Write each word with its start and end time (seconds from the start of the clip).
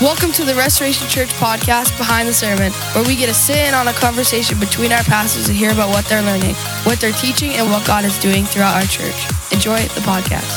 Welcome 0.00 0.32
to 0.32 0.44
the 0.44 0.54
Restoration 0.54 1.06
Church 1.08 1.28
podcast, 1.34 1.94
Behind 1.98 2.26
the 2.26 2.32
Sermon, 2.32 2.72
where 2.94 3.04
we 3.04 3.16
get 3.16 3.26
to 3.26 3.34
sit 3.34 3.56
in 3.58 3.74
on 3.74 3.86
a 3.86 3.92
conversation 3.92 4.58
between 4.58 4.92
our 4.92 5.02
pastors 5.02 5.46
and 5.48 5.56
hear 5.56 5.70
about 5.72 5.90
what 5.90 6.06
they're 6.06 6.22
learning, 6.22 6.54
what 6.84 6.98
they're 7.00 7.12
teaching, 7.12 7.50
and 7.52 7.68
what 7.70 7.86
God 7.86 8.06
is 8.06 8.18
doing 8.18 8.44
throughout 8.44 8.76
our 8.76 8.88
church. 8.88 9.14
Enjoy 9.52 9.76
the 9.76 10.00
podcast. 10.00 10.48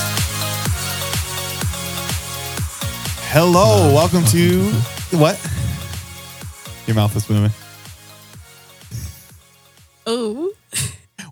Hello, 3.32 3.92
welcome 3.92 4.24
to 4.26 4.70
what? 5.18 5.38
Your 6.86 6.96
mouth 6.96 7.14
is 7.14 7.28
moving. 7.28 7.52
Oh, 10.06 10.54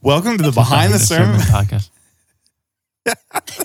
Welcome 0.03 0.37
to 0.37 0.43
the 0.45 0.53
Behind 0.53 0.93
the 0.93 0.99
Sermon. 0.99 1.41
podcast. 1.41 1.89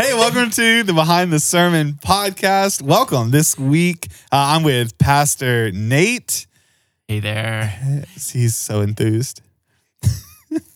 Hey, 0.00 0.14
welcome 0.14 0.50
to 0.50 0.84
the 0.84 0.92
Behind 0.92 1.32
the 1.32 1.40
Sermon 1.40 1.94
podcast. 1.94 2.80
Welcome. 2.80 3.32
This 3.32 3.58
week, 3.58 4.06
uh, 4.30 4.54
I'm 4.54 4.62
with 4.62 4.96
Pastor 4.96 5.72
Nate. 5.72 6.46
Hey 7.08 7.18
there. 7.18 8.04
He's 8.14 8.56
so 8.56 8.80
enthused. 8.80 9.42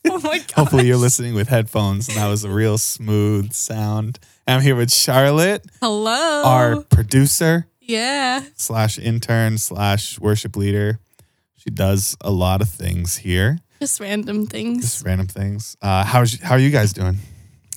oh 0.09 0.19
my 0.19 0.39
god! 0.39 0.51
Hopefully, 0.57 0.89
you're 0.89 0.97
listening 0.97 1.35
with 1.35 1.49
headphones, 1.49 2.09
and 2.09 2.17
that 2.17 2.27
was 2.27 2.43
a 2.43 2.51
real 2.51 2.79
smooth 2.79 3.53
sound. 3.53 4.19
And 4.47 4.57
I'm 4.57 4.63
here 4.63 4.75
with 4.75 4.93
Charlotte, 4.93 5.65
Hello. 5.81 6.43
our 6.45 6.81
producer 6.83 7.69
yeah. 7.81 8.43
slash 8.57 8.99
intern 8.99 9.57
slash 9.59 10.19
worship 10.19 10.57
leader. 10.57 10.99
She 11.55 11.71
does 11.71 12.17
a 12.21 12.33
lot 12.33 12.61
of 12.61 12.69
things 12.69 13.19
here, 13.19 13.61
Just 13.79 14.01
random 14.01 14.49
things. 14.49 14.83
just 14.83 15.07
random 15.07 15.29
things. 15.29 15.77
Uh, 15.81 16.03
how's 16.03 16.41
how 16.41 16.57
are 16.57 16.59
you 16.59 16.71
guys 16.71 16.93
doing? 16.93 17.19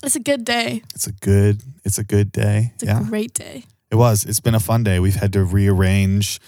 It's 0.04 0.16
a 0.16 0.20
good 0.20 0.46
day. 0.46 0.82
It's 0.93 1.07
a 1.07 1.12
good. 1.12 1.62
It's 1.84 1.98
a 1.98 2.04
good 2.04 2.32
day. 2.32 2.71
It's 2.76 2.84
a 2.84 2.88
yeah, 2.88 3.04
great 3.04 3.34
day. 3.34 3.63
it 3.91 3.96
was. 3.96 4.24
It's 4.26 4.40
been 4.40 4.55
a 4.55 4.60
fun 4.60 4.84
day. 4.84 4.99
We've 4.99 5.15
had 5.15 5.34
to 5.34 5.43
rearrange 5.43 6.40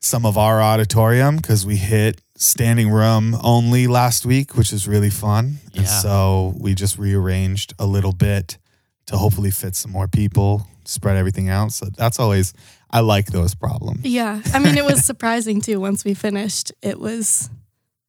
some 0.00 0.26
of 0.26 0.36
our 0.36 0.60
auditorium 0.60 1.36
because 1.36 1.64
we 1.64 1.76
hit 1.76 2.20
standing 2.36 2.90
room 2.90 3.36
only 3.42 3.86
last 3.86 4.26
week, 4.26 4.56
which 4.56 4.72
is 4.72 4.86
really 4.88 5.10
fun. 5.10 5.58
And 5.74 5.84
Yeah. 5.84 6.00
so 6.00 6.54
we 6.58 6.74
just 6.74 6.98
rearranged 6.98 7.72
a 7.78 7.86
little 7.86 8.12
bit 8.12 8.58
to 9.06 9.16
hopefully 9.16 9.50
fit 9.50 9.74
some 9.76 9.92
more 9.92 10.08
people, 10.08 10.66
spread 10.84 11.16
everything 11.16 11.48
out. 11.48 11.72
So 11.72 11.86
that's 11.96 12.18
always. 12.18 12.52
I 12.90 13.00
like 13.00 13.26
those 13.26 13.54
problems. 13.56 14.04
Yeah. 14.04 14.40
I 14.52 14.60
mean, 14.60 14.76
it 14.78 14.84
was 14.84 15.04
surprising 15.10 15.60
too. 15.60 15.80
Once 15.80 16.04
we 16.04 16.14
finished, 16.14 16.72
it 16.80 17.00
was 17.00 17.50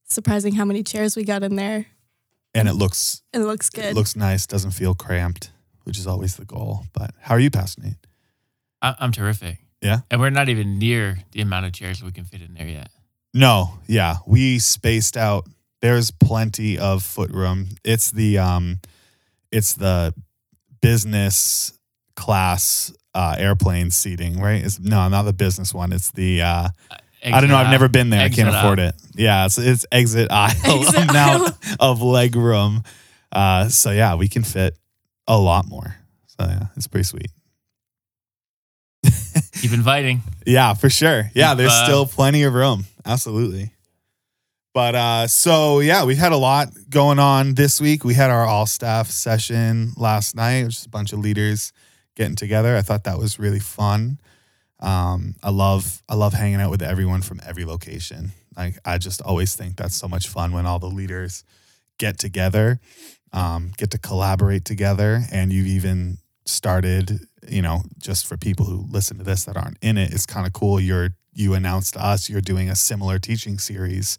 surprising 0.07 0.53
how 0.53 0.63
many 0.65 0.83
chairs 0.83 1.15
we 1.15 1.23
got 1.23 1.41
in 1.43 1.55
there. 1.55 1.87
And 2.55 2.67
it 2.67 2.73
looks 2.73 3.21
It 3.33 3.39
looks 3.39 3.69
good. 3.69 3.85
it 3.85 3.95
looks 3.95 4.15
nice. 4.15 4.47
Doesn't 4.47 4.71
feel 4.71 4.93
cramped, 4.95 5.51
which 5.83 5.99
is 5.99 6.07
always 6.07 6.35
the 6.37 6.45
goal. 6.45 6.85
But 6.93 7.11
how 7.19 7.35
are 7.35 7.39
you, 7.39 7.51
Pastor 7.51 7.81
Nate? 7.83 7.97
I- 8.81 8.95
I'm 8.99 9.11
terrific. 9.11 9.59
Yeah? 9.81 9.99
And 10.09 10.19
we're 10.21 10.29
not 10.31 10.49
even 10.49 10.79
near 10.79 11.19
the 11.31 11.41
amount 11.41 11.65
of 11.67 11.73
chairs 11.73 12.01
we 12.01 12.11
can 12.11 12.23
fit 12.25 12.41
in 12.41 12.53
there 12.55 12.67
yet. 12.67 12.89
No, 13.33 13.79
yeah, 13.85 14.17
we 14.25 14.57
spaced 14.59 15.17
out. 15.17 15.47
There's 15.81 16.09
plenty 16.09 16.79
of 16.79 17.03
foot 17.03 17.29
room. 17.31 17.67
It's 17.83 18.09
the 18.09 18.37
um, 18.39 18.79
it's 19.51 19.73
the 19.73 20.13
business 20.81 21.73
class 22.15 22.93
uh, 23.13 23.35
airplane 23.37 23.91
seating, 23.91 24.39
right? 24.39 24.63
It's 24.63 24.79
no, 24.79 25.07
not 25.09 25.23
the 25.23 25.33
business 25.33 25.73
one. 25.73 25.91
It's 25.91 26.11
the 26.11 26.41
uh, 26.41 26.69
I 27.33 27.41
don't 27.41 27.49
know. 27.49 27.57
I've 27.57 27.71
never 27.71 27.87
been 27.87 28.09
there. 28.09 28.21
I 28.21 28.29
can't 28.29 28.49
afford 28.49 28.79
aisle. 28.79 28.89
it. 28.89 28.95
Yeah, 29.15 29.45
it's 29.45 29.57
it's 29.57 29.85
exit 29.91 30.29
aisle 30.31 30.51
Exit 30.65 31.75
of 31.79 32.01
leg 32.01 32.35
room. 32.35 32.83
Uh, 33.31 33.69
so 33.69 33.91
yeah, 33.91 34.15
we 34.15 34.27
can 34.27 34.43
fit 34.43 34.77
a 35.27 35.37
lot 35.37 35.67
more. 35.67 35.95
So 36.27 36.45
yeah, 36.47 36.67
it's 36.75 36.87
pretty 36.87 37.05
sweet. 37.05 37.31
Keep 39.61 39.73
inviting. 39.73 40.21
Yeah, 40.45 40.73
for 40.73 40.89
sure. 40.89 41.29
Yeah, 41.33 41.49
Keep, 41.51 41.57
there's 41.57 41.71
uh, 41.71 41.85
still 41.85 42.05
plenty 42.05 42.43
of 42.43 42.53
room. 42.53 42.85
Absolutely. 43.05 43.71
But 44.73 44.93
uh 44.93 45.27
so 45.27 45.79
yeah, 45.79 46.03
we've 46.03 46.17
had 46.17 46.33
a 46.33 46.37
lot 46.37 46.67
going 46.89 47.17
on 47.17 47.53
this 47.53 47.79
week. 47.79 48.03
We 48.03 48.13
had 48.13 48.29
our 48.29 48.45
all 48.45 48.65
staff 48.65 49.09
session 49.09 49.93
last 49.95 50.35
night, 50.35 50.65
which 50.65 50.77
is 50.77 50.85
a 50.85 50.89
bunch 50.89 51.13
of 51.13 51.19
leaders 51.19 51.71
getting 52.15 52.35
together. 52.35 52.75
I 52.75 52.81
thought 52.81 53.05
that 53.05 53.17
was 53.17 53.39
really 53.39 53.59
fun. 53.59 54.19
Um 54.85 55.35
I 55.43 55.49
love 55.49 56.01
I 56.07 56.15
love 56.15 56.33
hanging 56.33 56.61
out 56.61 56.71
with 56.71 56.81
everyone 56.81 57.21
from 57.21 57.41
every 57.45 57.65
location. 57.65 58.31
Like 58.55 58.77
I 58.85 58.97
just 58.97 59.21
always 59.21 59.55
think 59.55 59.75
that's 59.75 59.95
so 59.95 60.07
much 60.07 60.27
fun 60.29 60.51
when 60.51 60.65
all 60.65 60.79
the 60.79 60.85
leaders 60.87 61.43
get 61.97 62.19
together, 62.19 62.79
um, 63.33 63.71
get 63.77 63.91
to 63.91 63.97
collaborate 63.97 64.65
together, 64.65 65.23
and 65.31 65.51
you've 65.51 65.67
even 65.67 66.19
started, 66.45 67.19
you 67.47 67.61
know, 67.61 67.81
just 67.97 68.27
for 68.27 68.37
people 68.37 68.65
who 68.65 68.85
listen 68.89 69.17
to 69.17 69.23
this 69.23 69.45
that 69.45 69.57
aren't 69.57 69.77
in 69.81 69.97
it, 69.97 70.13
it's 70.13 70.25
kind 70.25 70.45
of 70.45 70.53
cool. 70.53 70.79
You're 70.79 71.09
you 71.33 71.53
announced 71.53 71.95
to 71.95 72.05
us 72.05 72.29
you're 72.29 72.41
doing 72.41 72.69
a 72.69 72.75
similar 72.75 73.19
teaching 73.19 73.59
series 73.59 74.17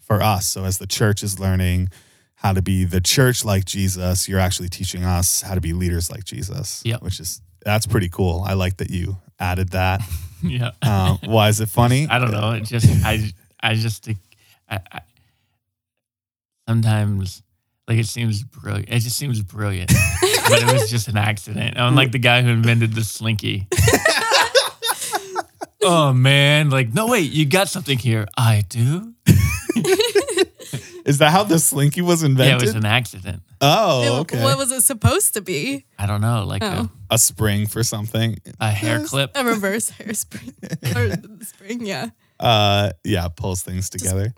for 0.00 0.20
us. 0.22 0.46
So 0.46 0.64
as 0.64 0.78
the 0.78 0.86
church 0.86 1.22
is 1.22 1.38
learning 1.38 1.90
how 2.34 2.52
to 2.52 2.62
be 2.62 2.84
the 2.84 3.00
church 3.00 3.44
like 3.44 3.66
Jesus, 3.66 4.28
you're 4.28 4.40
actually 4.40 4.68
teaching 4.68 5.04
us 5.04 5.42
how 5.42 5.54
to 5.54 5.60
be 5.60 5.72
leaders 5.72 6.10
like 6.10 6.24
Jesus. 6.24 6.82
Yep. 6.84 7.02
Which 7.02 7.20
is 7.20 7.42
that's 7.64 7.86
pretty 7.86 8.08
cool. 8.08 8.42
I 8.46 8.54
like 8.54 8.78
that 8.78 8.90
you 8.90 9.18
added 9.38 9.70
that. 9.70 10.00
yeah. 10.42 10.72
Uh, 10.82 11.16
why 11.24 11.48
is 11.48 11.60
it 11.60 11.68
funny? 11.68 12.06
I 12.10 12.18
don't 12.18 12.30
know. 12.30 12.52
It 12.52 12.64
just, 12.64 13.04
I, 13.04 13.30
I 13.60 13.74
just, 13.74 14.08
I, 14.68 14.80
I, 14.92 15.00
sometimes, 16.68 17.42
like, 17.88 17.98
it 17.98 18.06
seems 18.06 18.42
brilliant. 18.42 18.88
It 18.88 19.00
just 19.00 19.16
seems 19.16 19.42
brilliant. 19.42 19.92
but 20.48 20.62
it 20.62 20.72
was 20.72 20.90
just 20.90 21.08
an 21.08 21.16
accident. 21.16 21.78
I'm 21.78 21.94
like 21.94 22.12
the 22.12 22.18
guy 22.18 22.42
who 22.42 22.50
invented 22.50 22.94
the 22.94 23.02
slinky. 23.02 23.66
oh, 25.82 26.12
man. 26.12 26.70
Like, 26.70 26.94
no, 26.94 27.08
wait, 27.08 27.32
you 27.32 27.46
got 27.46 27.68
something 27.68 27.98
here. 27.98 28.26
I 28.36 28.64
do? 28.68 29.14
Is 31.10 31.18
that 31.18 31.30
how 31.32 31.42
the 31.44 31.58
slinky 31.58 32.00
was 32.02 32.22
invented? 32.22 32.50
Yeah, 32.52 32.56
it 32.56 32.62
was 32.62 32.74
an 32.74 32.86
accident. 32.86 33.42
oh, 33.60 34.20
okay. 34.20 34.42
What 34.42 34.56
was 34.56 34.70
it 34.72 34.82
supposed 34.82 35.34
to 35.34 35.40
be? 35.42 35.84
I 35.98 36.06
don't 36.06 36.20
know, 36.20 36.44
like 36.44 36.62
Oh. 36.64 36.88
a 37.10 37.18
spring 37.18 37.66
for 37.66 37.82
something. 37.82 38.38
a, 38.46 38.66
a 38.66 38.70
hair 38.70 39.04
clip. 39.04 39.32
A 39.34 39.44
reverse 39.44 39.90
hairspring. 39.90 40.54
or 40.96 41.44
spring, 41.44 41.84
yeah. 41.84 42.10
uh 42.38 42.90
yeah 43.04 43.28
pulls 43.28 43.62
things 43.62 43.90
together 43.90 44.32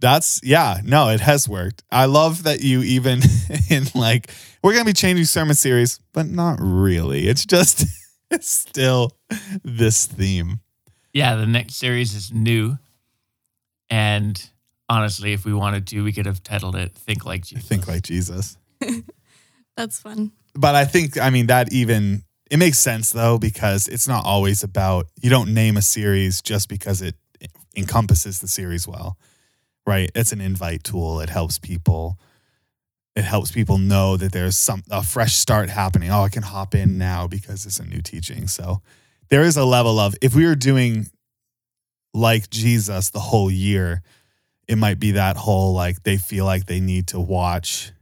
that's 0.00 0.40
yeah 0.42 0.80
no 0.84 1.10
it 1.10 1.20
has 1.20 1.48
worked 1.48 1.84
i 1.92 2.04
love 2.06 2.42
that 2.42 2.60
you 2.60 2.82
even 2.82 3.20
in 3.70 3.84
like 3.94 4.30
we're 4.62 4.72
gonna 4.72 4.84
be 4.84 4.92
changing 4.92 5.24
sermon 5.24 5.54
series 5.54 6.00
but 6.12 6.26
not 6.26 6.58
really 6.60 7.28
it's 7.28 7.46
just 7.46 7.84
it's 8.32 8.50
still 8.50 9.12
this 9.62 10.06
theme 10.06 10.58
Yeah, 11.12 11.36
the 11.36 11.46
next 11.46 11.76
series 11.76 12.12
is 12.14 12.32
new. 12.32 12.76
And 13.88 14.34
honestly, 14.88 15.32
if 15.32 15.44
we 15.44 15.52
wanted 15.54 15.86
to, 15.88 16.02
we 16.02 16.12
could 16.12 16.26
have 16.26 16.42
titled 16.42 16.76
it 16.76 16.92
Think 16.94 17.24
Like 17.24 17.44
Jesus. 17.46 17.68
think 17.68 17.86
like 17.88 18.02
jesus. 18.02 18.56
That's 19.76 19.98
fun. 19.98 20.30
but 20.54 20.74
i 20.76 20.84
think 20.84 21.18
i 21.18 21.30
mean 21.30 21.46
that 21.48 21.72
even 21.72 22.22
it 22.50 22.58
makes 22.58 22.78
sense 22.78 23.10
though 23.10 23.38
because 23.38 23.88
it's 23.88 24.06
not 24.06 24.24
always 24.24 24.62
about 24.62 25.06
you 25.20 25.30
don't 25.30 25.52
name 25.52 25.76
a 25.76 25.82
series 25.82 26.40
just 26.42 26.68
because 26.68 27.02
it 27.02 27.16
encompasses 27.76 28.40
the 28.40 28.48
series 28.48 28.86
well 28.86 29.16
right? 29.86 30.10
It's 30.14 30.32
an 30.32 30.40
invite 30.40 30.82
tool. 30.82 31.20
It 31.20 31.28
helps 31.28 31.58
people. 31.58 32.18
It 33.14 33.24
helps 33.24 33.50
people 33.52 33.76
know 33.76 34.16
that 34.16 34.32
there's 34.32 34.56
some 34.56 34.82
a 34.90 35.02
fresh 35.02 35.34
start 35.34 35.68
happening. 35.68 36.10
Oh 36.10 36.22
i 36.22 36.30
can 36.30 36.42
hop 36.42 36.74
in 36.74 36.96
now 36.96 37.26
because 37.26 37.66
it's 37.66 37.78
a 37.80 37.84
new 37.84 38.00
teaching. 38.00 38.48
So 38.48 38.80
there 39.28 39.42
is 39.42 39.56
a 39.58 39.64
level 39.64 39.98
of 39.98 40.14
if 40.22 40.34
we 40.34 40.46
were 40.46 40.54
doing 40.56 41.06
like 42.14 42.48
jesus 42.48 43.10
the 43.10 43.20
whole 43.20 43.50
year 43.50 44.00
it 44.68 44.76
might 44.76 44.98
be 44.98 45.12
that 45.12 45.36
whole 45.36 45.74
like 45.74 46.02
they 46.02 46.16
feel 46.16 46.44
like 46.44 46.66
they 46.66 46.80
need 46.80 47.08
to 47.08 47.20
watch 47.20 47.92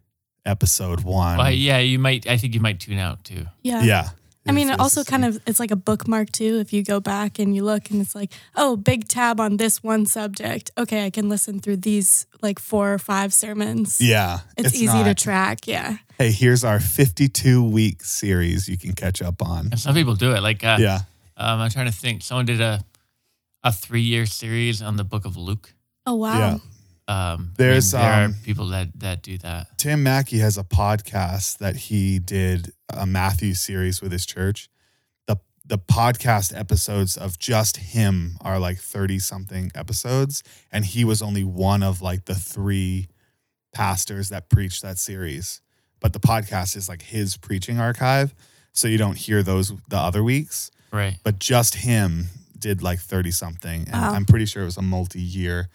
episode 0.44 1.00
one 1.04 1.38
Well, 1.38 1.50
yeah, 1.50 1.78
you 1.78 1.98
might, 1.98 2.26
I 2.26 2.36
think 2.36 2.54
you 2.54 2.60
might 2.60 2.80
tune 2.80 2.98
out 2.98 3.24
too. 3.24 3.46
Yeah. 3.62 3.82
yeah. 3.82 4.08
I 4.44 4.50
mean, 4.50 4.70
It 4.70 4.74
it 4.74 4.80
also 4.80 5.04
kind 5.04 5.24
of 5.24 5.40
it's 5.46 5.60
like 5.60 5.70
a 5.70 5.76
bookmark 5.76 6.32
too. 6.32 6.58
If 6.58 6.72
you 6.72 6.82
go 6.82 6.98
back 6.98 7.38
and 7.38 7.54
you 7.54 7.62
look, 7.62 7.90
and 7.90 8.00
it's 8.00 8.14
like, 8.16 8.32
oh, 8.56 8.74
big 8.76 9.06
tab 9.06 9.38
on 9.38 9.56
this 9.56 9.84
one 9.84 10.04
subject. 10.04 10.72
Okay, 10.76 11.06
I 11.06 11.10
can 11.10 11.28
listen 11.28 11.60
through 11.60 11.76
these 11.76 12.26
like 12.42 12.58
four 12.58 12.92
or 12.92 12.98
five 12.98 13.32
sermons. 13.32 14.00
Yeah. 14.00 14.40
it's, 14.58 14.74
easy 14.74 15.04
to 15.04 15.14
track. 15.14 15.68
Yeah, 15.68 15.98
Hey, 16.18 16.32
here's 16.32 16.64
our 16.64 16.80
52 16.80 17.62
week 17.62 18.02
series 18.02 18.68
you 18.68 18.76
can 18.76 18.94
catch 18.94 19.22
up 19.22 19.42
on. 19.42 19.68
And 19.70 19.78
some 19.78 19.94
people 19.94 20.16
do 20.16 20.32
it. 20.34 20.42
Like, 20.42 20.64
uh, 20.64 20.78
Yeah. 20.80 21.02
um, 21.36 21.60
I'm 21.60 21.70
trying 21.70 21.86
to 21.86 21.92
think. 21.96 22.22
Someone 22.22 22.46
did 22.46 22.60
a 22.60 22.84
a 23.62 23.70
three 23.70 24.02
year 24.02 24.26
series 24.26 24.82
on 24.82 24.96
the 24.96 25.04
book 25.04 25.24
of 25.24 25.36
Luke. 25.36 25.72
Oh 26.06 26.16
wow. 26.16 26.38
Yeah. 26.38 26.58
Um, 27.08 27.52
There's, 27.58 27.92
I 27.94 27.98
mean, 27.98 28.06
there 28.06 28.24
um, 28.24 28.30
are 28.30 28.44
people 28.44 28.66
that 28.68 28.88
that 29.00 29.22
do 29.22 29.38
that. 29.38 29.76
Tim 29.78 30.02
Mackie 30.02 30.38
has 30.38 30.56
a 30.56 30.64
podcast 30.64 31.58
that 31.58 31.76
he 31.76 32.18
did 32.18 32.72
a 32.88 33.06
Matthew 33.06 33.54
series 33.54 34.00
with 34.00 34.12
his 34.12 34.24
church. 34.24 34.68
The 35.26 35.36
the 35.66 35.78
podcast 35.78 36.56
episodes 36.58 37.16
of 37.16 37.38
just 37.38 37.76
him 37.78 38.36
are 38.40 38.58
like 38.58 38.78
30 38.78 39.18
something 39.18 39.70
episodes 39.74 40.42
and 40.70 40.84
he 40.84 41.04
was 41.04 41.22
only 41.22 41.44
one 41.44 41.82
of 41.82 42.00
like 42.02 42.24
the 42.26 42.34
3 42.34 43.08
pastors 43.74 44.28
that 44.28 44.48
preached 44.48 44.82
that 44.82 44.98
series. 44.98 45.60
But 46.00 46.12
the 46.12 46.20
podcast 46.20 46.76
is 46.76 46.88
like 46.88 47.02
his 47.02 47.36
preaching 47.36 47.78
archive, 47.78 48.34
so 48.72 48.88
you 48.88 48.98
don't 48.98 49.16
hear 49.18 49.42
those 49.42 49.72
the 49.88 49.98
other 49.98 50.22
weeks. 50.24 50.70
Right. 50.92 51.16
but 51.24 51.38
just 51.38 51.74
him 51.76 52.26
did 52.58 52.82
like 52.82 52.98
30 53.00 53.30
something. 53.30 53.82
And 53.90 53.92
Wow. 53.92 54.12
I'm 54.12 54.26
pretty 54.26 54.44
sure 54.44 54.60
it 54.62 54.66
was 54.66 54.76
a 54.76 54.82
multi 54.82 55.20
year 55.22 55.68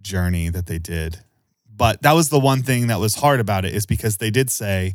journey 0.00 0.48
that 0.48 0.66
they 0.66 0.78
did. 0.78 1.18
But 1.74 2.02
that 2.02 2.12
was 2.12 2.28
the 2.30 2.38
one 2.40 2.62
thing 2.62 2.86
that 2.86 3.00
was 3.00 3.14
hard 3.16 3.40
about 3.40 3.64
it 3.64 3.74
is 3.74 3.84
because 3.86 4.16
they 4.16 4.30
did 4.30 4.50
say, 4.50 4.94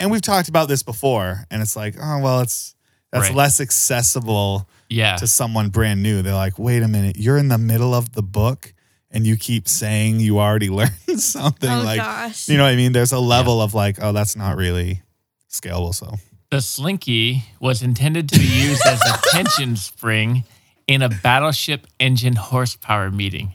and 0.00 0.10
we've 0.10 0.22
talked 0.22 0.48
about 0.48 0.68
this 0.68 0.82
before, 0.82 1.44
and 1.50 1.62
it's 1.62 1.76
like, 1.76 1.94
oh, 2.00 2.18
well, 2.20 2.40
it's 2.40 2.74
that's 3.12 3.28
Right. 3.28 3.36
less 3.36 3.60
accessible 3.60 4.68
Yeah. 4.88 5.16
to 5.16 5.26
someone 5.26 5.68
brand 5.70 6.02
new. 6.02 6.22
They're 6.22 6.34
like, 6.34 6.58
wait 6.58 6.82
a 6.82 6.88
minute, 6.88 7.16
you're 7.16 7.38
in 7.38 7.48
the 7.48 7.58
middle 7.58 7.94
of 7.94 8.12
the 8.12 8.22
book 8.22 8.74
and 9.10 9.24
you 9.26 9.36
keep 9.36 9.68
saying 9.68 10.18
you 10.20 10.40
already 10.40 10.68
learned 10.80 10.92
something. 11.20 11.70
oh 11.70 11.82
like, 11.82 11.98
gosh. 12.00 12.48
you 12.48 12.56
know 12.56 12.64
what 12.64 12.72
I 12.72 12.76
mean? 12.76 12.92
There's 12.92 13.12
a 13.12 13.20
level 13.20 13.62
of 13.62 13.72
like, 13.74 13.98
oh, 14.02 14.12
that's 14.12 14.36
not 14.36 14.56
really 14.56 15.02
scalable. 15.50 15.94
So, 15.94 16.16
The 16.50 16.60
slinky 16.60 17.44
was 17.60 17.82
intended 17.82 18.28
to 18.30 18.38
be 18.38 18.44
used 18.44 18.84
as 18.84 19.00
a 19.02 19.18
tension 19.30 19.76
spring 19.76 20.44
in 20.88 21.00
a 21.02 21.08
battleship 21.08 21.86
engine 22.00 22.34
horsepower 22.36 23.10
meeting 23.12 23.54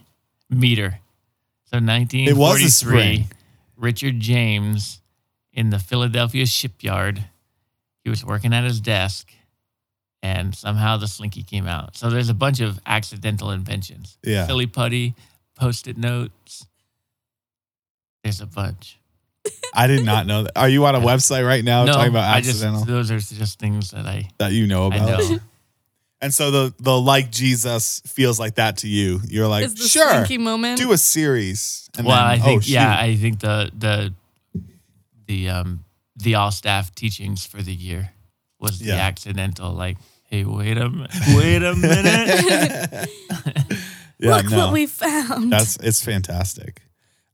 meter. 0.52 1.00
So 1.64 1.78
1943, 1.78 2.68
spring. 2.68 3.30
Richard 3.76 4.20
James 4.20 5.00
in 5.52 5.70
the 5.70 5.78
Philadelphia 5.78 6.46
shipyard, 6.46 7.24
he 8.04 8.10
was 8.10 8.24
working 8.24 8.52
at 8.52 8.64
his 8.64 8.80
desk 8.80 9.32
and 10.22 10.54
somehow 10.54 10.96
the 10.96 11.08
slinky 11.08 11.42
came 11.42 11.66
out. 11.66 11.96
So 11.96 12.08
there's 12.10 12.28
a 12.28 12.34
bunch 12.34 12.60
of 12.60 12.78
accidental 12.86 13.50
inventions. 13.50 14.18
Yeah. 14.22 14.46
Silly 14.46 14.66
putty, 14.66 15.14
post-it 15.56 15.96
notes. 15.98 16.66
There's 18.22 18.40
a 18.40 18.46
bunch. 18.46 18.98
I 19.74 19.88
did 19.88 20.04
not 20.04 20.26
know 20.26 20.44
that. 20.44 20.52
Are 20.56 20.68
you 20.68 20.84
on 20.86 20.94
a 20.94 21.00
website 21.00 21.46
right 21.46 21.64
now 21.64 21.84
no, 21.84 21.94
talking 21.94 22.10
about 22.10 22.32
I 22.32 22.40
just 22.40 22.62
accidental 22.62 22.84
those 22.84 23.10
are 23.10 23.18
just 23.18 23.58
things 23.58 23.90
that 23.90 24.06
I 24.06 24.28
that 24.38 24.52
you 24.52 24.66
know 24.68 24.90
I 24.90 24.96
about? 24.96 25.30
know. 25.30 25.38
And 26.22 26.32
so 26.32 26.50
the 26.52 26.74
the 26.78 26.98
like 26.98 27.30
Jesus 27.32 28.00
feels 28.06 28.38
like 28.38 28.54
that 28.54 28.78
to 28.78 28.88
you. 28.88 29.20
You're 29.28 29.48
like, 29.48 29.64
Is 29.64 29.74
the 29.74 29.88
sure, 29.88 30.08
slinky 30.08 30.38
moment? 30.38 30.78
do 30.78 30.92
a 30.92 30.96
series. 30.96 31.90
And 31.98 32.06
well, 32.06 32.16
then, 32.16 32.24
I 32.24 32.38
oh, 32.40 32.44
think 32.44 32.68
yeah, 32.68 32.94
shoot. 32.96 33.02
I 33.02 33.16
think 33.16 33.40
the 33.40 33.70
the 33.76 34.14
the 35.26 35.48
um 35.48 35.84
the 36.16 36.36
all 36.36 36.52
staff 36.52 36.94
teachings 36.94 37.44
for 37.44 37.60
the 37.60 37.74
year 37.74 38.12
was 38.60 38.78
the 38.78 38.86
Yeah. 38.86 38.96
accidental 39.08 39.72
like, 39.72 39.96
hey, 40.30 40.44
wait 40.44 40.78
a 40.78 40.88
mi- 40.88 41.08
wait 41.36 41.62
a 41.64 41.74
minute. 41.86 43.08
yeah, 44.18 44.36
Look 44.36 44.48
no. 44.50 44.56
what 44.58 44.72
we 44.72 44.86
found. 44.86 45.52
That's 45.52 45.76
it's 45.78 46.04
fantastic. 46.04 46.82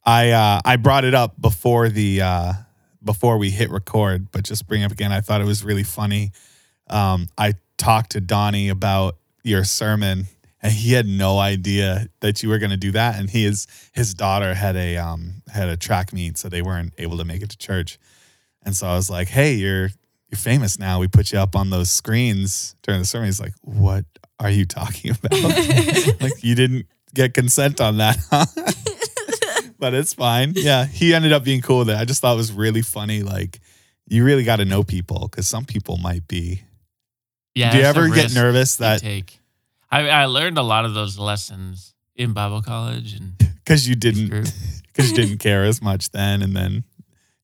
I 0.05 0.31
uh, 0.31 0.61
I 0.65 0.77
brought 0.77 1.05
it 1.05 1.15
up 1.15 1.39
before 1.39 1.91
the 1.91 2.23
uh, 2.23 2.53
before 3.05 3.37
we 3.37 3.51
hit 3.51 3.69
record, 3.71 4.31
but 4.33 4.45
just 4.45 4.67
bring 4.67 4.81
it 4.81 4.87
up 4.87 4.93
again. 4.93 5.13
I 5.13 5.21
thought 5.21 5.43
it 5.43 5.47
was 5.47 5.63
really 5.63 5.85
funny. 5.85 6.33
Um, 6.89 7.29
I 7.37 7.53
talked 7.79 8.11
to 8.13 8.21
Donnie 8.21 8.69
about 8.69 9.17
your 9.43 9.65
sermon, 9.65 10.27
and 10.63 10.73
he 10.73 10.93
had 10.93 11.07
no 11.07 11.39
idea 11.39 12.09
that 12.21 12.43
you 12.43 12.49
were 12.49 12.59
going 12.59 12.71
to 12.71 12.77
do 12.77 12.93
that. 12.93 13.19
And 13.19 13.31
he 13.31 13.45
is 13.45 13.67
his 13.93 14.13
daughter 14.15 14.55
had 14.55 14.77
a 14.77 14.97
um, 14.97 15.43
had 15.53 15.69
a 15.69 15.77
track 15.77 16.13
meet, 16.13 16.37
so 16.37 16.49
they 16.49 16.63
weren't 16.63 16.93
able 16.99 17.19
to 17.19 17.25
make 17.25 17.43
it 17.43 17.51
to 17.51 17.59
church. 17.59 17.99
And 18.65 18.77
so 18.77 18.87
I 18.87 18.95
was 18.95 19.09
like, 19.09 19.29
"Hey, 19.29 19.55
you're 19.55 19.91
you're 20.29 20.39
famous 20.39 20.79
now. 20.79 20.99
We 20.99 21.09
put 21.09 21.33
you 21.33 21.39
up 21.39 21.57
on 21.57 21.71
those 21.71 21.91
screens 21.91 22.77
during 22.83 23.01
the 23.01 23.07
sermon." 23.07 23.27
He's 23.27 23.41
like, 23.41 23.55
"What 23.63 24.05
are 24.39 24.51
you 24.51 24.67
talking 24.67 25.13
about? 25.13 25.33
like 26.21 26.43
you 26.43 26.55
didn't 26.55 26.87
get 27.15 27.35
consent 27.35 27.81
on 27.81 27.99
that, 27.99 28.19
huh?" 28.31 28.47
but 29.79 29.95
it's 29.95 30.15
fine. 30.15 30.53
Yeah, 30.57 30.85
he 30.85 31.15
ended 31.15 31.33
up 31.33 31.45
being 31.45 31.61
cool 31.61 31.81
with 31.81 31.91
it. 31.91 31.97
I 31.97 32.05
just 32.05 32.21
thought 32.21 32.35
it 32.35 32.37
was 32.37 32.53
really 32.53 32.83
funny. 32.83 33.23
Like, 33.23 33.61
you 34.07 34.25
really 34.25 34.45
got 34.45 34.57
to 34.57 34.65
know 34.65 34.83
people 34.83 35.29
because 35.31 35.47
some 35.47 35.65
people 35.65 35.97
might 35.97 36.27
be. 36.29 36.63
Yeah. 37.59 37.73
Do 37.73 37.79
you 37.79 37.85
ever 37.85 38.09
get 38.09 38.33
nervous 38.35 38.77
that 38.77 39.01
take? 39.01 39.39
I, 39.91 40.09
I 40.09 40.25
learned 40.27 40.59
a 40.59 40.63
lot 40.63 40.85
of 40.85 40.95
those 40.95 41.19
lessons 41.19 41.95
in 42.15 42.33
Bible 42.33 42.63
college 42.63 43.15
and 43.15 43.37
because 43.65 43.89
you 43.89 43.95
didn't 43.95 44.29
because 44.87 45.11
you 45.11 45.17
didn't 45.17 45.39
care 45.39 45.65
as 45.65 45.81
much 45.83 46.11
then, 46.11 46.43
and 46.43 46.55
then 46.55 46.85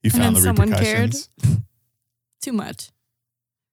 you 0.02 0.10
And 0.10 0.12
found 0.12 0.24
then 0.24 0.34
the 0.34 0.40
someone 0.42 0.70
cared. 0.72 1.14
repercussions? 1.14 1.28
Too 2.42 2.52
much. 2.52 2.90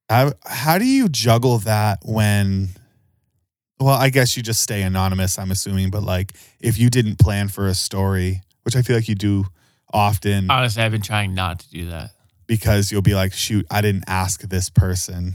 How 0.08 0.32
how 0.46 0.78
do 0.78 0.84
you 0.86 1.08
juggle 1.08 1.58
that 1.58 1.98
when? 2.04 2.68
Well, 3.80 3.96
I 3.98 4.10
guess 4.10 4.36
you 4.36 4.42
just 4.42 4.62
stay 4.62 4.82
anonymous. 4.82 5.38
I'm 5.38 5.50
assuming, 5.50 5.90
but 5.90 6.02
like 6.02 6.32
if 6.60 6.78
you 6.78 6.88
didn't 6.88 7.18
plan 7.18 7.48
for 7.48 7.66
a 7.66 7.74
story, 7.74 8.42
which 8.62 8.76
I 8.76 8.82
feel 8.82 8.94
like 8.96 9.08
you 9.08 9.14
do 9.16 9.46
often, 9.92 10.50
Honestly, 10.50 10.82
I've 10.82 10.92
been 10.92 11.02
trying 11.02 11.34
not 11.34 11.58
to 11.60 11.68
do 11.70 11.90
that. 11.90 12.10
because 12.46 12.90
you'll 12.92 13.02
be 13.02 13.14
like, 13.14 13.32
shoot, 13.32 13.66
I 13.70 13.80
didn't 13.80 14.04
ask 14.06 14.40
this 14.42 14.70
person 14.70 15.34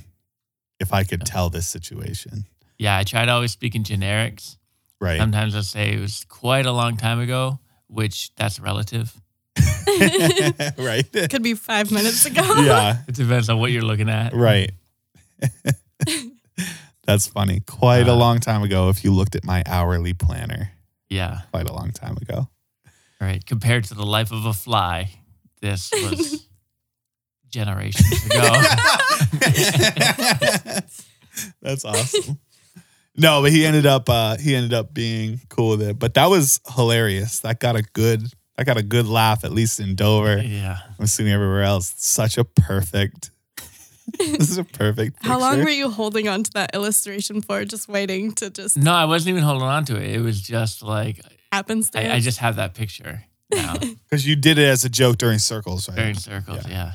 if 0.80 0.94
I 0.94 1.04
could 1.04 1.26
tell 1.26 1.50
this 1.50 1.68
situation. 1.68 2.46
Yeah, 2.78 2.98
I 2.98 3.04
try 3.04 3.26
to 3.26 3.32
always 3.32 3.52
speak 3.52 3.76
in 3.76 3.84
generics. 3.84 4.58
Right. 5.00 5.18
Sometimes 5.20 5.56
I'll 5.56 5.64
say 5.64 5.94
it 5.94 6.00
was 6.00 6.26
quite 6.30 6.66
a 6.66 6.72
long 6.72 6.98
time 6.98 7.20
ago, 7.20 7.60
which 7.88 8.34
that's 8.36 8.60
relative. 8.60 9.14
right. 10.78 11.06
Could 11.30 11.42
be 11.44 11.54
five 11.56 11.92
minutes 11.92 12.26
ago. 12.26 12.42
yeah. 12.64 12.98
It 13.08 13.16
depends 13.16 13.50
on 13.50 13.60
what 13.60 13.72
you're 13.72 13.82
looking 13.84 14.10
at. 14.10 14.34
Right. 14.34 14.72
That's 17.06 17.26
funny. 17.28 17.62
Quite 17.62 18.08
a 18.08 18.12
Uh, 18.12 18.16
long 18.18 18.40
time 18.40 18.64
ago, 18.64 18.90
if 18.90 19.04
you 19.04 19.14
looked 19.14 19.36
at 19.36 19.44
my 19.46 19.64
hourly 19.66 20.14
planner, 20.14 20.72
Yeah. 21.10 21.42
quite 21.52 21.70
a 21.70 21.74
long 21.74 21.92
time 21.92 22.18
ago. 22.18 22.50
Right. 23.22 23.44
Compared 23.46 23.86
to 23.86 23.94
the 23.94 24.06
life 24.06 24.32
of 24.32 24.46
a 24.46 24.54
fly, 24.54 25.10
this 25.62 25.90
was 25.92 26.46
generations 27.50 28.26
ago. 28.26 28.62
That's 31.62 31.86
awesome. 31.86 32.40
No, 33.16 33.42
but 33.42 33.52
he 33.52 33.66
ended 33.66 33.86
up 33.86 34.10
uh 34.10 34.38
he 34.38 34.56
ended 34.56 34.74
up 34.74 34.94
being 34.94 35.42
cool 35.50 35.72
with 35.72 35.82
it. 35.82 36.00
But 36.00 36.14
that 36.16 36.30
was 36.30 36.62
hilarious. 36.76 37.40
That 37.40 37.60
got 37.60 37.76
a 37.76 37.82
good 37.82 38.24
I 38.58 38.64
got 38.64 38.78
a 38.78 38.84
good 38.84 39.08
laugh, 39.08 39.44
at 39.44 39.52
least 39.52 39.80
in 39.80 39.96
Dover. 39.96 40.38
yeah. 40.38 40.78
I'm 40.98 41.06
assuming 41.06 41.34
everywhere 41.34 41.64
else. 41.64 41.94
Such 41.98 42.38
a 42.38 42.44
perfect 42.44 43.32
this 44.20 44.50
is 44.50 44.58
a 44.58 44.64
perfect 44.64 45.18
How 45.22 45.40
long 45.40 45.60
were 45.60 45.70
you 45.70 45.90
holding 45.90 46.30
on 46.30 46.44
to 46.44 46.52
that 46.54 46.74
illustration 46.74 47.42
for? 47.42 47.66
Just 47.66 47.90
waiting 47.90 48.32
to 48.36 48.50
just 48.50 48.78
No, 48.78 48.94
I 48.94 49.06
wasn't 49.06 49.32
even 49.32 49.44
holding 49.44 49.68
on 49.68 49.86
to 49.86 49.98
it. 49.98 50.16
It 50.16 50.22
was 50.22 50.42
just 50.42 50.82
like 50.82 51.20
happenstance? 51.52 52.08
I, 52.08 52.16
I 52.16 52.20
just 52.20 52.38
have 52.38 52.56
that 52.56 52.74
picture 52.74 53.24
now 53.52 53.76
Because 54.10 54.28
you 54.28 54.36
did 54.36 54.58
it 54.58 54.66
as 54.66 54.86
a 54.86 54.90
joke 54.90 55.18
during 55.18 55.40
circles, 55.40 55.90
right? 55.90 55.98
during 55.98 56.16
circles. 56.16 56.68
Yeah. 56.68 56.94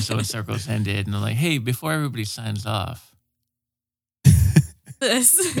So 0.00 0.16
when 0.16 0.24
circles 0.24 0.68
ended, 0.68 1.06
and 1.06 1.14
I'm 1.14 1.22
like, 1.22 1.36
hey, 1.36 1.58
before 1.58 1.92
everybody 1.92 2.24
signs 2.24 2.66
off, 2.66 3.14
this. 5.00 5.58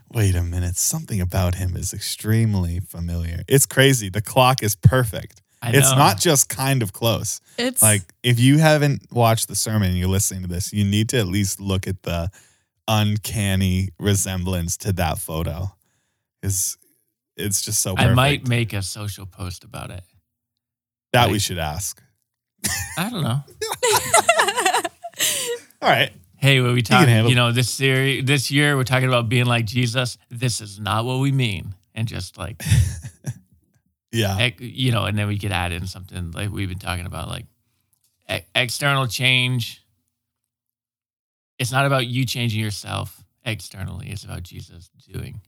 Wait 0.12 0.34
a 0.34 0.42
minute. 0.42 0.76
Something 0.76 1.20
about 1.20 1.54
him 1.54 1.76
is 1.76 1.92
extremely 1.92 2.80
familiar. 2.80 3.42
It's 3.48 3.66
crazy. 3.66 4.08
The 4.08 4.20
clock 4.20 4.62
is 4.62 4.74
perfect. 4.74 5.40
I 5.62 5.70
It's 5.72 5.90
not 5.90 6.18
just 6.18 6.48
kind 6.48 6.82
of 6.82 6.92
close. 6.92 7.40
It's 7.58 7.82
Like 7.82 8.02
if 8.22 8.40
you 8.40 8.58
haven't 8.58 9.12
watched 9.12 9.48
the 9.48 9.54
sermon 9.54 9.90
and 9.90 9.98
you're 9.98 10.08
listening 10.08 10.42
to 10.42 10.48
this, 10.48 10.72
you 10.72 10.84
need 10.84 11.10
to 11.10 11.18
at 11.18 11.26
least 11.26 11.60
look 11.60 11.86
at 11.86 12.02
the 12.02 12.30
uncanny 12.88 13.90
resemblance 13.98 14.78
to 14.78 14.92
that 14.94 15.18
photo. 15.18 15.70
Is 16.42 16.78
it's 17.36 17.62
just 17.62 17.80
so 17.80 17.94
I 17.96 18.12
might 18.14 18.48
make 18.48 18.72
a 18.72 18.82
social 18.82 19.26
post 19.26 19.62
about 19.64 19.90
it. 19.90 20.02
that 21.12 21.30
we 21.30 21.38
should 21.38 21.58
ask. 21.58 22.02
I 22.98 23.10
don't 23.10 23.22
know. 23.22 23.42
All 25.82 25.88
right. 25.88 26.12
Hey, 26.36 26.60
when 26.60 26.74
we 26.74 26.82
can 26.82 26.96
talk, 26.98 27.08
handle 27.08 27.30
you 27.30 27.36
know, 27.36 27.52
this 27.52 27.70
series, 27.70 28.24
this 28.24 28.50
year, 28.50 28.76
we're 28.76 28.84
talking 28.84 29.08
about 29.08 29.28
being 29.28 29.46
like 29.46 29.66
Jesus. 29.66 30.18
This 30.30 30.60
is 30.60 30.78
not 30.80 31.04
what 31.04 31.18
we 31.20 31.32
mean, 31.32 31.74
and 31.94 32.08
just 32.08 32.38
like, 32.38 32.62
Yeah. 34.12 34.50
you 34.58 34.92
know, 34.92 35.04
and 35.04 35.16
then 35.18 35.28
we 35.28 35.38
could 35.38 35.52
add 35.52 35.72
in 35.72 35.86
something 35.86 36.32
like 36.32 36.50
we've 36.50 36.68
been 36.68 36.78
talking 36.78 37.06
about, 37.06 37.28
like 37.28 37.46
e- 38.30 38.40
external 38.54 39.06
change. 39.06 39.84
It's 41.58 41.72
not 41.72 41.84
about 41.86 42.06
you 42.06 42.24
changing 42.24 42.60
yourself 42.60 43.22
externally. 43.44 44.08
It's 44.08 44.24
about 44.24 44.42
Jesus 44.42 44.90
doing. 45.12 45.40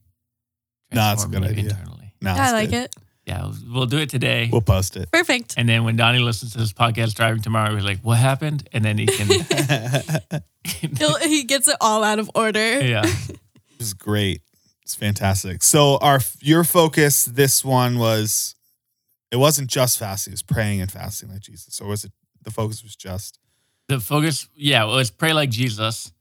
No, 0.93 1.01
that's 1.01 1.25
a 1.25 1.29
good 1.29 1.43
idea. 1.43 1.71
Internally, 1.71 2.13
No, 2.21 2.33
I 2.35 2.53
like 2.53 2.71
good. 2.71 2.85
it. 2.85 2.97
Yeah, 3.27 3.43
we'll, 3.43 3.55
we'll 3.73 3.87
do 3.87 3.99
it 3.99 4.11
today. 4.11 4.49
We'll 4.51 4.61
post 4.63 4.97
it. 4.97 5.11
Perfect. 5.13 5.55
and 5.57 5.69
then 5.69 5.85
when 5.85 5.97
Donnie 5.97 6.19
listens 6.19 6.53
to 6.53 6.59
this 6.59 6.73
podcast 6.73 7.15
driving 7.15 7.43
tomorrow, 7.43 7.75
he's 7.75 7.85
like, 7.85 8.01
"What 8.01 8.19
happened?" 8.19 8.69
And 8.73 8.85
then 8.85 8.99
he 8.99 9.07
can, 9.07 9.29
He'll, 10.99 11.17
he 11.19 11.45
gets 11.45 11.69
it 11.69 11.77
all 11.81 12.03
out 12.05 12.19
of 12.19 12.31
order. 12.35 12.81
yeah. 12.81 13.05
is 13.79 13.95
great. 13.95 14.43
It's 14.83 14.95
fantastic. 14.95 15.63
So 15.63 15.99
our 15.99 16.21
your 16.41 16.65
focus 16.65 17.25
this 17.25 17.65
one 17.65 17.99
was 17.99 18.55
it 19.31 19.37
wasn't 19.37 19.69
just 19.71 19.99
fasting, 19.99 20.33
it 20.33 20.35
was 20.35 20.43
praying 20.43 20.81
and 20.81 20.91
fasting 20.91 21.31
like 21.31 21.41
Jesus. 21.41 21.81
Or 21.81 21.89
was 21.89 22.05
it 22.05 22.13
the 22.43 22.51
focus 22.51 22.83
was 22.83 22.97
just 22.97 23.39
The 23.89 24.01
focus, 24.01 24.49
yeah, 24.57 24.85
well, 24.85 24.99
it's 24.99 25.11
pray 25.11 25.33
like 25.33 25.51
Jesus. 25.51 26.13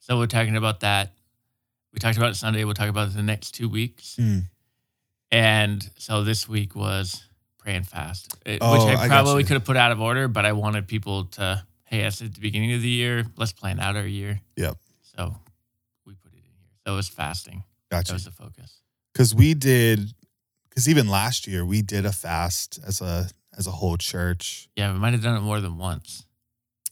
So 0.00 0.18
we're 0.18 0.26
talking 0.26 0.56
about 0.56 0.80
that. 0.80 1.12
We 1.92 1.98
talked 1.98 2.16
about 2.18 2.30
it 2.30 2.36
Sunday. 2.36 2.64
We'll 2.64 2.74
talk 2.74 2.88
about 2.88 3.08
it 3.08 3.14
the 3.14 3.22
next 3.22 3.52
two 3.52 3.68
weeks. 3.68 4.16
Hmm. 4.16 4.40
And 5.32 5.88
so 5.98 6.24
this 6.24 6.48
week 6.48 6.74
was 6.74 7.22
pray 7.58 7.74
and 7.76 7.86
fast, 7.86 8.36
it- 8.44 8.58
Oh, 8.60 8.72
which 8.72 8.96
I 8.98 9.04
I 9.04 9.08
probably 9.08 9.42
you. 9.42 9.46
could 9.46 9.54
have 9.54 9.64
put 9.64 9.76
out 9.76 9.92
of 9.92 10.00
order, 10.00 10.28
but 10.28 10.44
I 10.44 10.52
wanted 10.52 10.88
people 10.88 11.26
to, 11.26 11.64
hey, 11.84 12.02
that's 12.02 12.20
at 12.22 12.34
the 12.34 12.40
beginning 12.40 12.72
of 12.72 12.82
the 12.82 12.88
year. 12.88 13.26
Let's 13.36 13.52
plan 13.52 13.78
out 13.78 13.96
our 13.96 14.06
year. 14.06 14.40
Yep. 14.56 14.76
So 15.16 15.36
we 16.06 16.14
put 16.14 16.32
it 16.32 16.36
in 16.38 16.42
here. 16.42 16.70
So 16.86 16.92
it 16.94 16.96
was 16.96 17.08
fasting. 17.08 17.62
Gotcha. 17.90 17.90
That 17.90 17.96
Gotcha. 18.04 18.12
was 18.14 18.24
the 18.24 18.30
focus. 18.32 18.80
Because 19.12 19.34
we 19.34 19.54
did, 19.54 20.12
because 20.68 20.88
even 20.88 21.08
last 21.08 21.46
year 21.46 21.64
we 21.64 21.82
did 21.82 22.06
a 22.06 22.12
fast 22.12 22.78
as 22.86 23.00
a 23.00 23.28
as 23.58 23.66
a 23.66 23.72
whole 23.72 23.96
church. 23.98 24.68
Yeah, 24.76 24.92
we 24.92 24.98
might 24.98 25.12
have 25.12 25.22
done 25.22 25.36
it 25.36 25.40
more 25.40 25.60
than 25.60 25.76
once. 25.76 26.24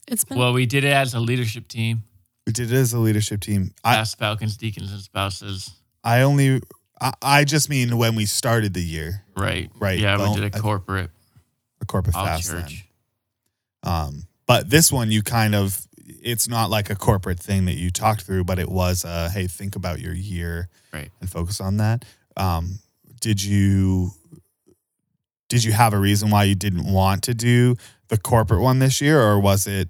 It's 0.07 0.23
been 0.25 0.37
Well, 0.37 0.53
we 0.53 0.65
did 0.65 0.83
it 0.83 0.91
as 0.93 1.13
a 1.13 1.19
leadership 1.19 1.67
team. 1.67 2.03
We 2.45 2.51
did 2.53 2.71
it 2.71 2.75
as 2.75 2.93
a 2.93 2.99
leadership 2.99 3.39
team. 3.41 3.73
I 3.83 3.95
Past 3.95 4.17
Falcons, 4.19 4.57
deacons, 4.57 4.91
and 4.91 5.01
spouses. 5.01 5.71
I 6.03 6.21
only 6.21 6.61
I, 7.01 7.13
I 7.21 7.43
just 7.45 7.69
mean 7.69 7.97
when 7.97 8.15
we 8.15 8.25
started 8.25 8.73
the 8.73 8.81
year, 8.83 9.23
Right. 9.35 9.71
Right. 9.79 9.99
Yeah, 9.99 10.17
we 10.17 10.35
did 10.39 10.55
a 10.55 10.59
corporate 10.59 11.09
a 11.81 11.85
corporate 11.85 12.15
all 12.15 12.25
fast. 12.25 12.51
then. 12.51 12.67
Um, 13.83 14.23
but 14.45 14.69
this 14.69 14.91
one, 14.91 15.11
you 15.11 15.21
kind 15.23 15.55
of, 15.55 15.85
it's 15.97 16.47
not 16.49 16.69
like 16.69 16.89
a 16.89 16.95
corporate 16.95 17.39
thing 17.39 17.65
that 17.65 17.75
you 17.75 17.89
talked 17.91 18.23
through, 18.23 18.43
but 18.43 18.59
it 18.59 18.67
was 18.69 19.05
a, 19.05 19.29
hey, 19.29 19.47
think 19.47 19.75
about 19.77 19.99
your 20.01 20.13
year 20.13 20.67
Right. 20.91 21.09
and 21.21 21.29
focus 21.29 21.61
on 21.61 21.77
that. 21.77 22.03
Um, 22.35 22.79
did 23.21 23.41
you, 23.43 24.11
did 25.47 25.63
you 25.63 25.71
have 25.71 25.93
a 25.93 25.97
reason 25.97 26.29
why 26.29 26.43
you 26.43 26.55
didn't 26.55 26.91
want 26.91 27.23
to 27.23 27.33
do 27.33 27.75
the 28.09 28.17
corporate 28.17 28.61
one 28.61 28.79
this 28.79 28.99
year, 29.01 29.21
or 29.21 29.39
was 29.39 29.65
it, 29.67 29.87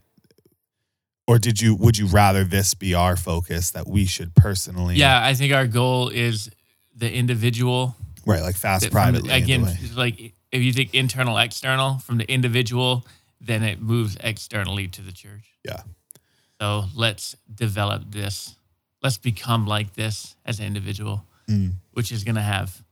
or 1.28 1.40
did 1.40 1.62
you, 1.62 1.74
would 1.76 1.98
you 1.98 2.06
rather 2.08 2.44
this 2.44 2.74
be 2.74 2.94
our 2.94 3.16
focus 3.16 3.72
that 3.72 3.88
we 3.88 4.06
should 4.06 4.36
personally, 4.36 4.96
Yeah, 4.96 5.24
I 5.26 5.34
think 5.34 5.54
our 5.54 5.68
goal 5.68 6.10
is 6.10 6.50
the 7.00 7.12
individual. 7.12 7.96
right, 8.26 8.42
like 8.44 8.56
fast 8.56 8.82
that 8.84 8.90
the- 8.90 8.94
privately 8.94 9.30
the 9.30 9.36
again, 9.36 9.66
like 9.96 10.34
if 10.52 10.62
you 10.62 10.74
think 10.74 10.94
internal, 10.94 11.38
external 11.38 11.98
from 12.00 12.18
the 12.18 12.32
individual, 12.32 13.06
then 13.42 13.64
it 13.64 13.82
moves 13.82 14.18
externally 14.22 14.88
to 14.90 15.02
the 15.02 15.12
church. 15.12 15.46
Yeah. 15.64 15.82
So 16.62 16.86
let's 16.96 17.36
develop 17.54 18.12
this. 18.12 18.56
Let's 19.02 19.18
become 19.18 19.66
like 19.66 19.94
this 19.96 20.36
as 20.46 20.60
an 20.60 20.66
individual, 20.66 21.26
Mm, 21.48 21.74
which 21.94 22.12
is 22.12 22.24
going 22.24 22.36
to 22.36 22.42
have. 22.42 22.84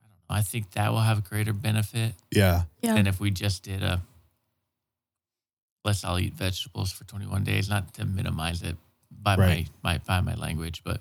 I 0.00 0.06
don't 0.08 0.28
know. 0.28 0.36
I 0.40 0.42
think 0.42 0.70
that 0.72 0.92
will 0.92 1.00
have 1.00 1.18
a 1.18 1.22
greater 1.22 1.52
benefit 1.54 2.12
yeah, 2.30 2.64
yeah. 2.82 2.94
than 2.94 3.06
if 3.06 3.18
we 3.18 3.30
just 3.30 3.62
did 3.64 3.82
a. 3.82 4.00
Let's 5.84 6.04
all 6.04 6.18
eat 6.18 6.34
vegetables 6.34 6.92
for 6.92 7.04
21 7.04 7.44
days. 7.44 7.68
Not 7.70 7.94
to 7.94 8.04
minimize 8.04 8.62
it 8.62 8.76
by 9.10 9.36
Right. 9.36 9.68
my, 9.82 9.92
my 9.94 9.98
by 9.98 10.20
my 10.20 10.34
language, 10.34 10.82
but 10.84 11.00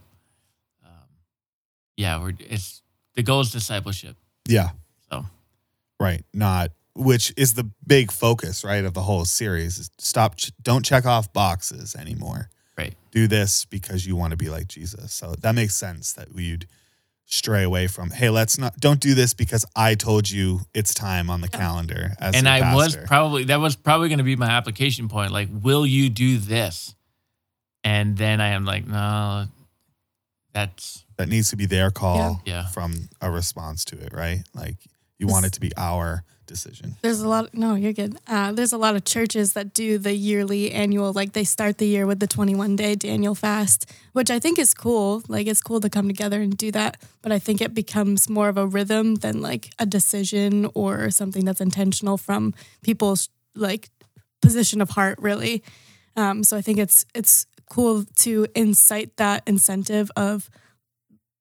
yeah, 1.98 2.22
we're 2.22 2.34
it's 2.39 2.82
the 3.16 3.24
goal 3.24 3.42
is 3.42 3.51
discipleship. 3.51 4.16
yeah. 4.48 4.70
So 5.12 5.25
Right. 6.00 6.24
Not 6.34 6.72
which 6.98 7.32
is 7.38 7.54
the 7.54 7.70
big 7.86 8.12
focus, 8.12 8.63
right, 8.63 8.84
of 8.84 8.94
the 8.94 9.04
whole 9.04 9.24
series 9.25 9.77
is 9.77 9.92
stop 10.00 10.36
ch- 10.36 10.51
don't 10.62 10.84
check 10.84 11.06
off 11.06 11.32
boxes 11.32 11.96
anymore. 11.96 12.50
Right. 12.77 12.96
Do 13.12 13.27
this 13.27 13.66
because 13.66 14.06
you 14.08 14.16
want 14.16 14.32
to 14.32 14.38
be 14.38 14.50
like 14.50 14.68
Jesus. 14.68 15.13
So 15.13 15.36
that 15.42 15.54
makes 15.54 15.75
sense 15.75 16.13
that 16.13 16.34
we'd 16.34 16.68
stray 17.25 17.63
away 17.63 17.88
from, 17.88 18.12
hey, 18.12 18.30
let's 18.30 18.58
not 18.58 18.77
don't 18.77 19.00
do 19.00 19.13
this 19.13 19.34
because 19.34 19.66
I 19.75 19.96
told 19.96 20.30
you 20.30 20.62
it's 20.74 20.94
time 20.94 21.30
on 21.30 21.42
the 21.42 21.50
calendar 21.50 22.13
as 22.20 22.36
and 22.36 22.46
your 22.46 22.54
I 22.66 22.74
was 22.74 22.96
probably 22.96 23.44
that 23.46 23.60
was 23.60 23.75
probably 23.75 24.10
going 24.10 24.20
to 24.20 24.24
be 24.24 24.36
my 24.36 24.50
application 24.50 25.08
point. 25.08 25.32
Like, 25.32 25.50
will 25.51 25.86
you 25.86 26.10
do 26.10 26.38
this? 26.38 26.96
And 27.84 28.18
then 28.18 28.42
I 28.42 28.50
am 28.50 28.66
like, 28.66 28.88
no, 28.88 29.46
that's 30.54 31.04
that 31.18 31.28
needs 31.30 31.50
to 31.50 31.56
be 31.56 31.66
their 31.66 31.92
call 31.92 32.42
Yeah. 32.46 32.68
from 32.68 33.10
a 33.22 33.30
response 33.32 33.84
to 33.86 33.98
it, 33.98 34.14
right? 34.14 34.44
Like 34.54 34.78
you 35.20 35.28
want 35.28 35.46
it 35.46 35.54
to 35.54 35.60
be 35.60 35.72
our 35.78 36.24
decision. 36.46 36.96
There's 37.02 37.20
a 37.20 37.28
lot. 37.28 37.54
No, 37.54 37.76
you're 37.76 37.92
good. 37.92 38.18
Uh, 38.28 38.54
there's 38.54 38.72
a 38.72 38.78
lot 38.78 38.96
of 38.96 39.04
churches 39.04 39.52
that 39.54 39.74
do 39.74 39.98
the 39.98 40.14
yearly 40.14 40.72
annual, 40.72 41.12
like 41.12 41.34
they 41.34 41.44
start 41.44 41.78
the 41.78 41.88
year 41.88 42.06
with 42.08 42.20
the 42.22 42.28
21 42.28 42.76
day 42.78 42.96
Daniel 42.96 43.36
fast, 43.36 43.86
which 44.14 44.32
I 44.32 44.40
think 44.40 44.58
is 44.58 44.74
cool. 44.74 45.24
Like 45.28 45.46
it's 45.48 45.62
cool 45.62 45.82
to 45.82 45.90
come 45.90 46.08
together 46.08 46.40
and 46.40 46.56
do 46.56 46.72
that. 46.72 46.98
But 47.22 47.32
I 47.34 47.40
think 47.40 47.60
it 47.62 47.74
becomes 47.74 48.30
more 48.30 48.48
of 48.48 48.58
a 48.58 48.66
rhythm 48.66 49.16
than 49.16 49.42
like 49.42 49.72
a 49.78 49.86
decision 49.86 50.70
or 50.74 51.10
something 51.12 51.44
that's 51.44 51.60
intentional 51.60 52.18
from 52.18 52.54
people's 52.82 53.28
like 53.56 53.90
position 54.42 54.80
of 54.82 54.92
heart, 54.92 55.18
really. 55.20 55.64
Um, 56.16 56.44
so 56.46 56.56
I 56.56 56.62
think 56.62 56.78
it's 56.80 57.06
it's 57.14 57.46
cool 57.70 58.06
to 58.18 58.48
incite 58.56 59.18
that 59.18 59.44
incentive 59.46 60.10
of 60.16 60.50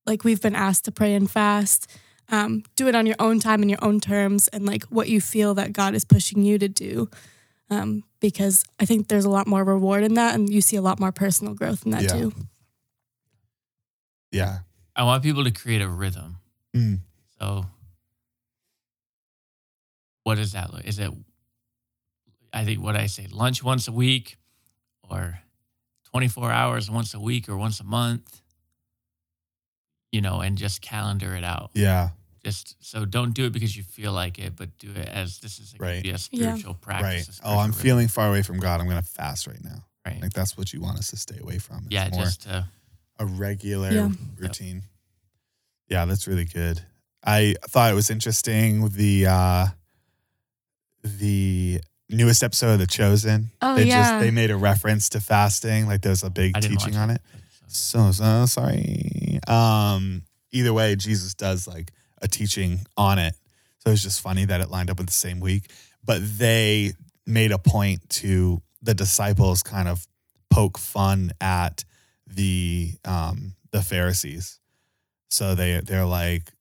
like 0.07 0.25
we've 0.25 0.41
been 0.41 0.55
asked 0.55 0.85
to 0.87 0.93
pray 0.93 1.15
and 1.15 1.31
fast 1.31 1.89
um, 2.29 2.65
do 2.75 2.89
it 2.89 2.95
on 2.95 3.07
your 3.07 3.17
own 3.19 3.39
time 3.39 3.63
and 3.63 3.71
your 3.71 3.83
own 3.85 4.01
terms 4.01 4.49
and 4.49 4.67
like 4.67 4.83
what 4.85 5.09
you 5.09 5.21
feel 5.21 5.55
that 5.55 5.73
God 5.73 5.95
is 5.95 6.05
pushing 6.05 6.43
you 6.43 6.59
to 6.59 6.69
do. 6.69 7.09
Um, 7.71 8.05
because 8.21 8.65
I 8.81 8.85
think 8.85 9.09
there's 9.09 9.25
a 9.25 9.31
lot 9.31 9.47
more 9.47 9.63
reward 9.65 10.03
in 10.05 10.15
that 10.15 10.35
and 10.35 10.53
you 10.53 10.61
see 10.61 10.77
a 10.77 10.83
lot 10.83 10.99
more 11.01 11.13
personal 11.13 11.55
growth 11.55 11.85
in 11.85 11.93
that 11.93 12.03
Yeah. 12.03 12.13
too. 12.13 12.33
Yeah. 14.33 14.59
I 14.95 15.05
want 15.05 15.23
people 15.23 15.45
to 15.45 15.51
create 15.51 15.83
a 15.83 15.89
rhythm. 15.89 16.39
Mm. 16.75 17.01
So, 17.39 17.67
what 20.25 20.37
does 20.37 20.53
that 20.53 20.73
look? 20.73 20.85
Is 20.85 20.99
it? 20.99 21.11
I 22.53 22.65
think 22.65 22.81
what 22.83 22.97
I 22.97 23.07
say, 23.07 23.27
lunch 23.31 23.63
once 23.63 23.89
a 23.89 23.93
week, 23.93 24.37
or 25.09 25.39
twenty 26.05 26.29
four 26.29 26.51
hours 26.51 26.91
once 26.91 27.13
a 27.15 27.21
week, 27.21 27.49
or 27.49 27.57
once 27.57 27.79
a 27.81 27.85
month. 27.85 28.41
You 30.17 30.23
know, 30.23 30.41
and 30.41 30.57
just 30.57 30.81
calendar 30.81 31.35
it 31.37 31.45
out. 31.45 31.71
Yeah. 31.75 32.09
Just 32.43 32.77
so 32.81 33.05
don't 33.05 33.35
do 33.35 33.45
it 33.45 33.53
because 33.53 33.77
you 33.77 33.83
feel 33.83 34.13
like 34.13 34.39
it, 34.39 34.57
but 34.57 34.71
do 34.79 34.91
it 34.93 35.09
as 35.09 35.41
this 35.41 35.59
is 35.59 35.75
going 35.75 35.91
Right. 35.91 35.97
to 35.97 36.03
be 36.05 36.09
a 36.09 36.13
Yeah. 36.13 36.17
spiritual 36.17 36.73
practice. 36.75 37.29
Right. 37.29 37.51
a 37.51 37.55
Oh, 37.55 37.59
I'm 37.59 37.67
rhythm. 37.71 37.83
feeling 37.83 38.09
far 38.09 38.29
away 38.29 38.41
from 38.43 38.59
God. 38.59 38.81
I'm 38.81 38.87
going 38.89 39.03
to 39.03 39.07
fast 39.21 39.47
right 39.47 39.63
now. 39.63 39.85
right. 40.07 40.23
Like 40.23 40.33
that's 40.33 40.57
what 40.57 40.73
you 40.73 40.81
want 40.81 40.99
us 40.99 41.09
to 41.09 41.17
stay 41.19 41.37
away 41.39 41.59
from. 41.59 41.79
It's 41.85 41.93
yeah, 41.93 42.09
more 42.13 42.23
just 42.25 42.43
to 42.43 42.67
a 43.19 43.27
regular 43.27 43.91
Yeah. 43.93 44.09
routine. 44.39 44.85
Yeah, 45.91 46.05
that's 46.07 46.27
really 46.27 46.45
good. 46.47 46.81
I 47.25 47.57
thought 47.69 47.91
it 47.91 47.95
was 47.95 48.09
interesting 48.09 48.89
the 48.89 49.27
uh 49.27 49.67
the 51.03 51.81
newest 52.09 52.43
episode 52.43 52.75
of 52.75 52.79
The 52.79 52.87
Chosen. 52.87 53.51
Oh, 53.61 53.75
they 53.75 53.85
yeah. 53.85 54.03
just 54.13 54.21
they 54.25 54.31
made 54.31 54.51
a 54.51 54.57
reference 54.57 55.09
to 55.11 55.21
fasting, 55.21 55.87
like 55.87 56.03
there's 56.03 56.23
a 56.23 56.31
big 56.31 56.55
teaching 56.61 56.95
watch 56.95 56.97
on 56.97 57.11
it. 57.11 57.21
So 57.69 58.13
so 58.13 58.47
sorry. 58.47 59.26
Um 59.49 60.23
either 60.53 60.73
way, 60.73 60.97
Jesus 60.97 61.35
does 61.35 61.67
like 61.67 61.93
a 62.23 62.29
teaching 62.29 62.81
on 62.97 63.19
it. 63.19 63.35
So 63.81 63.93
it's 63.93 64.03
just 64.03 64.21
funny 64.21 64.45
that 64.47 64.61
it 64.61 64.71
lined 64.71 64.91
up 64.91 64.99
with 64.99 65.07
the 65.07 65.13
same 65.13 65.41
week. 65.41 65.71
But 66.05 66.21
they 66.39 66.93
made 67.27 67.53
a 67.53 67.59
point 67.59 68.09
to 68.09 68.63
the 68.83 68.95
disciples 68.95 69.63
kind 69.63 69.89
of 69.89 70.07
poke 70.51 70.79
fun 70.79 71.33
at 71.41 71.85
the 72.27 72.95
um 73.05 73.55
the 73.73 73.83
Pharisees. 73.83 74.61
So 75.29 75.55
they 75.55 75.81
they're 75.81 76.07
like 76.07 76.53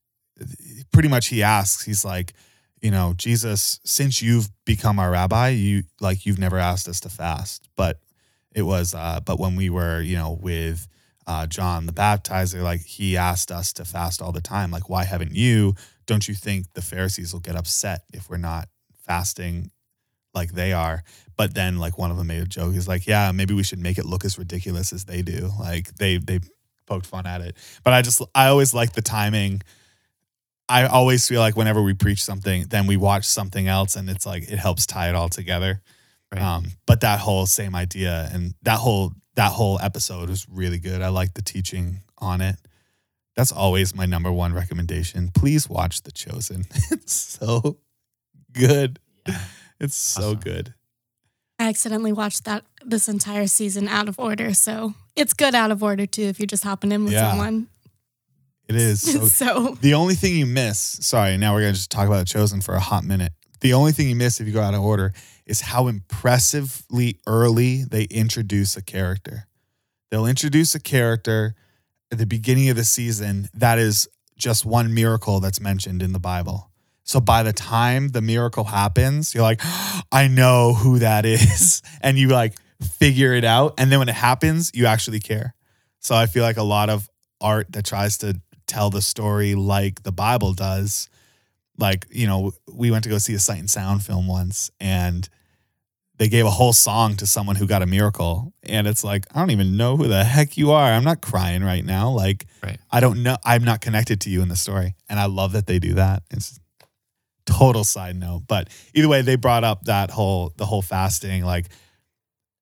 pretty 0.92 1.08
much 1.08 1.28
he 1.28 1.44
asks, 1.44 1.86
he's 1.86 2.04
like, 2.04 2.34
you 2.82 2.92
know, 2.92 3.14
Jesus, 3.16 3.80
since 3.86 4.22
you've 4.22 4.50
become 4.66 5.00
our 5.00 5.12
rabbi, 5.12 5.50
you 5.50 5.84
like 6.02 6.26
you've 6.26 6.40
never 6.40 6.58
asked 6.58 6.88
us 6.88 7.00
to 7.02 7.10
fast. 7.10 7.70
But 7.76 8.00
it 8.54 8.64
was 8.64 8.94
uh 8.94 9.20
but 9.26 9.40
when 9.40 9.56
we 9.56 9.70
were, 9.70 10.02
you 10.02 10.16
know, 10.16 10.38
with 10.42 10.88
uh 11.28 11.48
John 11.48 11.86
the 11.86 11.94
baptizer, 11.94 12.62
like 12.62 12.82
he 12.82 13.18
asked 13.18 13.52
us 13.52 13.74
to 13.74 13.86
fast 13.86 14.22
all 14.22 14.32
the 14.32 14.42
time. 14.42 14.72
Like, 14.72 14.90
why 14.90 15.06
haven't 15.06 15.34
you? 15.34 15.76
Don't 16.06 16.28
you 16.28 16.36
think 16.36 16.74
the 16.74 16.82
Pharisees 16.82 17.34
will 17.34 17.40
get 17.40 17.56
upset 17.56 18.04
if 18.14 18.30
we're 18.30 18.38
not 18.38 18.70
fasting 19.06 19.72
like 20.34 20.52
they 20.52 20.74
are? 20.74 21.04
But 21.38 21.54
then 21.54 21.80
like 21.80 21.98
one 21.98 22.12
of 22.12 22.18
them 22.18 22.28
made 22.28 22.42
a 22.42 22.46
joke. 22.46 22.74
He's 22.74 22.88
like, 22.88 23.08
yeah, 23.08 23.32
maybe 23.32 23.54
we 23.54 23.64
should 23.64 23.80
make 23.80 23.98
it 23.98 24.06
look 24.06 24.24
as 24.24 24.38
ridiculous 24.38 24.94
as 24.94 25.06
they 25.06 25.22
do. 25.22 25.52
Like 25.60 25.96
they 25.96 26.18
they 26.18 26.40
poked 26.86 27.06
fun 27.06 27.26
at 27.26 27.42
it. 27.42 27.58
But 27.84 27.94
I 27.94 28.02
just 28.02 28.22
I 28.34 28.48
always 28.48 28.74
like 28.74 28.94
the 28.94 29.02
timing. 29.02 29.62
I 30.68 30.86
always 30.88 31.28
feel 31.28 31.42
like 31.42 31.56
whenever 31.56 31.82
we 31.82 31.94
preach 31.94 32.24
something, 32.24 32.66
then 32.70 32.88
we 32.88 32.98
watch 32.98 33.26
something 33.26 33.68
else 33.68 33.96
and 33.96 34.10
it's 34.10 34.26
like 34.26 34.44
it 34.44 34.58
helps 34.58 34.86
tie 34.86 35.10
it 35.10 35.16
all 35.16 35.30
together. 35.30 35.82
Right. 36.32 36.42
Um, 36.42 36.66
but 36.88 37.02
that 37.02 37.20
whole 37.20 37.46
same 37.46 37.76
idea 37.76 38.30
and 38.34 38.56
that 38.64 38.80
whole 38.80 39.14
that 39.36 39.52
whole 39.52 39.80
episode 39.82 40.30
was 40.30 40.48
really 40.50 40.80
good. 40.80 41.02
I 41.02 41.10
like 41.10 41.34
the 41.34 41.42
teaching 41.42 42.02
on 42.18 42.42
it. 42.42 42.56
That's 43.36 43.52
always 43.52 43.94
my 43.94 44.06
number 44.06 44.32
one 44.32 44.54
recommendation. 44.54 45.30
Please 45.34 45.70
watch 45.70 46.04
The 46.04 46.12
Chosen. 46.12 46.66
It's 46.92 47.14
so 47.14 47.78
good. 48.54 49.00
Yeah. 49.28 49.40
It's 49.80 49.96
so 49.96 50.30
Awesome. 50.30 50.40
good. 50.40 50.74
I 51.60 51.68
accidentally 51.68 52.14
watched 52.14 52.46
that 52.46 52.64
this 52.86 53.08
entire 53.10 53.48
season 53.48 53.88
out 53.90 54.08
of 54.08 54.20
order. 54.20 54.54
So 54.54 54.94
it's 55.16 55.34
good 55.34 55.54
out 55.56 55.72
of 55.72 55.84
order 55.84 56.06
too 56.06 56.24
if 56.24 56.40
you're 56.40 56.48
just 56.48 56.64
hopping 56.64 56.92
in 56.94 57.04
with 57.04 57.14
Yeah. 57.14 57.30
someone. 57.32 57.68
It 58.70 58.76
is 58.76 59.02
so 59.14 59.28
so 59.28 59.78
The 59.82 59.94
only 59.96 60.16
thing 60.16 60.36
you 60.38 60.46
miss, 60.46 60.80
sorry, 60.80 61.38
now 61.38 61.54
we're 61.54 61.62
going 61.62 61.74
to 61.74 61.78
just 61.80 61.92
talk 61.92 62.08
about 62.08 62.20
The 62.20 62.26
Chosen 62.26 62.62
for 62.62 62.74
a 62.76 62.80
hot 62.80 63.04
minute. 63.04 63.34
The 63.62 63.74
only 63.74 63.92
thing 63.92 64.08
you 64.10 64.16
miss 64.16 64.40
if 64.40 64.48
you 64.48 64.54
go 64.54 64.62
out 64.62 64.74
of 64.74 64.82
order 64.82 65.14
is 65.46 65.62
how 65.62 65.88
impressively 65.88 67.20
early 67.28 67.84
they 67.84 68.04
introduce 68.04 68.76
a 68.76 68.82
character. 68.82 69.48
They'll 70.10 70.26
introduce 70.26 70.76
a 70.76 70.80
character 70.80 71.56
at 72.12 72.18
the 72.18 72.26
beginning 72.26 72.70
of 72.70 72.76
the 72.76 72.84
season 72.84 73.50
that 73.54 73.80
is 73.80 74.08
just 74.38 74.66
one 74.66 74.94
miracle 74.94 75.40
that's 75.40 75.60
mentioned 75.60 76.02
in 76.02 76.14
the 76.14 76.20
Bible. 76.20 76.72
So 77.04 77.20
by 77.20 77.44
the 77.44 77.54
time 77.54 78.10
the 78.10 78.22
miracle 78.22 78.64
happens, 78.64 79.34
you're 79.34 79.44
like, 79.44 79.62
I 80.12 80.28
know 80.28 80.74
who 80.74 81.00
that 81.00 81.26
is. 81.26 81.82
And 82.02 82.18
you 82.18 82.30
like 82.30 82.56
figure 82.82 83.34
it 83.34 83.44
out. 83.44 83.76
And 83.78 83.92
then 83.92 84.00
when 84.00 84.10
it 84.10 84.16
happens, 84.16 84.72
you 84.74 84.86
actually 84.86 85.20
care. 85.20 85.56
So 86.00 86.16
I 86.16 86.26
feel 86.26 86.44
like 86.44 86.58
a 86.58 86.64
lot 86.64 86.90
of 86.90 87.10
art 87.42 87.72
that 87.72 87.86
tries 87.86 88.18
to 88.20 88.40
tell 88.68 88.90
the 88.90 89.02
story 89.02 89.56
like 89.56 90.04
the 90.04 90.12
Bible 90.12 90.54
does, 90.54 91.10
like, 91.78 92.08
you 92.10 92.28
know, 92.28 92.52
we 92.72 92.92
went 92.92 93.04
to 93.04 93.10
go 93.10 93.18
see 93.18 93.34
a 93.34 93.40
sight 93.40 93.60
and 93.60 93.70
sound 93.70 94.04
film 94.04 94.28
once 94.28 94.72
and 94.80 95.28
they 96.18 96.30
gave 96.30 96.46
a 96.46 96.50
whole 96.50 96.72
song 96.72 97.16
to 97.18 97.28
someone 97.28 97.58
who 97.58 97.68
got 97.68 97.82
a 97.82 97.86
miracle. 97.86 98.54
And 98.64 98.88
it's 98.88 99.04
like, 99.04 99.26
I 99.36 99.40
don't 99.40 99.52
even 99.52 99.76
know 99.76 99.98
who 99.98 100.08
the 100.08 100.24
heck 100.24 100.58
you 100.58 100.72
are. 100.72 100.94
I'm 100.94 101.04
not 101.04 101.22
crying 101.22 101.64
right 101.64 101.84
now. 101.84 102.10
Like, 102.10 102.46
Right. 102.64 102.80
I 102.90 103.02
don't 103.02 103.22
know. 103.22 103.38
I'm 103.44 103.64
not 103.64 103.82
connected 103.82 104.22
to 104.22 104.30
you 104.30 104.42
in 104.42 104.48
the 104.48 104.56
story. 104.56 104.96
And 105.10 105.20
I 105.20 105.26
love 105.26 105.52
that 105.52 105.68
they 105.68 105.78
do 105.78 105.96
that. 105.96 106.24
It's 106.32 106.58
total 107.46 107.84
side 107.84 108.16
note. 108.16 108.44
But 108.48 108.70
either 108.94 109.10
way, 109.10 109.22
they 109.22 109.36
brought 109.36 109.64
up 109.64 109.84
that 109.86 110.10
whole, 110.10 110.54
the 110.56 110.66
whole 110.66 110.82
fasting, 110.82 111.44
like, 111.44 111.68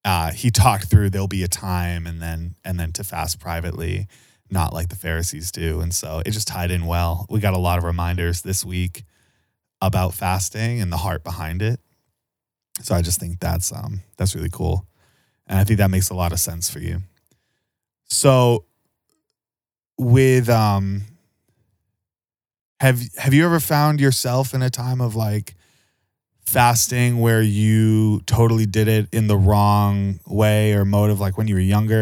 uh, 0.06 0.32
he 0.32 0.52
talked 0.52 0.90
through 0.90 1.10
there'll 1.10 1.28
be 1.28 1.44
a 1.44 1.48
time 1.48 2.06
and 2.06 2.22
then 2.22 2.56
and 2.66 2.80
then 2.80 2.92
to 2.94 3.04
fast 3.04 3.40
privately, 3.40 4.08
not 4.50 4.74
like 4.74 4.90
the 4.90 4.96
Pharisees 4.96 5.52
do. 5.52 5.80
And 5.82 5.94
so 5.94 6.22
it 6.26 6.32
just 6.32 6.48
tied 6.48 6.72
in 6.72 6.86
well. 6.86 7.26
We 7.30 7.40
got 7.40 7.54
a 7.54 7.58
lot 7.60 7.78
of 7.78 7.84
reminders 7.84 8.42
this 8.42 8.64
week 8.66 9.04
about 9.82 10.14
fasting 10.14 10.80
and 10.82 10.92
the 10.92 10.98
heart 10.98 11.24
behind 11.24 11.62
it. 11.62 11.80
So 12.82 12.96
I 12.96 13.02
just 13.02 13.20
think 13.20 13.40
that's 13.40 13.72
um 13.72 14.02
that's 14.18 14.36
really 14.36 14.50
cool. 14.52 14.86
And 15.48 15.60
I 15.60 15.64
think 15.64 15.78
that 15.80 15.92
makes 15.92 16.10
a 16.10 16.16
lot 16.16 16.32
of 16.32 16.40
sense 16.40 16.70
for 16.70 16.80
you. 16.80 17.02
So 18.06 18.66
with 19.98 20.50
um 20.50 21.04
have 22.80 23.02
have 23.18 23.34
you 23.34 23.46
ever 23.46 23.60
found 23.60 24.00
yourself 24.02 24.54
in 24.54 24.62
a 24.62 24.70
time 24.70 25.02
of 25.02 25.16
like 25.16 25.56
fasting 26.46 27.20
where 27.20 27.42
you 27.42 28.20
totally 28.26 28.66
did 28.66 28.88
it 28.88 29.08
in 29.14 29.28
the 29.28 29.38
wrong 29.38 30.20
way 30.28 30.74
or 30.74 30.84
motive 30.84 31.20
like 31.20 31.38
when 31.38 31.48
you 31.48 31.56
were 31.56 31.62
younger 31.62 31.96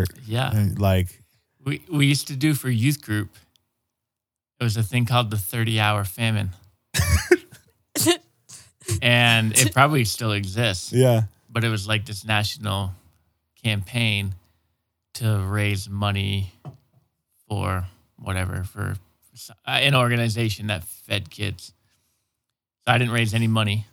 or 0.00 0.04
Yeah. 0.26 0.48
uh, 0.54 0.66
like 0.76 1.17
We 1.64 1.82
we 1.90 2.06
used 2.06 2.26
to 2.28 2.36
do 2.36 2.54
for 2.54 2.70
youth 2.70 3.02
group. 3.02 3.30
It 4.60 4.64
was 4.64 4.76
a 4.76 4.82
thing 4.82 5.04
called 5.06 5.30
the 5.30 5.36
30 5.38 5.78
hour 5.80 6.04
famine. 6.04 6.50
and 9.02 9.56
it 9.58 9.72
probably 9.74 10.04
still 10.04 10.32
exists, 10.32 10.92
yeah 10.92 11.22
but 11.50 11.64
it 11.64 11.68
was 11.70 11.88
like 11.88 12.04
this 12.06 12.24
national 12.24 12.92
campaign 13.62 14.34
to 15.14 15.38
raise 15.38 15.88
money 15.88 16.52
for 17.48 17.86
whatever 18.18 18.62
for 18.64 18.96
s- 19.34 19.50
uh, 19.66 19.70
an 19.70 19.94
organization 19.94 20.66
that 20.68 20.84
fed 20.84 21.30
kids. 21.30 21.72
So 22.86 22.92
I 22.92 22.98
didn't 22.98 23.12
raise 23.14 23.32
any 23.34 23.46
money. 23.48 23.86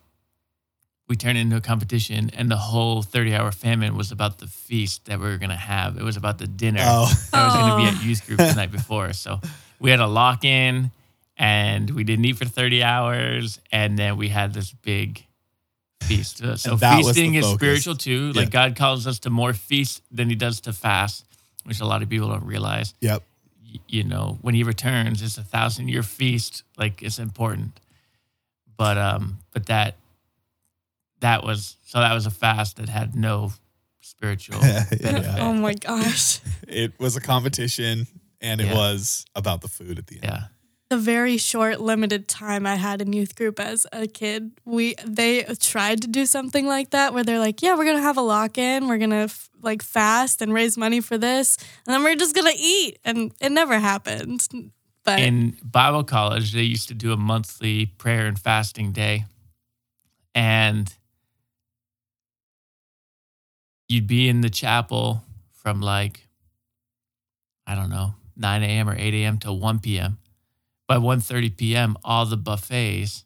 We 1.08 1.16
turned 1.16 1.38
it 1.38 1.42
into 1.42 1.56
a 1.56 1.62
competition, 1.62 2.32
and 2.36 2.50
the 2.50 2.58
whole 2.58 3.04
30 3.04 3.36
hour 3.36 3.52
famine 3.52 3.96
was 3.96 4.12
about 4.12 4.40
the 4.40 4.48
feast 4.48 5.06
that 5.06 5.20
we 5.20 5.26
were 5.28 5.38
going 5.38 5.52
to 5.52 5.56
have. 5.56 5.98
It 5.98 6.04
was 6.04 6.18
about 6.18 6.40
the 6.40 6.48
dinner 6.48 6.82
oh 6.84 7.06
that 7.32 7.46
was 7.46 7.54
going 7.54 7.70
to 7.72 7.78
be 7.78 7.84
Oh. 7.84 8.00
at 8.00 8.04
youth 8.04 8.26
group 8.26 8.40
the 8.40 8.54
night 8.56 8.72
before. 8.72 9.14
So 9.14 9.40
we 9.80 9.92
had 9.92 10.00
a 10.00 10.08
lock 10.08 10.44
in 10.44 10.90
and 11.38 11.92
we 11.92 12.04
didn't 12.04 12.26
eat 12.26 12.38
for 12.38 12.46
30 12.46 12.82
hours. 12.82 13.60
And 13.72 14.00
then 14.00 14.18
we 14.18 14.30
had 14.30 14.54
this 14.56 14.72
big 14.72 15.24
feast. 16.02 16.38
So 16.58 16.72
And 16.72 16.80
that 16.80 16.98
was 16.98 17.08
the 17.08 17.14
feasting 17.14 17.36
is 17.36 17.46
spiritual 17.52 17.96
too. 17.96 18.32
Like 18.34 18.46
Yeah. 18.48 18.68
God 18.68 18.76
calls 18.76 19.06
us 19.06 19.20
to 19.20 19.30
more 19.30 19.54
feast 19.54 20.02
than 20.12 20.28
he 20.30 20.36
does 20.36 20.60
to 20.62 20.74
fast, 20.74 21.24
which 21.66 21.82
a 21.82 21.86
lot 21.86 22.02
of 22.02 22.10
people 22.10 22.30
don't 22.30 22.46
realize. 22.46 22.96
yep 23.00 23.22
Y- 23.72 23.80
You 23.88 24.04
know, 24.06 24.40
when 24.42 24.56
he 24.56 24.64
returns, 24.64 25.22
it's 25.22 25.38
a 25.38 25.44
thousand 25.44 25.90
year 25.90 26.02
feast. 26.04 26.64
Like 26.78 27.04
it's 27.04 27.20
important. 27.20 27.80
But, 28.78 28.98
um, 28.98 29.38
but 29.52 29.68
that, 29.68 29.96
that 31.26 31.44
was, 31.44 31.78
so 31.86 32.00
that 32.00 32.14
was 32.14 32.26
a 32.26 32.32
fast 32.32 32.78
that 32.78 32.88
had 32.90 33.16
no 33.16 33.52
spiritual 34.02 34.60
benefit. 34.62 35.02
Yeah. 35.02 35.38
Oh 35.40 35.54
my 35.54 35.74
gosh. 35.74 36.40
it 36.68 36.94
was 37.00 37.16
a 37.18 37.22
competition 37.22 38.06
and 38.42 38.62
it 38.62 38.68
Yeah. 38.68 38.76
was 38.76 39.26
about 39.36 39.62
the 39.62 39.68
food 39.68 39.98
at 39.98 40.08
the 40.08 40.16
end 40.16 40.24
Yeah. 40.26 40.44
The 40.90 40.98
very 40.98 41.38
short, 41.38 41.82
limited 41.82 42.28
time 42.28 42.68
I 42.68 42.76
had 42.76 43.02
in 43.02 43.12
youth 43.12 43.34
group 43.36 43.60
as 43.60 43.88
a 43.92 44.06
kid, 44.06 44.52
we 44.66 44.94
they 45.04 45.42
tried 45.60 46.04
to 46.04 46.08
do 46.08 46.28
something 46.28 46.68
like 46.68 46.92
that 46.92 47.12
where 47.14 47.24
they're 47.24 47.40
like, 47.48 47.64
"Yeah, 47.64 47.74
we're 47.76 47.86
gonna 47.90 48.08
have 48.12 48.18
a 48.18 48.28
lock 48.36 48.60
in, 48.60 48.88
we're 48.88 49.00
gonna 49.00 49.24
f- 49.34 49.50
like 49.64 49.82
fast 49.82 50.44
and 50.44 50.54
raise 50.54 50.78
money 50.78 51.02
for 51.02 51.18
this, 51.18 51.58
and 51.88 51.92
then 51.94 52.04
we're 52.04 52.16
just 52.16 52.36
gonna 52.36 52.54
eat," 52.56 53.00
and 53.04 53.32
it 53.42 53.52
never 53.52 53.80
happened. 53.80 54.48
But 55.04 55.20
in 55.22 55.58
Bible 55.64 56.04
college, 56.04 56.54
they 56.54 56.62
used 56.76 56.88
to 56.90 56.94
do 56.94 57.12
a 57.12 57.18
monthly 57.18 57.88
prayer 57.88 58.28
and 58.28 58.38
fasting 58.38 58.92
day. 58.94 59.26
And 60.36 60.94
you'd 63.88 64.08
be 64.08 64.28
in 64.30 64.42
the 64.42 64.50
chapel 64.50 65.24
from 65.54 65.82
like, 65.82 66.28
I 67.68 67.76
don't 67.76 67.90
know, 67.90 68.16
9 68.38 68.64
a.m. 68.64 68.90
or 68.90 68.96
8 68.98 69.14
a.m. 69.14 69.38
till 69.38 69.60
1 69.60 69.80
p.m. 69.80 70.18
By 70.88 70.98
1.30 70.98 71.58
p.m., 71.58 71.98
all 72.04 72.26
the 72.26 72.38
buffets 72.38 73.26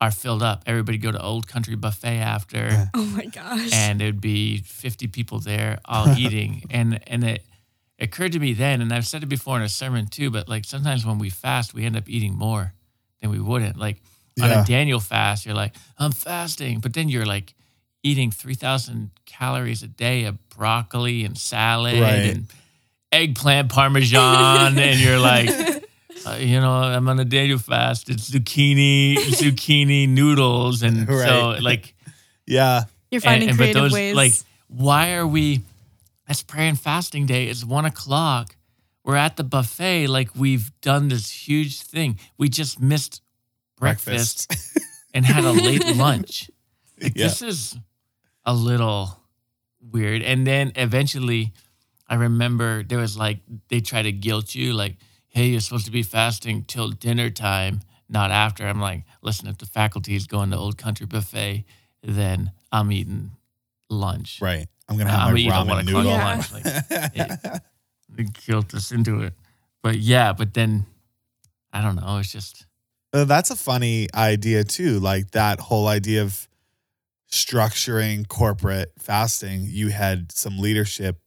are 0.00 0.10
filled 0.10 0.42
up. 0.42 0.62
Everybody 0.66 0.96
go 0.98 1.12
to 1.12 1.22
Old 1.22 1.46
Country 1.46 1.76
Buffet 1.76 2.18
after 2.18 2.88
oh 2.94 3.04
my 3.04 3.26
gosh, 3.26 3.70
and 3.74 4.00
it'd 4.00 4.20
be 4.20 4.58
50 4.58 5.08
people 5.08 5.40
there 5.40 5.78
all 5.84 6.08
eating 6.18 6.62
and 6.70 7.00
and 7.06 7.22
it 7.22 7.44
occurred 7.98 8.32
to 8.32 8.38
me 8.38 8.54
then 8.54 8.80
and 8.80 8.94
i've 8.94 9.06
said 9.06 9.22
it 9.22 9.26
before 9.26 9.58
in 9.58 9.62
a 9.62 9.68
sermon 9.68 10.06
too 10.06 10.30
but 10.30 10.48
like 10.48 10.64
sometimes 10.64 11.04
when 11.04 11.18
we 11.18 11.28
fast 11.28 11.74
we 11.74 11.84
end 11.84 11.98
up 11.98 12.08
eating 12.08 12.34
more 12.34 12.72
than 13.20 13.30
we 13.30 13.38
wouldn't 13.38 13.76
like 13.76 14.00
on 14.40 14.48
a 14.50 14.64
daniel 14.64 15.00
fast 15.00 15.44
you're 15.44 15.54
like 15.54 15.74
i'm 15.98 16.10
fasting 16.12 16.80
but 16.80 16.94
then 16.94 17.10
you're 17.10 17.26
like 17.26 17.52
eating 18.02 18.30
3000 18.30 19.10
calories 19.26 19.82
a 19.82 19.86
day 19.88 20.24
of 20.24 20.36
broccoli 20.48 21.24
and 21.24 21.36
salad 21.36 22.00
Right. 22.00 22.30
and 22.30 22.46
eggplant 23.12 23.70
parmesan 23.70 24.78
and 24.78 25.00
you're 25.00 25.18
like 25.32 25.48
uh, 26.26 26.36
you 26.38 26.60
know 26.60 26.72
i'm 26.72 27.08
on 27.08 27.18
a 27.20 27.24
daniel 27.24 27.58
fast. 27.58 28.08
It's 28.08 28.30
zucchini 28.30 29.16
zucchini 29.16 30.08
noodles. 30.08 30.82
And 30.82 31.06
so 31.08 31.56
like 31.60 31.94
yeah. 32.46 32.84
You're 33.10 33.20
finding 33.20 33.54
creative 33.56 33.90
ways. 33.92 34.14
like 34.14 34.32
why 34.68 35.14
are 35.14 35.26
we 35.26 35.62
that's 36.28 36.42
prayer 36.44 36.68
and 36.68 36.78
fasting 36.78 37.26
day. 37.26 37.46
It's 37.48 37.64
one 37.64 37.84
o'clock. 37.84 38.54
We're 39.04 39.16
at 39.16 39.36
the 39.36 39.42
buffet. 39.44 40.06
Like 40.06 40.30
we've 40.36 40.70
done 40.80 41.08
this 41.08 41.28
huge 41.30 41.82
thing. 41.82 42.20
We 42.38 42.48
just 42.48 42.78
missed 42.80 43.20
breakfast, 43.76 44.52
and 45.12 45.24
had 45.26 45.42
a 45.44 45.50
late 45.50 45.84
lunch. 45.96 46.50
Like, 47.02 47.16
Yeah. 47.16 47.24
this 47.28 47.42
is 47.42 47.76
a 48.44 48.54
little 48.54 49.18
weird 49.80 50.22
and 50.22 50.46
then 50.46 50.72
eventually 50.76 51.52
i 52.08 52.14
remember 52.14 52.82
there 52.82 52.98
was 52.98 53.16
like 53.16 53.38
they 53.68 53.80
try 53.80 54.02
to 54.02 54.12
guilt 54.12 54.54
you 54.54 54.72
like 54.72 54.96
hey 55.28 55.46
you're 55.46 55.60
supposed 55.60 55.86
to 55.86 55.92
be 55.92 56.02
fasting 56.02 56.64
till 56.64 56.90
dinner 56.90 57.30
time 57.30 57.80
not 58.08 58.30
after 58.30 58.66
i'm 58.66 58.80
like 58.80 59.04
listen 59.22 59.48
if 59.48 59.58
the 59.58 59.66
faculty 59.66 60.14
is 60.14 60.26
going 60.26 60.50
to 60.50 60.56
old 60.56 60.76
country 60.76 61.06
buffet 61.06 61.64
then 62.02 62.52
i'm 62.72 62.92
eating 62.92 63.30
lunch 63.88 64.38
right 64.42 64.68
i'm 64.88 64.96
gonna 64.98 65.10
I'm 65.10 65.34
have 65.34 65.66
my 65.66 65.80
a 65.80 65.82
ramen 65.82 65.86
noodle 65.86 66.00
o'clock 66.12 66.52
lunch. 66.52 66.52
Like, 66.52 67.62
they 68.12 68.24
guilt 68.24 68.74
us 68.74 68.90
into 68.92 69.22
it. 69.22 69.34
But 69.82 69.96
yeah, 69.98 70.32
but 70.32 70.52
then 70.52 70.84
I 71.72 71.80
don't 71.80 71.96
know. 71.96 72.18
It's 72.18 72.32
just 72.32 72.66
Uh, 73.12 73.24
that's 73.24 73.50
a 73.50 73.56
funny 73.56 74.08
idea 74.14 74.64
too. 74.64 74.98
Like 75.00 75.30
that 75.30 75.60
whole 75.60 75.86
idea 75.88 76.22
of 76.22 76.48
structuring 77.30 78.26
corporate 78.28 78.92
fasting. 78.98 79.64
You 79.68 79.88
had 79.88 80.32
some 80.32 80.58
leadership 80.58 81.18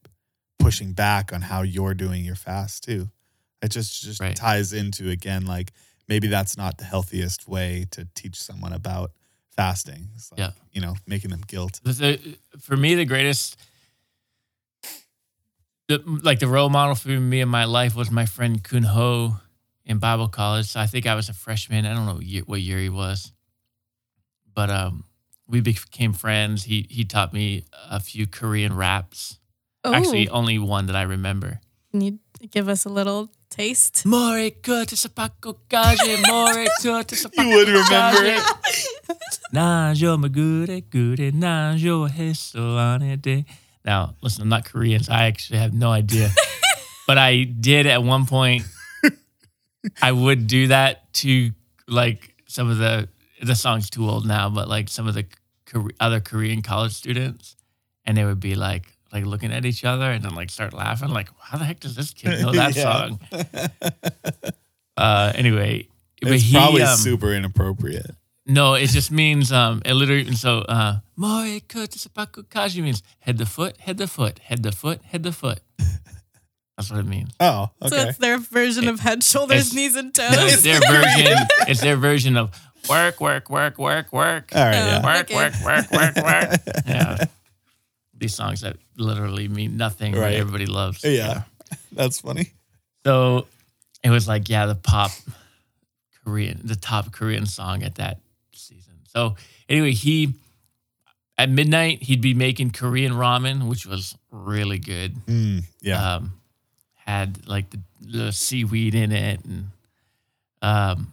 pushing 0.60 0.94
back 0.94 1.34
on 1.34 1.42
how 1.42 1.62
you're 1.62 1.94
doing 1.94 2.24
your 2.26 2.36
fast 2.36 2.84
too. 2.84 3.10
It 3.62 3.70
just 3.70 4.02
just 4.04 4.20
Right. 4.22 4.36
ties 4.36 4.74
into 4.74 5.10
again 5.10 5.46
like 5.46 5.72
maybe 6.10 6.28
that's 6.28 6.58
not 6.58 6.78
the 6.78 6.84
healthiest 6.84 7.48
way 7.48 7.86
to 7.92 8.08
teach 8.16 8.36
someone 8.42 8.74
about 8.74 9.12
fasting. 9.56 10.10
It's 10.16 10.32
like, 10.32 10.40
Yeah. 10.40 10.52
you 10.74 10.82
know, 10.82 10.96
making 11.08 11.32
them 11.32 11.42
guilt. 11.48 11.80
the, 11.84 12.38
for 12.60 12.76
me 12.76 12.96
the 12.96 13.06
greatest. 13.06 13.58
The, 15.90 16.02
like 16.06 16.40
the 16.40 16.48
role 16.48 16.70
model 16.70 16.96
for 16.96 17.10
me 17.10 17.42
in 17.42 17.50
my 17.50 17.66
life 17.66 17.94
was 17.94 18.10
my 18.10 18.26
friend 18.26 18.64
Kun 18.64 18.84
Ho 18.84 19.36
in 19.86 19.98
Bible 20.00 20.30
college. 20.30 20.68
So 20.68 20.80
I 20.80 20.88
think 20.88 21.06
I 21.06 21.14
was 21.14 21.28
a 21.28 21.34
freshman. 21.34 21.86
I 21.86 21.94
don't 21.94 22.06
know 22.06 22.14
what 22.16 22.24
year, 22.24 22.44
what 22.46 22.62
year 22.62 22.80
he 22.80 22.88
was, 22.90 23.34
but 24.56 24.70
um, 24.70 25.04
we 25.54 25.62
became 25.62 26.14
friends. 26.18 26.66
He 26.66 26.88
he 26.90 27.06
taught 27.06 27.32
me 27.32 27.66
a 27.90 28.00
few 28.02 28.26
Korean 28.26 28.74
raps. 28.76 29.38
oh, 29.86 29.94
Actually, 29.94 30.28
only 30.30 30.58
one 30.58 30.88
that 30.90 30.96
I 30.98 31.04
remember. 31.06 31.62
can 31.94 32.02
you 32.02 32.18
give 32.50 32.68
us 32.68 32.86
a 32.86 32.90
little 32.90 33.30
taste? 33.54 34.02
More 34.02 34.50
good 34.50 34.90
sa 34.90 35.10
pagkukaje, 35.14 36.26
more 36.26 36.66
good 36.82 37.06
sa 37.14 37.30
You 37.38 37.54
would 37.54 37.70
remember 37.70 38.26
it. 38.34 38.42
Najo 39.54 40.18
magure 40.18 40.82
gure 40.90 41.30
najo 41.32 42.10
heso 42.10 42.82
anede. 42.82 43.46
Now, 43.86 44.16
listen, 44.26 44.42
I'm 44.42 44.50
not 44.50 44.66
Korean, 44.66 45.04
so 45.06 45.14
I 45.14 45.30
actually 45.30 45.60
have 45.60 45.74
no 45.74 45.92
idea. 45.94 46.34
but 47.08 47.22
I 47.22 47.44
did 47.46 47.86
at 47.86 48.02
one 48.02 48.26
point. 48.26 48.66
I 50.02 50.12
would 50.12 50.48
do 50.48 50.68
that 50.74 51.14
to 51.22 51.52
like 51.86 52.34
some 52.48 52.72
of 52.72 52.78
the 52.82 53.10
the 53.44 53.54
song's 53.56 53.90
too 53.92 54.08
old 54.10 54.26
now, 54.26 54.50
but 54.50 54.68
like 54.72 54.88
some 54.90 55.06
of 55.08 55.14
the 55.14 55.24
Kore- 55.24 55.43
other 56.00 56.20
Korean 56.20 56.62
college 56.62 56.94
students, 56.94 57.56
and 58.06 58.18
they 58.18 58.26
would 58.26 58.40
be 58.40 58.56
like 58.56 58.86
like 59.12 59.26
looking 59.26 59.52
at 59.54 59.64
each 59.66 59.86
other 59.86 60.10
and 60.12 60.24
then 60.24 60.34
like 60.34 60.50
start 60.50 60.74
laughing 60.74 61.10
like 61.10 61.30
how 61.40 61.58
the 61.60 61.66
heck 61.66 61.80
does 61.80 61.96
this 61.96 62.14
kid 62.16 62.42
know 62.42 62.52
that 62.52 62.74
song 62.88 63.20
uh 64.98 65.32
anyway 65.36 65.88
but 66.22 66.32
It's 66.32 66.44
he, 66.46 66.54
probably 66.56 66.82
um, 66.82 66.98
super 66.98 67.34
inappropriate. 67.34 68.10
no 68.48 68.74
it 68.74 68.88
just 68.90 69.12
means 69.12 69.52
um 69.52 69.82
it 69.86 69.94
literally 69.94 70.34
so 70.34 70.60
uh 70.60 70.98
Moi 71.16 71.60
kote 71.70 71.92
sepaku 71.92 72.44
kaji 72.50 72.82
means 72.82 73.04
head 73.20 73.38
to 73.38 73.46
foot 73.46 73.78
head 73.78 73.98
to 74.00 74.08
foot 74.08 74.40
head 74.40 74.64
to 74.64 74.72
foot 74.72 75.02
head 75.04 75.24
to 75.24 75.32
foot 75.32 75.60
that's 76.76 76.90
what 76.90 77.00
it 77.02 77.06
means 77.06 77.30
Oh, 77.40 77.70
So 77.88 77.96
okay. 77.96 78.10
it's 78.10 78.18
their 78.18 78.40
version 78.40 78.88
of 78.88 79.00
head, 79.00 79.24
shoulders, 79.24 79.76
knees, 79.76 79.96
and 79.96 80.12
No, 80.18 80.26
it's 80.48 80.56
toes. 80.56 80.64
their 80.64 80.80
version 80.80 81.38
it's 81.70 81.82
their 81.82 81.98
version 81.98 82.36
of 82.36 82.50
work 82.90 83.22
work 83.22 83.50
work 83.50 83.78
work 83.78 84.12
work 84.12 84.50
All 84.56 84.64
right, 84.66 84.74
yeah. 84.76 85.04
work, 85.04 85.22
Okay. 85.32 85.36
work, 85.36 85.54
work, 85.64 85.92
work, 85.92 86.16
work. 86.18 86.60
yeah. 86.88 87.26
These 88.18 88.36
songs 88.36 88.62
that 88.62 88.78
literally 88.98 89.48
mean 89.48 89.78
nothing, 89.78 90.14
Right. 90.14 90.36
everybody 90.36 90.66
loves. 90.66 91.04
Yeah. 91.04 91.44
That's 91.92 92.22
funny. 92.22 92.52
So 93.06 93.48
it 94.04 94.10
was 94.10 94.28
like, 94.28 94.50
yeah, 94.50 94.66
the 94.66 94.76
pop 94.76 95.12
Korean, 96.24 96.62
the 96.64 96.76
top 96.76 97.12
Korean 97.12 97.46
song 97.46 97.84
at 97.84 97.96
that 97.96 98.20
season. 98.54 98.94
So 99.08 99.36
anyway, 99.68 99.92
he 99.92 100.34
at 101.38 101.50
midnight 101.50 102.04
he'd 102.04 102.22
be 102.22 102.34
making 102.34 102.72
Korean 102.72 103.14
ramen, 103.14 103.68
which 103.68 103.86
was 103.86 104.16
really 104.32 104.78
good. 104.80 105.16
Mm, 105.26 105.64
yeah. 105.82 106.16
Um, 106.16 106.34
had 107.06 107.48
like 107.48 107.70
the, 107.70 107.80
the 108.02 108.32
seaweed 108.32 108.96
in 108.96 109.12
it, 109.12 109.44
and 109.44 109.68
um, 110.62 111.13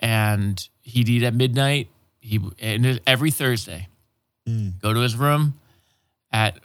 and 0.00 0.68
he'd 0.82 1.08
eat 1.08 1.22
at 1.22 1.34
midnight. 1.34 1.88
He 2.20 2.40
and 2.60 3.00
every 3.06 3.30
Thursday 3.30 3.88
Mm. 4.48 4.80
go 4.80 4.94
to 4.94 5.00
his 5.00 5.16
room 5.16 5.58
at 6.30 6.58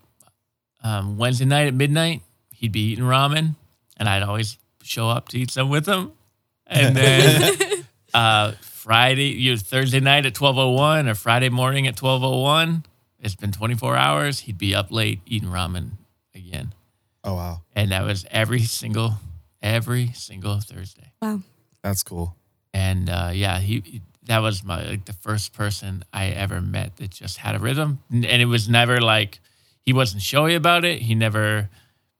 um, 0.84 1.18
Wednesday 1.18 1.46
night 1.46 1.68
at 1.68 1.74
midnight. 1.74 2.22
He'd 2.52 2.72
be 2.72 2.92
eating 2.92 3.06
ramen, 3.06 3.56
and 3.98 4.08
I'd 4.08 4.22
always 4.22 4.58
show 4.84 5.10
up 5.10 5.30
to 5.30 5.40
eat 5.40 5.50
some 5.50 5.70
with 5.70 5.88
him. 5.88 6.12
And 6.68 6.96
then 6.96 7.58
uh, 8.14 8.52
Friday, 8.62 9.30
you 9.30 9.52
know, 9.54 9.58
Thursday 9.58 10.00
night 10.00 10.26
at 10.28 10.36
twelve 10.36 10.58
oh 10.60 10.70
one, 10.72 11.08
or 11.10 11.16
Friday 11.16 11.50
morning 11.50 11.88
at 11.88 11.96
twelve 11.96 12.24
oh 12.24 12.40
one. 12.42 12.86
It's 13.20 13.36
been 13.36 13.52
twenty 13.52 13.74
four 13.76 13.96
hours. 13.96 14.42
He'd 14.42 14.58
be 14.60 14.76
up 14.76 14.92
late 14.92 15.22
eating 15.26 15.50
ramen 15.50 15.92
again, 16.36 16.74
Oh 17.24 17.34
wow. 17.36 17.62
and 17.76 17.92
that 17.92 18.04
was 18.04 18.26
every 18.32 18.62
single 18.62 19.14
every 19.62 20.08
single 20.14 20.60
Thursday. 20.60 21.12
Wow. 21.22 21.42
That's 21.84 22.04
cool. 22.04 22.36
And 22.74 23.10
uh, 23.10 23.32
yeah, 23.34 23.60
he 23.60 24.02
that 24.26 24.40
was 24.40 24.64
my 24.64 24.84
like 24.88 25.06
the 25.06 25.14
first 25.14 25.54
person 25.54 26.04
I 26.14 26.28
ever 26.28 26.62
met 26.62 26.98
that 26.98 27.10
just 27.12 27.38
had 27.38 27.56
a 27.56 27.60
rhythm, 27.60 28.00
and 28.12 28.26
it 28.26 28.46
was 28.46 28.70
never 28.70 29.02
like 29.02 29.40
he 29.82 29.94
wasn't 29.94 30.22
showy 30.22 30.56
about 30.56 30.86
it. 30.86 31.02
He 31.02 31.16
never 31.16 31.70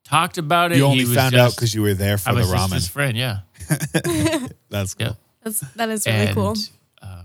talked 0.04 0.36
about 0.36 0.72
it. 0.72 0.78
You 0.78 0.84
only 0.84 0.98
he 1.00 1.04
was 1.06 1.16
found 1.16 1.34
out 1.34 1.54
because 1.54 1.74
you 1.74 1.82
were 1.82 1.94
there 1.94 2.14
I 2.14 2.16
for 2.16 2.32
the 2.32 2.38
was 2.40 2.50
just 2.50 2.70
ramen. 2.70 2.74
his 2.74 2.88
friend. 2.88 3.16
Yeah, 3.16 3.38
That's 4.68 4.94
cool. 4.94 5.06
Yeah. 5.08 5.12
That's 5.42 5.60
that 5.76 5.88
is 5.88 6.06
really 6.06 6.18
and 6.26 6.34
cool. 6.34 6.54
um, 7.02 7.24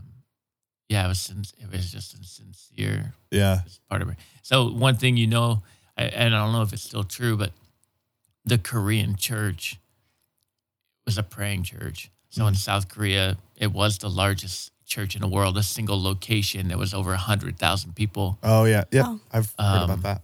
yeah, 0.89 1.05
it 1.05 1.09
was 1.09 1.19
sin- 1.19 1.43
it 1.61 1.71
was 1.71 1.91
just 1.91 2.13
a 2.13 2.23
sincere 2.23 3.13
Yeah. 3.31 3.61
part 3.89 4.01
of 4.01 4.09
it. 4.09 4.15
So 4.41 4.69
one 4.71 4.95
thing 4.95 5.17
you 5.17 5.27
know, 5.27 5.63
I, 5.97 6.03
and 6.05 6.33
I 6.33 6.43
don't 6.43 6.53
know 6.53 6.61
if 6.61 6.71
it's 6.71 6.83
still 6.83 7.03
true, 7.03 7.35
but 7.35 7.51
the 8.45 8.57
Korean 8.57 9.15
church 9.17 9.77
was 11.05 11.17
a 11.17 11.23
praying 11.23 11.63
church. 11.63 12.09
So 12.37 12.45
in 12.45 12.53
South 12.55 12.87
Korea, 12.87 13.37
it 13.55 13.71
was 13.73 13.97
the 13.97 14.09
largest 14.09 14.71
church 14.85 15.15
in 15.15 15.21
the 15.21 15.27
world, 15.27 15.57
a 15.57 15.63
single 15.63 15.99
location. 16.01 16.67
There 16.67 16.77
was 16.77 16.93
over 16.93 17.15
hundred 17.15 17.57
thousand 17.57 17.95
people, 17.95 18.37
Oh 18.43 18.65
yeah. 18.65 18.83
Yeah. 18.91 19.01
Wow. 19.07 19.19
I've 19.31 19.55
heard 19.59 19.65
Um, 19.65 19.89
about 19.89 20.03
that. 20.03 20.21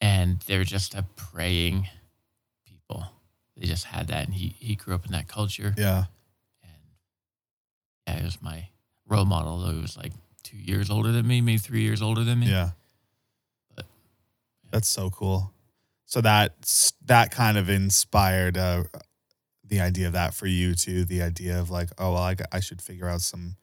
and 0.00 0.40
they're 0.48 0.64
just 0.64 0.94
a 0.96 1.04
praying 1.14 1.88
people. 2.66 3.04
They 3.56 3.66
just 3.66 3.84
had 3.84 4.08
that, 4.08 4.24
and 4.26 4.34
he 4.34 4.56
he 4.58 4.74
grew 4.74 4.94
up 4.96 5.06
in 5.06 5.12
that 5.12 5.28
culture, 5.28 5.74
Yeah. 5.78 6.06
and 6.64 6.72
yeah, 8.08 8.16
it 8.18 8.24
was 8.24 8.42
my 8.42 8.68
role 9.06 9.24
model. 9.24 9.58
Though 9.60 9.72
he 9.72 9.80
was 9.80 9.96
like 9.96 10.12
two 10.42 10.56
years 10.58 10.90
older 10.90 11.12
than 11.12 11.26
me, 11.26 11.40
maybe 11.40 11.58
three 11.58 11.82
years 11.82 12.02
older 12.02 12.24
than 12.24 12.40
me. 12.40 12.50
Yeah. 12.50 12.70
But- 13.76 13.86
That's 14.72 14.88
so 14.88 15.08
cool. 15.10 15.52
So 16.04 16.20
that 16.20 16.52
that 17.06 17.30
kind 17.30 17.56
of 17.58 17.68
inspired 17.70 18.56
uh, 18.58 18.84
the 19.68 19.80
idea 19.80 20.06
of 20.06 20.12
that 20.14 20.34
for 20.34 20.46
you 20.46 20.74
too. 20.74 21.04
The 21.04 21.22
idea 21.22 21.58
of 21.60 21.70
like, 21.70 21.90
oh 21.98 22.12
well, 22.14 22.22
I, 22.22 22.36
I 22.52 22.60
should 22.60 22.80
figure 22.82 23.08
out 23.08 23.20
some 23.20 23.56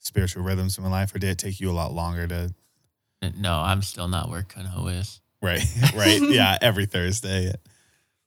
spiritual 0.00 0.42
rhythms 0.42 0.78
in 0.78 0.84
my 0.84 0.90
life, 0.90 1.14
or 1.14 1.18
did 1.18 1.30
it 1.30 1.38
take 1.38 1.60
you 1.60 1.70
a 1.70 1.72
lot 1.72 1.92
longer 1.92 2.26
to? 2.28 2.54
No, 3.36 3.54
I'm 3.54 3.82
still 3.82 4.08
not 4.08 4.30
where 4.30 4.42
Kunho 4.42 4.92
is. 5.00 5.20
Right. 5.42 5.60
right. 5.96 6.20
Yeah. 6.22 6.56
Every 6.62 6.86
Thursday, 6.86 7.52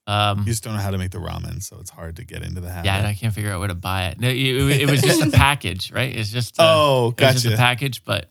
Um, 0.07 0.39
you 0.39 0.45
just 0.45 0.63
don't 0.63 0.73
know 0.75 0.81
how 0.81 0.91
to 0.91 0.97
make 0.97 1.11
the 1.11 1.19
ramen, 1.19 1.61
so 1.63 1.77
it's 1.79 1.89
hard 1.89 2.17
to 2.17 2.25
get 2.25 2.41
into 2.43 2.59
the 2.59 2.69
habit. 2.69 2.85
yeah, 2.87 2.97
and 2.97 3.07
I 3.07 3.13
can't 3.13 3.33
figure 3.33 3.51
out 3.51 3.59
where 3.59 3.67
to 3.69 3.75
buy 3.75 4.07
it. 4.07 4.19
No, 4.19 4.27
it, 4.27 4.35
it 4.81 4.89
was 4.91 5.01
just 5.01 5.21
a 5.21 5.29
package, 5.31 5.91
right? 5.91 6.13
It's 6.15 6.29
just 6.31 6.57
a, 6.59 6.63
oh, 6.63 7.13
it 7.17 7.21
was 7.23 7.43
just 7.43 7.53
a 7.53 7.57
package, 7.57 8.03
but 8.03 8.29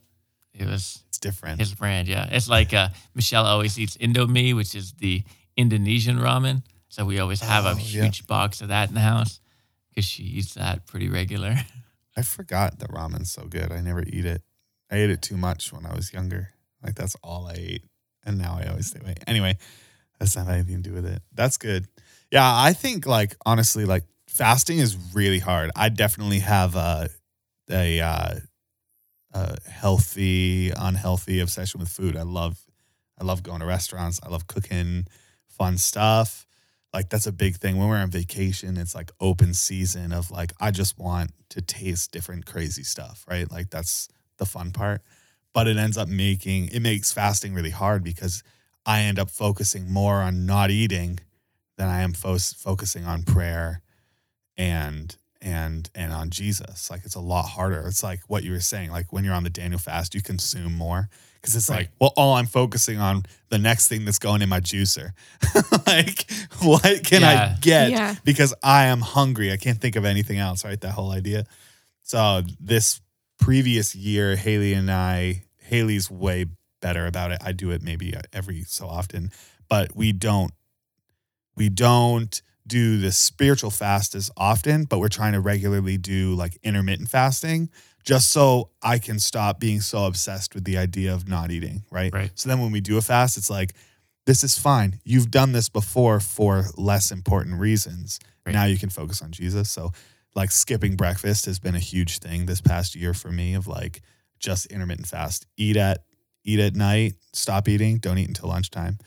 it 0.53 0.67
was 0.67 1.03
It's 1.09 1.19
different. 1.19 1.61
his 1.61 1.73
brand. 1.75 2.09
Yeah, 2.09 2.29
it's 2.31 2.49
like 2.49 2.75
uh, 2.75 2.89
Michelle 3.15 3.47
always 3.47 3.79
eats 3.79 3.97
Indomie, 3.97 4.55
which 4.55 4.75
is 4.75 4.93
the 4.95 5.23
Indonesian 5.57 6.19
ramen. 6.19 6.63
So 6.91 7.05
we 7.07 7.19
always 7.21 7.41
have 7.41 7.65
Oh, 7.67 7.71
a 7.71 7.75
yeah. 7.75 8.03
huge 8.05 8.27
box 8.27 8.61
of 8.61 8.69
that 8.69 8.89
in 8.89 8.95
the 8.95 9.01
house 9.01 9.41
because 9.89 10.05
she 10.05 10.25
eats 10.25 10.55
that 10.55 10.87
pretty 10.87 11.09
regular. 11.09 11.57
I 12.17 12.23
forgot 12.23 12.79
that 12.81 12.91
ramen's 12.93 13.31
so 13.31 13.47
good. 13.47 13.73
I 13.73 13.81
never 13.81 14.03
eat 14.03 14.27
it. 14.27 14.43
I 14.91 14.97
ate 14.97 15.09
it 15.11 15.23
too 15.23 15.37
much 15.37 15.73
when 15.73 15.87
I 15.87 15.95
was 15.95 16.13
younger. 16.13 16.51
Like 16.85 16.97
that's 16.97 17.17
all 17.23 17.47
I 17.47 17.55
ate, 17.57 17.85
and 18.27 18.37
now 18.39 18.59
I 18.61 18.69
always 18.69 18.89
stay 18.89 19.01
away. 19.01 19.15
Anyway, 19.27 19.57
that's 20.19 20.37
not 20.37 20.49
anything 20.49 20.83
to 20.83 20.91
do 20.91 20.95
with 20.95 21.07
it. 21.07 21.23
That's 21.33 21.57
good. 21.57 21.87
Yeah, 22.33 22.45
I 22.45 22.73
think 22.73 23.07
like 23.07 23.37
honestly, 23.47 23.85
like 23.85 24.05
fasting 24.27 24.79
is 24.79 24.97
really 25.15 25.39
hard. 25.39 25.71
I 25.77 25.89
definitely 25.91 26.41
have 26.41 26.75
a 26.75 27.09
a, 27.71 28.01
uh, 28.01 28.35
a 29.33 29.57
healthy, 29.71 30.71
unhealthy 30.77 31.39
obsession 31.41 31.79
with 31.81 31.89
food. 31.89 32.17
I 32.17 32.23
love 32.23 32.59
I 33.21 33.25
love 33.25 33.43
going 33.45 33.61
to 33.61 33.67
restaurants. 33.67 34.19
I 34.25 34.29
love 34.29 34.47
cooking 34.49 35.07
fun 35.47 35.79
stuff. 35.79 36.47
Like 36.93 37.09
that's 37.09 37.27
a 37.27 37.33
big 37.33 37.57
thing 37.57 37.77
when 37.77 37.89
we're 37.89 37.97
on 37.97 38.11
vacation. 38.11 38.77
It's 38.77 38.95
like 38.95 39.13
open 39.21 39.55
season 39.55 40.13
of 40.13 40.31
like 40.31 40.53
I 40.61 40.71
just 40.71 40.99
want 40.99 41.31
to 41.51 41.61
taste 41.61 42.11
different 42.13 42.47
crazy 42.47 42.83
stuff, 42.83 43.25
right? 43.29 43.51
Like 43.51 43.71
that's 43.71 44.09
the 44.39 44.47
fun 44.47 44.73
part. 44.73 45.03
But 45.53 45.69
it 45.69 45.77
ends 45.77 45.97
up 45.97 46.09
making 46.09 46.69
it 46.69 46.81
makes 46.81 47.13
fasting 47.13 47.55
really 47.55 47.71
hard 47.71 48.03
because 48.03 48.43
I 48.85 49.03
end 49.03 49.19
up 49.19 49.31
focusing 49.31 49.91
more 49.91 50.17
on 50.17 50.47
not 50.47 50.71
eating 50.71 51.21
than 51.77 51.89
I 51.89 52.01
am 52.01 52.13
fo- 52.13 52.39
focusing 52.39 53.05
on 53.05 53.23
prayer 53.23 53.83
and 54.57 55.17
and 55.43 55.89
and 55.95 56.13
on 56.13 56.31
Jesus. 56.31 56.91
Like 56.91 57.03
it's 57.05 57.15
a 57.15 57.21
lot 57.21 57.43
harder. 57.47 57.85
It's 57.87 58.03
like 58.03 58.21
what 58.29 58.45
you 58.45 58.53
were 58.53 58.61
saying. 58.61 58.91
Like 58.91 59.13
when 59.13 59.25
you're 59.25 59.35
on 59.35 59.45
the 59.45 59.51
Daniel 59.51 59.79
fast, 59.79 60.15
you 60.15 60.23
consume 60.23 60.75
more 60.75 61.09
because 61.41 61.57
it's 61.57 61.71
Right. 61.71 61.77
like, 61.79 61.91
well, 62.01 62.13
all 62.17 62.35
I'm 62.35 62.47
focusing 62.47 62.99
on 62.99 63.23
the 63.49 63.59
next 63.59 63.89
thing 63.89 64.05
that's 64.05 64.19
going 64.19 64.43
in 64.43 64.49
my 64.51 64.61
juicer. 64.61 65.13
like, 65.87 66.31
what 66.63 67.03
can 67.05 67.23
Yeah. 67.23 67.55
I 67.57 67.61
get? 67.61 67.91
Yeah. 67.91 68.15
Because 68.25 68.53
I 68.63 68.87
am 68.87 69.01
hungry. 69.01 69.51
I 69.53 69.57
can't 69.57 69.81
think 69.81 69.97
of 69.97 70.05
anything 70.05 70.39
else. 70.39 70.65
Right? 70.65 70.81
That 70.81 70.93
whole 70.93 71.11
idea. 71.13 71.47
So 72.03 72.43
this 72.61 73.01
previous 73.39 73.95
year, 73.95 74.37
Haley 74.37 74.75
and 74.75 74.91
I, 74.91 75.45
Haley's 75.59 76.11
way 76.11 76.47
better 76.83 77.07
about 77.07 77.31
it. 77.33 77.39
I 77.43 77.53
do 77.53 77.71
it 77.71 77.83
maybe 77.83 78.15
uh, 78.15 78.21
every 78.33 78.65
so 78.65 78.87
often, 78.89 79.31
but 79.69 79.95
we 79.97 80.13
don't 80.13 80.53
we 81.57 81.69
don't 81.71 82.41
do 82.71 82.99
this 82.99 83.19
spiritual 83.19 83.71
fast 83.71 84.15
as 84.15 84.31
often, 84.37 84.85
but 84.85 85.01
we're 85.01 85.09
trying 85.09 85.33
to 85.33 85.41
regularly 85.41 85.99
do 85.99 86.35
like 86.35 86.57
intermittent 86.63 87.09
fasting 87.11 87.69
just 88.05 88.31
so 88.31 88.71
I 88.83 88.99
can 88.99 89.19
stop 89.19 89.61
being 89.61 89.81
so 89.81 90.07
obsessed 90.07 90.55
with 90.55 90.65
the 90.65 90.79
idea 90.79 91.13
of 91.13 91.29
not 91.29 91.51
eating, 91.51 91.85
right? 91.91 92.13
Right. 92.13 92.31
So 92.35 92.49
then 92.49 92.61
when 92.61 92.73
we 92.73 92.81
do 92.81 92.97
a 92.97 93.03
fast, 93.03 93.37
it's 93.37 93.51
like, 93.51 93.75
this 94.25 94.45
is 94.45 94.59
fine. 94.59 95.01
You've 95.05 95.31
done 95.31 95.53
this 95.53 95.69
before 95.69 96.21
for 96.21 96.65
less 96.77 97.11
important 97.11 97.59
reasons. 97.59 98.21
Right. 98.47 98.53
Now 98.53 98.65
you 98.65 98.79
can 98.79 98.89
focus 98.89 99.21
on 99.21 99.33
Jesus. 99.33 99.69
So 99.71 99.91
like 100.35 100.51
skipping 100.51 100.97
breakfast 100.97 101.47
has 101.47 101.59
been 101.59 101.75
a 101.75 101.81
huge 101.81 102.21
thing 102.21 102.47
this 102.47 102.61
past 102.61 102.95
year 102.95 103.13
for 103.13 103.31
me 103.31 103.55
of 103.55 103.67
like 103.67 104.03
just 104.39 104.67
intermittent 104.67 105.09
fast. 105.09 105.47
Eat 105.57 105.77
at 105.77 106.05
eat 106.45 106.61
at 106.61 106.75
night, 106.75 107.15
stop 107.35 107.69
eating, 107.69 107.99
don't 107.99 108.17
eat 108.17 108.29
until 108.29 108.49
lunchtime. 108.49 108.99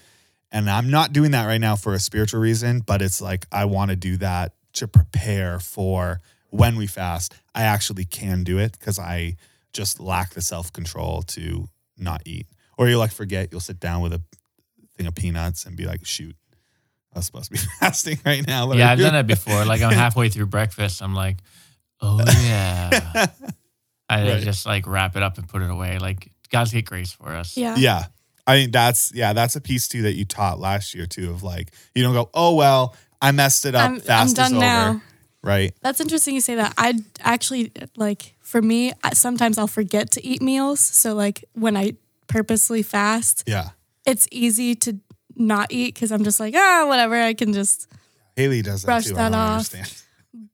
And 0.54 0.70
I'm 0.70 0.90
not 0.90 1.12
doing 1.12 1.32
that 1.32 1.46
right 1.48 1.60
now 1.60 1.76
for 1.76 1.94
a 1.94 2.00
spiritual 2.00 2.40
reason, 2.40 2.80
but 2.80 3.02
it's 3.02 3.22
like 3.22 3.46
I 3.52 3.66
want 3.66 3.90
to 3.90 3.96
do 3.98 4.16
that 4.18 4.54
to 4.74 4.88
prepare 4.88 5.60
for 5.60 6.22
when 6.52 6.78
we 6.78 6.88
fast. 6.88 7.34
I 7.56 7.64
actually 7.64 8.06
can 8.06 8.44
do 8.46 8.60
it 8.60 8.72
because 8.80 9.00
I 9.00 9.36
just 9.74 10.00
lack 10.00 10.36
the 10.36 10.42
self 10.42 10.72
control 10.72 11.24
to 11.24 11.68
not 11.98 12.22
eat. 12.26 12.46
Or 12.78 12.88
you 12.88 12.98
like 13.00 13.12
forget, 13.12 13.50
you'll 13.52 13.60
sit 13.62 13.80
down 13.80 14.02
with 14.02 14.14
a 14.14 14.22
thing 14.96 15.08
of 15.08 15.16
peanuts 15.16 15.66
and 15.66 15.76
be 15.76 15.86
like, 15.86 16.06
shoot, 16.06 16.36
I 17.14 17.20
was 17.20 17.26
supposed 17.26 17.46
to 17.46 17.52
be 17.52 17.58
fasting 17.80 18.20
right 18.26 18.46
now. 18.46 18.72
yeah, 18.74 18.90
I 18.90 18.92
I've 18.94 19.00
done 19.00 19.14
that 19.14 19.28
before. 19.28 19.66
Like 19.66 19.82
I'm 19.82 19.92
halfway 20.06 20.30
through 20.30 20.46
breakfast, 20.48 21.02
I'm 21.02 21.16
like, 21.16 21.38
oh 22.00 22.20
yeah. 22.44 23.26
I 24.10 24.28
Right. 24.34 24.44
just 24.44 24.68
like 24.68 24.86
wrap 24.86 25.16
it 25.16 25.24
up 25.24 25.40
and 25.40 25.48
put 25.50 25.64
it 25.64 25.72
away. 25.72 25.98
Like 25.98 26.30
God's 26.52 26.72
get 26.72 26.86
grace 26.86 27.12
for 27.12 27.30
us. 27.30 27.58
Yeah. 27.58 27.76
yeah. 27.76 28.06
I 28.46 28.56
think 28.56 28.72
that's 28.74 29.12
yeah, 29.14 29.34
that's 29.34 29.56
a 29.56 29.62
piece 29.62 29.88
too 29.88 30.02
that 30.04 30.14
you 30.14 30.26
taught 30.26 30.60
last 30.60 30.94
year 30.94 31.06
too 31.06 31.30
of 31.32 31.44
like 31.44 31.72
you 31.96 32.04
don't 32.04 32.14
go, 32.14 32.30
oh 32.34 32.56
well, 32.56 32.96
I 33.22 33.32
messed 33.32 33.66
it 33.66 33.76
up. 33.76 33.88
I'm, 33.90 33.94
I'm 33.96 34.02
fast 34.02 34.36
done 34.36 34.46
is 34.48 34.52
over. 34.54 34.60
now. 34.62 35.02
Right. 35.42 35.74
That's 35.82 36.00
interesting 36.00 36.36
you 36.36 36.42
say 36.42 36.56
that. 36.56 36.74
I 36.78 36.94
actually 37.22 37.72
like 37.98 38.36
for 38.42 38.62
me, 38.62 38.94
I, 39.04 39.14
sometimes 39.14 39.58
I'll 39.58 39.68
forget 39.68 40.12
to 40.12 40.26
eat 40.26 40.42
meals. 40.42 40.80
So 40.80 41.14
like 41.16 41.44
when 41.54 41.76
I 41.78 41.94
purposely 42.28 42.82
fast, 42.82 43.44
Yeah. 43.48 43.70
it's 44.06 44.28
easy 44.32 44.74
to 44.76 45.00
not 45.36 45.72
eat 45.72 45.94
because 45.96 46.12
I'm 46.12 46.24
just 46.24 46.40
like, 46.40 46.54
ah, 46.56 46.86
whatever. 46.88 47.16
I 47.16 47.34
can 47.34 47.52
just. 47.54 47.88
Haley 48.36 48.62
does 48.62 48.82
that 48.84 48.88
Brush 48.88 49.06
that 49.08 49.34
off. 49.34 49.52
understand. 49.74 50.04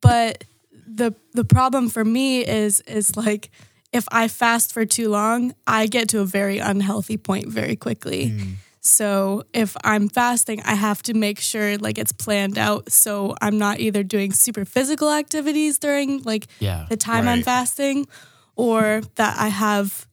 But 0.02 0.44
the 0.88 1.14
the 1.34 1.44
problem 1.46 1.90
for 1.90 2.04
me 2.04 2.46
is 2.46 2.82
is 2.82 3.16
like 3.16 3.52
if 3.92 4.06
I 4.12 4.28
fast 4.28 4.72
for 4.74 4.86
too 4.86 5.10
long, 5.10 5.54
I 5.66 5.88
get 5.88 6.10
to 6.10 6.20
a 6.20 6.26
very 6.26 6.60
unhealthy 6.60 7.18
point 7.18 7.48
very 7.48 7.76
quickly. 7.76 8.30
Mm. 8.32 8.54
So 8.82 9.44
if 9.54 9.76
I'm 9.84 10.08
fasting, 10.10 10.62
I 10.64 10.76
have 10.76 11.02
to 11.04 11.14
make 11.14 11.40
sure 11.40 11.78
like 11.78 11.98
it's 11.98 12.12
planned 12.14 12.58
out 12.58 12.92
so 12.92 13.36
I'm 13.42 13.58
not 13.58 13.80
either 13.80 14.04
doing 14.04 14.32
super 14.32 14.64
physical 14.64 15.12
activities 15.12 15.80
during 15.80 16.24
like 16.24 16.48
Yeah. 16.60 16.86
the 16.90 16.96
time 16.98 17.28
I'm 17.28 17.44
fasting 17.44 18.08
or 18.56 19.02
that 19.16 19.38
I 19.38 19.48
have 19.50 20.08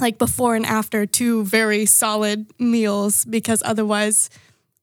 like 0.00 0.18
before 0.18 0.54
and 0.56 0.66
after 0.66 1.06
two 1.06 1.44
very 1.44 1.86
solid 1.86 2.46
meals 2.58 3.24
because 3.24 3.62
otherwise 3.64 4.28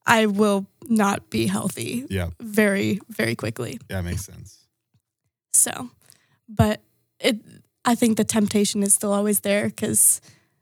I 0.07 0.25
will 0.25 0.65
not 0.89 1.29
be 1.29 1.45
healthy 1.47 2.05
Yeah. 2.09 2.29
very 2.41 2.99
very 3.09 3.35
quickly. 3.35 3.79
Yeah, 3.91 4.01
makes 4.01 4.25
sense. 4.25 4.57
So, 5.53 5.89
but 6.49 6.81
it 7.19 7.37
I 7.85 7.95
think 7.95 8.17
the 8.17 8.23
temptation 8.23 8.83
is 8.83 8.93
still 8.93 9.11
always 9.13 9.41
there 9.41 9.69
cuz 9.69 10.21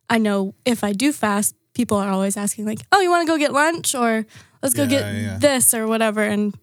I 0.09 0.17
know 0.17 0.53
if 0.65 0.83
I 0.83 0.93
do 0.93 1.11
fast, 1.13 1.55
people 1.73 1.97
are 1.97 2.09
always 2.09 2.35
asking 2.35 2.65
like, 2.65 2.81
"Oh, 2.91 2.99
you 2.99 3.09
want 3.09 3.25
to 3.25 3.31
go 3.31 3.37
get 3.37 3.53
lunch 3.53 3.95
or 3.95 4.25
let's 4.61 4.75
go 4.75 4.83
Yeah, 4.83 4.89
get 4.89 5.15
yeah. 5.15 5.37
this 5.37 5.73
or 5.73 5.87
whatever." 5.87 6.23
And 6.23 6.53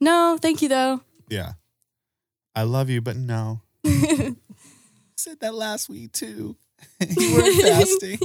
no, 0.00 0.38
thank 0.40 0.62
you 0.62 0.68
though. 0.68 1.00
Yeah. 1.28 1.52
I 2.54 2.64
love 2.64 2.90
you, 2.90 3.00
but 3.00 3.16
no. 3.16 3.62
said 5.16 5.40
that 5.40 5.54
last 5.54 5.88
week 5.88 6.12
too. 6.12 6.56
you 7.00 7.34
were 7.34 7.52
fasting. 7.62 8.18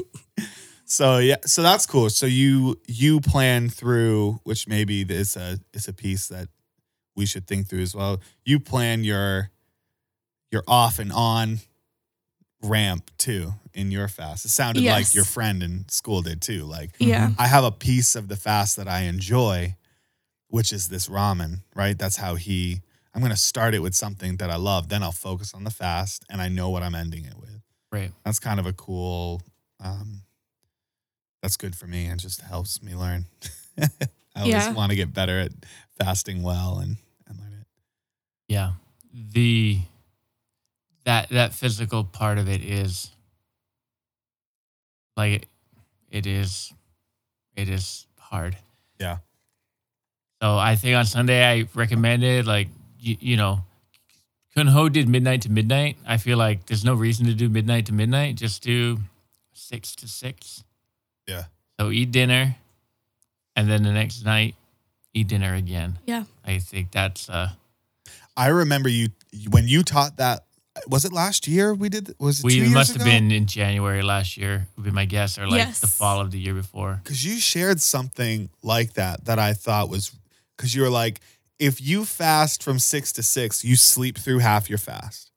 So 0.85 1.17
yeah, 1.19 1.37
so 1.45 1.61
that's 1.61 1.85
cool. 1.85 2.09
So 2.09 2.25
you 2.25 2.79
you 2.87 3.19
plan 3.21 3.69
through, 3.69 4.39
which 4.43 4.67
maybe 4.67 5.01
is 5.01 5.35
a 5.35 5.59
is 5.73 5.87
a 5.87 5.93
piece 5.93 6.27
that 6.27 6.49
we 7.15 7.25
should 7.25 7.47
think 7.47 7.67
through 7.67 7.81
as 7.81 7.95
well. 7.95 8.19
You 8.45 8.59
plan 8.59 9.03
your 9.03 9.51
your 10.51 10.63
off 10.67 10.99
and 10.99 11.11
on 11.11 11.59
ramp 12.65 13.09
too 13.17 13.53
in 13.73 13.91
your 13.91 14.07
fast. 14.07 14.45
It 14.45 14.49
sounded 14.49 14.83
like 14.83 15.13
your 15.13 15.25
friend 15.25 15.61
in 15.63 15.87
school 15.89 16.21
did 16.21 16.41
too. 16.41 16.63
Like 16.63 16.91
Yeah. 16.99 17.31
I 17.37 17.47
have 17.47 17.63
a 17.63 17.71
piece 17.71 18.15
of 18.15 18.27
the 18.27 18.35
fast 18.35 18.77
that 18.77 18.87
I 18.87 19.01
enjoy, 19.01 19.75
which 20.47 20.71
is 20.73 20.87
this 20.89 21.07
ramen, 21.07 21.61
right? 21.75 21.97
That's 21.97 22.17
how 22.17 22.35
he, 22.35 22.81
I'm 23.13 23.21
going 23.21 23.31
to 23.31 23.37
start 23.37 23.73
it 23.73 23.79
with 23.79 23.93
something 23.95 24.37
that 24.37 24.49
I 24.49 24.55
love. 24.55 24.89
Then 24.89 25.03
I'll 25.03 25.11
focus 25.11 25.53
on 25.53 25.63
the 25.63 25.69
fast 25.71 26.23
and 26.29 26.41
I 26.41 26.47
know 26.47 26.69
what 26.69 26.83
I'm 26.83 26.95
ending 26.95 27.25
it 27.25 27.35
with. 27.39 27.61
Right. 27.91 28.11
That's 28.23 28.39
kind 28.39 28.59
of 28.59 28.65
a 28.65 28.73
cool, 28.73 29.41
um, 29.83 30.21
that's 31.41 31.57
good 31.57 31.75
for 31.75 31.87
me 31.87 32.05
and 32.05 32.19
just 32.19 32.41
helps 32.41 32.81
me 32.81 32.95
learn. 32.95 33.25
I 33.79 33.87
always 34.41 34.53
Yeah. 34.53 34.73
want 34.73 34.89
to 34.91 34.95
get 34.95 35.13
better 35.13 35.39
at 35.39 35.51
fasting 35.97 36.43
well 36.43 36.79
and, 36.79 36.97
and 37.27 37.39
learn 37.39 37.53
it. 37.61 37.67
Yeah. 38.47 38.71
The 39.13 39.79
that 41.05 41.29
that 41.29 41.53
physical 41.53 42.03
part 42.03 42.37
of 42.37 42.49
it 42.49 42.63
is 42.63 43.11
like 45.15 45.47
it 46.11 46.25
is 46.25 46.73
it 47.55 47.69
is 47.69 48.07
hard. 48.19 48.57
Yeah. 48.99 49.17
So 50.41 50.57
I 50.57 50.75
think 50.75 50.95
on 50.95 51.05
Sunday 51.05 51.43
I 51.43 51.67
recommended 51.73 52.45
like 52.47 52.67
you, 52.99 53.17
you 53.19 53.37
know 53.37 53.63
Kunho 54.55 54.91
did 54.91 55.07
midnight 55.07 55.41
to 55.43 55.51
midnight. 55.51 55.97
I 56.07 56.17
feel 56.17 56.37
like 56.37 56.65
there's 56.65 56.85
no 56.85 56.93
reason 56.93 57.25
to 57.25 57.33
do 57.33 57.49
midnight 57.49 57.87
to 57.87 57.93
midnight. 57.93 58.35
Just 58.35 58.63
do 58.63 58.99
six 59.53 59.95
to 59.97 60.07
six. 60.07 60.63
Yeah. 61.27 61.45
So 61.79 61.91
eat 61.91 62.11
dinner, 62.11 62.55
and 63.55 63.69
then 63.69 63.83
the 63.83 63.91
next 63.91 64.23
night 64.23 64.55
eat 65.13 65.27
dinner 65.27 65.53
again. 65.53 65.99
Yeah. 66.05 66.23
I 66.45 66.59
think 66.59 66.91
that's 66.91 67.29
uh 67.29 67.49
I 68.37 68.47
remember 68.47 68.89
you, 68.89 69.09
when 69.49 69.67
you 69.67 69.83
taught 69.83 70.17
that, 70.17 70.43
was 70.87 71.05
it 71.05 71.13
last 71.13 71.47
year 71.47 71.73
we 71.73 71.89
did? 71.89 72.13
Was 72.19 72.39
it 72.39 72.43
two 72.43 72.47
we 72.47 72.55
years 72.55 72.71
must 72.71 72.93
have 72.93 73.03
been 73.03 73.31
in 73.31 73.45
January 73.45 74.01
last 74.03 74.35
year. 74.37 74.67
Would 74.75 74.85
be 74.85 74.91
my 74.91 75.05
guess, 75.05 75.37
or 75.37 75.47
like 75.47 75.57
Yes. 75.59 75.79
the 75.79 75.87
fall 75.87 76.19
of 76.19 76.31
the 76.31 76.39
year 76.39 76.53
before. 76.53 76.99
because 77.03 77.25
you 77.25 77.39
shared 77.39 77.81
something 77.81 78.49
like 78.61 78.93
that 78.93 79.25
that 79.25 79.39
I 79.39 79.53
thought 79.53 79.89
was 79.89 80.11
because 80.57 80.73
you 80.75 80.81
were 80.81 80.89
like, 80.89 81.21
if 81.59 81.79
you 81.81 82.03
fast 82.05 82.61
from 82.63 82.79
six 82.79 83.11
to 83.13 83.23
six, 83.23 83.63
you 83.63 83.75
sleep 83.75 84.17
through 84.17 84.39
half 84.39 84.69
your 84.69 84.77
fast. 84.77 85.31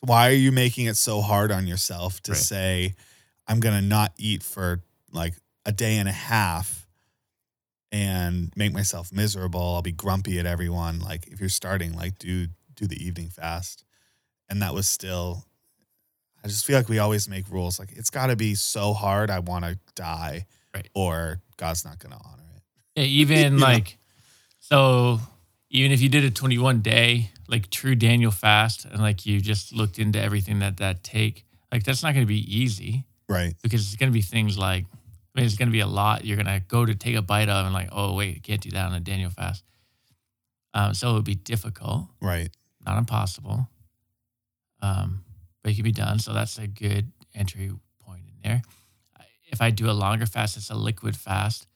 Why 0.00 0.28
are 0.28 0.32
you 0.46 0.50
making 0.52 0.86
it 0.86 0.96
so 0.96 1.20
hard 1.22 1.50
on 1.52 1.66
yourself 1.66 2.20
to 2.22 2.32
Right. 2.32 2.40
say, 2.40 2.94
I'm 3.46 3.60
gonna 3.60 3.80
not 3.82 4.12
eat 4.18 4.42
for 4.42 4.82
like 5.12 5.34
a 5.64 5.72
day 5.72 5.96
and 5.98 6.08
a 6.08 6.12
half 6.12 6.86
and 7.92 8.52
make 8.56 8.72
myself 8.72 9.12
miserable? 9.12 9.74
I'll 9.76 9.82
be 9.82 9.92
grumpy 9.92 10.38
at 10.38 10.46
everyone. 10.46 11.00
Like 11.00 11.26
if 11.28 11.40
you're 11.40 11.48
starting, 11.48 11.94
like 11.94 12.18
do 12.18 12.48
do 12.74 12.86
the 12.86 13.02
evening 13.04 13.28
fast, 13.28 13.84
and 14.48 14.62
that 14.62 14.74
was 14.74 14.86
still. 14.88 15.44
I 16.44 16.48
just 16.48 16.66
feel 16.66 16.76
like 16.76 16.88
we 16.90 16.98
always 16.98 17.26
make 17.28 17.48
rules 17.50 17.78
like 17.78 17.92
it's 17.92 18.10
got 18.10 18.26
to 18.26 18.36
be 18.36 18.54
so 18.54 18.92
hard. 18.92 19.30
I 19.30 19.38
want 19.38 19.64
to 19.64 19.78
die 19.94 20.46
Right. 20.74 20.88
or 20.94 21.40
God's 21.56 21.84
not 21.84 21.98
going 21.98 22.12
to 22.12 22.18
honor 22.22 22.42
it. 22.56 22.62
Yeah, 23.00 23.06
Even 23.06 23.38
You 23.54 23.58
know? 23.60 23.66
like, 23.66 23.96
so 24.60 25.20
even 25.70 25.90
if 25.92 26.00
you 26.02 26.08
did 26.10 26.24
a 26.24 26.30
21 26.30 26.80
day, 26.82 27.30
like 27.48 27.70
true 27.70 27.94
Daniel 27.94 28.30
fast, 28.30 28.84
and 28.84 29.00
like 29.00 29.24
you 29.24 29.40
just 29.40 29.72
looked 29.72 29.98
into 29.98 30.20
everything 30.20 30.58
that 30.58 30.76
that 30.78 31.02
take, 31.02 31.44
like 31.72 31.82
that's 31.84 32.02
not 32.02 32.12
going 32.12 32.26
to 32.26 32.28
be 32.28 32.40
easy 32.56 33.04
Right. 33.28 33.54
because 33.62 33.80
it's 33.86 33.96
going 33.96 34.10
to 34.10 34.14
be 34.14 34.20
things 34.22 34.58
like, 34.58 34.84
I 34.84 35.40
mean, 35.40 35.46
it's 35.46 35.56
going 35.56 35.68
to 35.68 35.72
be 35.72 35.80
a 35.80 35.86
lot. 35.86 36.24
You're 36.26 36.36
going 36.36 36.46
to 36.46 36.62
go 36.68 36.84
to 36.84 36.94
take 36.94 37.16
a 37.16 37.22
bite 37.22 37.48
of 37.48 37.64
and 37.64 37.74
like, 37.74 37.88
oh, 37.90 38.14
wait, 38.14 38.36
I 38.36 38.38
can't 38.40 38.60
do 38.60 38.70
that 38.72 38.86
on 38.86 38.94
a 38.94 39.00
Daniel 39.00 39.30
fast. 39.30 39.64
Um, 40.74 40.92
so 40.92 41.10
it 41.10 41.14
would 41.14 41.24
be 41.24 41.34
difficult, 41.36 42.06
Right. 42.20 42.50
not 42.84 42.98
impossible. 42.98 43.68
Um, 44.84 45.24
but 45.62 45.72
it 45.72 45.76
can 45.76 45.84
be 45.84 45.92
done. 45.92 46.18
So 46.18 46.34
that's 46.34 46.58
a 46.58 46.66
good 46.66 47.10
entry 47.34 47.70
point 48.04 48.22
in 48.28 48.34
there. 48.42 48.62
If 49.46 49.62
I 49.62 49.70
do 49.70 49.88
a 49.88 49.92
longer 49.92 50.26
fast, 50.26 50.56
it's 50.58 50.68
a 50.70 50.74
liquid 50.74 51.16
fast, 51.16 51.66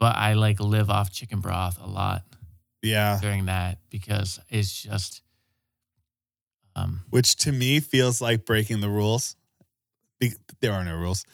but 0.00 0.16
I 0.16 0.32
like 0.34 0.58
live 0.60 0.90
off 0.90 1.12
chicken 1.12 1.40
broth 1.40 1.78
a 1.80 1.86
lot 1.86 2.24
Yeah. 2.82 3.18
during 3.20 3.46
that 3.46 3.78
because 3.90 4.40
it's 4.48 4.82
just, 4.82 5.22
um, 6.74 7.02
Which 7.10 7.36
to 7.36 7.52
me 7.52 7.80
feels 7.80 8.20
like 8.20 8.44
breaking 8.44 8.80
the 8.80 8.88
rules. 8.88 9.36
There 10.60 10.72
are 10.72 10.84
no 10.84 10.96
rules, 10.96 11.24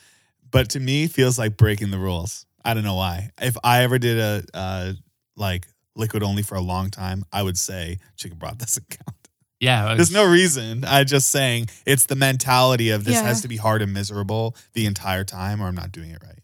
but 0.50 0.70
to 0.70 0.80
me 0.80 1.06
feels 1.06 1.38
like 1.38 1.56
breaking 1.56 1.90
the 1.90 1.98
rules. 1.98 2.46
I 2.64 2.74
don't 2.74 2.84
know 2.84 2.94
why. 2.94 3.30
If 3.40 3.56
I 3.64 3.82
ever 3.82 3.98
did 3.98 4.18
a 4.18 4.44
uh, 4.54 4.92
like 5.36 5.66
liquid 5.94 6.22
only 6.22 6.42
for 6.42 6.54
a 6.56 6.60
long 6.60 6.90
time, 6.90 7.24
I 7.32 7.42
would 7.42 7.58
say 7.58 7.98
chicken 8.16 8.38
broth 8.38 8.58
doesn't 8.64 8.88
count. 8.88 9.25
Yeah. 9.60 9.94
There's 9.94 10.10
no 10.12 10.24
reason. 10.24 10.84
I 10.84 11.04
just 11.04 11.28
saying 11.30 11.68
it's 11.86 12.06
the 12.06 12.16
mentality 12.16 12.90
of 12.90 13.04
this 13.04 13.14
Yeah. 13.14 13.22
has 13.22 13.42
to 13.42 13.48
be 13.48 13.56
hard 13.56 13.82
and 13.82 13.92
miserable 13.92 14.56
the 14.74 14.86
entire 14.86 15.24
time, 15.24 15.60
or 15.62 15.66
I'm 15.66 15.74
not 15.74 15.92
doing 15.92 16.10
it 16.10 16.22
right. 16.22 16.38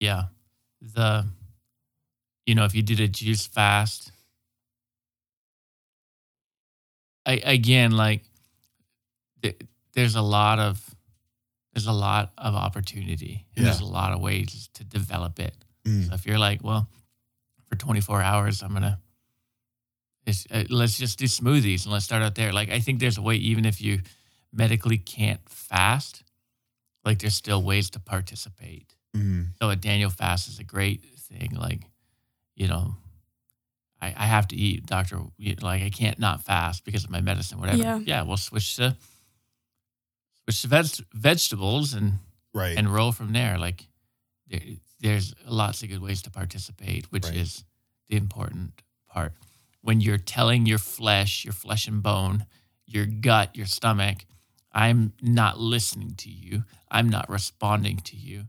Yeah. 0.00 0.24
The, 0.80 1.26
you 2.44 2.54
know, 2.54 2.64
if 2.64 2.74
you 2.74 2.82
did 2.82 3.00
a 3.00 3.08
juice 3.08 3.46
fast, 3.46 4.12
I, 7.24 7.40
again, 7.44 7.92
like 7.92 8.22
th- 9.42 9.60
there's 9.94 10.14
a 10.14 10.22
lot 10.22 10.58
of, 10.58 10.94
there's 11.74 11.86
a 11.86 11.92
lot 11.92 12.32
of 12.38 12.54
opportunity 12.54 13.46
and 13.56 13.66
there's 13.66 13.80
a 13.80 13.84
lot 13.84 14.12
of 14.12 14.20
ways 14.20 14.68
to 14.74 14.84
develop 14.84 15.38
it. 15.40 15.54
Mm. 15.84 16.08
So 16.08 16.14
if 16.14 16.24
you're 16.26 16.38
like, 16.38 16.62
well, 16.62 16.88
for 17.68 17.74
24 17.76 18.22
hours, 18.22 18.62
I'm 18.62 18.70
going 18.70 18.82
to, 18.82 18.98
it's, 18.98 19.05
uh, 20.50 20.64
let's 20.70 20.98
just 20.98 21.18
do 21.18 21.26
smoothies 21.26 21.84
and 21.84 21.92
let's 21.92 22.04
start 22.04 22.22
out 22.22 22.34
there. 22.34 22.52
Like, 22.52 22.70
I 22.70 22.80
think 22.80 23.00
there's 23.00 23.18
a 23.18 23.22
way, 23.22 23.36
even 23.36 23.64
if 23.64 23.80
you 23.80 24.00
medically 24.52 24.98
can't 24.98 25.40
fast, 25.48 26.24
like 27.04 27.18
there's 27.20 27.34
still 27.34 27.62
ways 27.62 27.90
to 27.90 28.00
participate. 28.00 28.94
Mm. 29.16 29.48
So 29.60 29.70
a 29.70 29.76
Daniel 29.76 30.10
fast 30.10 30.48
is 30.48 30.58
a 30.58 30.64
great 30.64 31.04
thing. 31.04 31.50
Like, 31.56 31.82
you 32.56 32.66
know, 32.68 32.96
I, 34.00 34.08
I 34.16 34.26
have 34.26 34.48
to 34.48 34.56
eat, 34.56 34.86
doctor. 34.86 35.20
Like, 35.60 35.82
I 35.82 35.90
can't 35.90 36.18
not 36.18 36.42
fast 36.42 36.84
because 36.84 37.04
of 37.04 37.10
my 37.10 37.20
medicine, 37.20 37.60
whatever. 37.60 38.02
Yeah. 38.04 38.22
we'll 38.22 38.36
switch 38.36 38.76
to 38.76 38.96
switch 40.44 40.62
to 40.62 40.68
veg- 40.68 41.06
vegetables 41.14 41.94
and 41.94 42.14
Right. 42.52 42.76
and 42.78 42.88
roll 42.92 43.12
from 43.12 43.32
there. 43.32 43.58
Like, 43.58 43.86
there, 44.48 44.60
there's 45.00 45.34
lots 45.46 45.82
of 45.82 45.90
good 45.90 46.00
ways 46.00 46.22
to 46.22 46.30
participate, 46.30 47.04
which 47.12 47.24
Right. 47.26 47.36
is 47.36 47.64
the 48.08 48.16
important 48.16 48.82
part. 49.08 49.34
When 49.86 50.00
you're 50.00 50.18
telling 50.18 50.66
your 50.66 50.78
flesh, 50.78 51.44
your 51.44 51.52
flesh 51.52 51.86
and 51.86 52.02
bone, 52.02 52.46
your 52.86 53.06
gut, 53.06 53.54
your 53.54 53.66
stomach, 53.66 54.26
I'm 54.72 55.12
not 55.22 55.60
listening 55.60 56.16
to 56.16 56.28
you. 56.28 56.64
I'm 56.90 57.08
not 57.08 57.30
responding 57.30 57.98
to 57.98 58.16
you. 58.16 58.48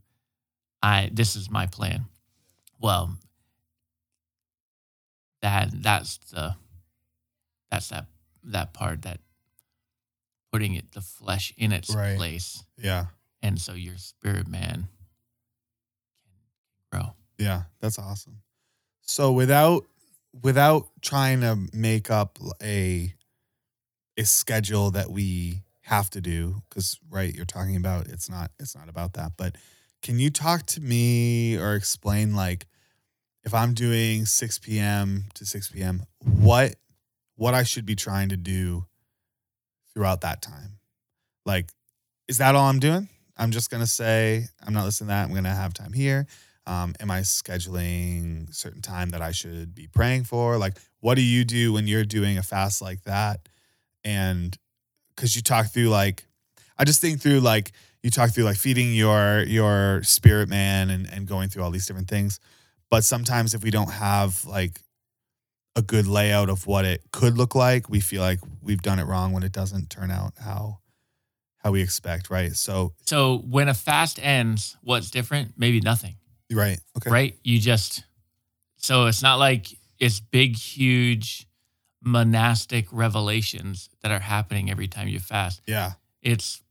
I 0.82 1.12
this 1.14 1.36
is 1.36 1.48
my 1.52 1.68
plan. 1.68 2.06
Well, 2.80 3.20
that 5.44 5.70
that's 5.84 6.18
the 6.32 6.56
that's 7.70 7.90
that 7.90 8.08
that 8.44 8.74
part 8.74 9.04
that 9.04 9.20
putting 10.52 10.74
it 10.74 10.94
the 10.94 11.02
flesh 11.02 11.54
in 11.56 11.72
its 11.72 11.94
Right. 11.94 12.18
place, 12.18 12.64
Yeah. 12.80 13.06
and 13.44 13.62
so 13.62 13.74
your 13.74 13.98
spirit 13.98 14.48
man 14.48 14.88
can 16.24 16.32
grow. 16.92 17.14
Yeah, 17.38 17.66
that's 17.80 18.00
awesome. 18.00 18.42
So 19.02 19.32
without 19.32 19.86
without 20.44 20.88
trying 21.02 21.42
to 21.42 21.58
make 21.74 22.10
up 22.12 22.38
a 22.62 23.14
a 24.18 24.26
schedule 24.26 24.92
that 24.92 25.12
we 25.12 25.64
have 25.82 26.10
to 26.10 26.20
do 26.22 26.62
cuz 26.70 27.00
right 27.10 27.34
you're 27.34 27.46
talking 27.46 27.76
about 27.76 28.08
it's 28.08 28.30
not 28.30 28.52
it's 28.60 28.76
not 28.76 28.90
about 28.90 29.14
that 29.14 29.34
but 29.38 29.56
can 30.02 30.20
you 30.20 30.30
talk 30.30 30.66
to 30.66 30.82
me 30.82 31.58
or 31.58 31.76
explain 31.76 32.36
like 32.36 32.66
if 33.44 33.54
I'm 33.54 33.74
doing 33.74 34.26
6 34.26 34.60
p.m. 34.60 35.26
to 35.36 35.46
6 35.46 35.70
p.m. 35.70 36.04
what 36.20 36.76
what 37.36 37.54
I 37.54 37.64
should 37.64 37.86
be 37.86 37.96
trying 37.96 38.30
to 38.30 38.38
do 38.38 38.86
throughout 39.94 40.22
that 40.22 40.42
time 40.42 40.80
like 41.46 41.70
is 42.28 42.40
that 42.40 42.56
all 42.56 42.68
I'm 42.68 42.80
doing 42.80 43.08
I'm 43.38 43.52
just 43.52 43.70
to 43.82 43.88
say 43.88 44.48
I'm 44.66 44.74
not 44.74 44.86
listening 44.86 45.08
to 45.08 45.14
that 45.14 45.24
I'm 45.26 45.34
to 45.44 45.50
have 45.50 45.74
time 45.74 45.94
here 45.94 46.28
um, 46.68 46.94
am 47.00 47.10
I 47.10 47.22
scheduling 47.22 48.54
certain 48.54 48.82
time 48.82 49.10
that 49.10 49.22
I 49.22 49.32
should 49.32 49.74
be 49.74 49.88
praying 49.88 50.26
for? 50.26 50.58
Like, 50.58 50.78
what 51.00 51.16
do 51.16 51.22
you 51.22 51.46
do 51.46 51.74
when 51.74 51.88
you're 51.88 52.04
doing 52.04 52.38
a 52.38 52.44
fast 52.44 52.82
like 52.82 53.04
that? 53.04 53.48
And 54.04 54.56
because 55.16 55.36
you 55.36 55.42
talk 55.42 55.68
through 55.68 55.88
like, 55.88 56.26
I 56.78 56.84
just 56.84 57.00
think 57.00 57.22
through 57.22 57.40
like 57.40 57.72
you 58.04 58.12
talk 58.12 58.32
through 58.32 58.44
like 58.44 58.58
feeding 58.58 58.94
your 58.94 59.44
your 59.44 60.04
spirit 60.04 60.50
man 60.50 60.90
and 60.90 61.10
and 61.10 61.26
going 61.26 61.50
through 61.50 61.64
all 61.64 61.72
these 61.72 61.86
different 61.88 62.10
things. 62.10 62.40
But 62.92 63.04
sometimes 63.04 63.54
if 63.54 63.64
we 63.64 63.72
don't 63.72 63.92
have 63.92 64.44
like 64.46 64.82
a 65.76 65.82
good 65.82 66.06
layout 66.06 66.50
of 66.50 66.68
what 66.68 66.86
it 66.86 67.02
could 67.12 67.38
look 67.38 67.56
like, 67.56 67.90
we 67.90 68.02
feel 68.02 68.22
like 68.22 68.40
we've 68.62 68.82
done 68.82 69.00
it 69.00 69.06
wrong 69.06 69.32
when 69.32 69.44
it 69.44 69.52
doesn't 69.54 69.90
turn 69.90 70.12
out 70.12 70.34
how 70.40 70.80
how 71.60 71.72
we 71.72 71.82
expect, 71.82 72.30
right? 72.30 72.54
So, 72.54 72.94
So 73.06 73.38
when 73.40 73.68
a 73.68 73.74
fast 73.74 74.20
ends, 74.22 74.78
what's 74.82 75.10
different? 75.10 75.54
Maybe 75.58 75.80
nothing. 75.80 76.16
Right, 76.52 76.80
okay, 76.98 77.10
right? 77.10 77.38
You 77.44 77.60
just 77.60 78.04
so 78.78 79.06
it's 79.08 79.22
not 79.22 79.40
like 79.40 79.68
it's 80.00 80.20
big, 80.20 80.56
huge 80.56 81.48
monastic 82.04 82.88
revelations 82.92 83.90
that 84.02 84.12
are 84.12 84.20
happening 84.20 84.70
every 84.70 84.88
time 84.88 85.08
you 85.08 85.20
fast. 85.20 85.62
yeah, 85.68 85.94
It's 86.22 86.62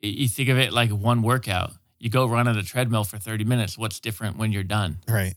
you 0.00 0.26
think 0.28 0.48
of 0.48 0.58
it 0.58 0.72
like 0.72 0.90
one 0.90 1.22
workout. 1.22 1.72
You 1.98 2.10
go 2.10 2.26
run 2.26 2.48
on 2.48 2.56
a 2.58 2.62
treadmill 2.62 3.04
for 3.04 3.18
30 3.18 3.44
minutes. 3.44 3.78
What's 3.78 4.00
different 4.00 4.36
when 4.36 4.50
you're 4.52 4.64
done? 4.64 4.98
right, 5.08 5.34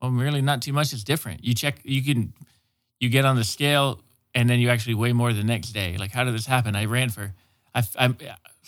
Well, 0.00 0.10
really 0.12 0.42
not 0.42 0.62
too 0.62 0.72
much 0.72 0.92
is 0.92 1.02
different. 1.02 1.44
You 1.44 1.54
check 1.54 1.80
you 1.84 2.02
can 2.02 2.32
you 3.00 3.08
get 3.08 3.24
on 3.24 3.36
the 3.36 3.44
scale 3.44 4.00
and 4.34 4.48
then 4.48 4.60
you 4.60 4.68
actually 4.68 4.94
weigh 4.94 5.12
more 5.12 5.32
the 5.32 5.42
next 5.44 5.70
day. 5.72 5.96
Like 5.96 6.12
how 6.12 6.24
did 6.24 6.34
this 6.34 6.46
happen? 6.46 6.76
I 6.76 6.84
ran 6.84 7.10
for 7.10 7.34
I 7.74 7.82
I'm 7.96 8.16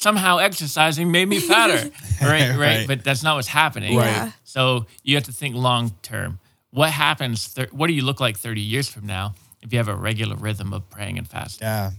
somehow 0.02 0.38
exercising 0.38 1.10
made 1.10 1.28
me 1.28 1.38
fatter. 1.40 1.90
right, 2.22 2.50
right, 2.50 2.58
Right. 2.58 2.86
But 2.86 3.04
that's 3.04 3.22
not 3.22 3.36
what's 3.36 3.48
happening. 3.48 3.96
Right. 3.96 4.06
Yeah. 4.06 4.32
So 4.44 4.86
you 5.02 5.14
have 5.14 5.24
to 5.24 5.32
think 5.32 5.54
long 5.54 5.92
term. 6.02 6.38
What 6.70 6.90
happens? 6.90 7.46
Thir- 7.48 7.68
what 7.70 7.86
do 7.86 7.92
you 7.92 8.02
look 8.04 8.20
like 8.20 8.36
30 8.36 8.60
years 8.60 8.88
from 8.88 9.06
now 9.06 9.34
if 9.62 9.72
you 9.72 9.78
have 9.78 9.88
a 9.88 9.94
regular 9.94 10.36
rhythm 10.36 10.72
of 10.72 10.88
praying 10.90 11.18
and 11.18 11.28
fasting? 11.28 11.66
yeah, 11.66 11.90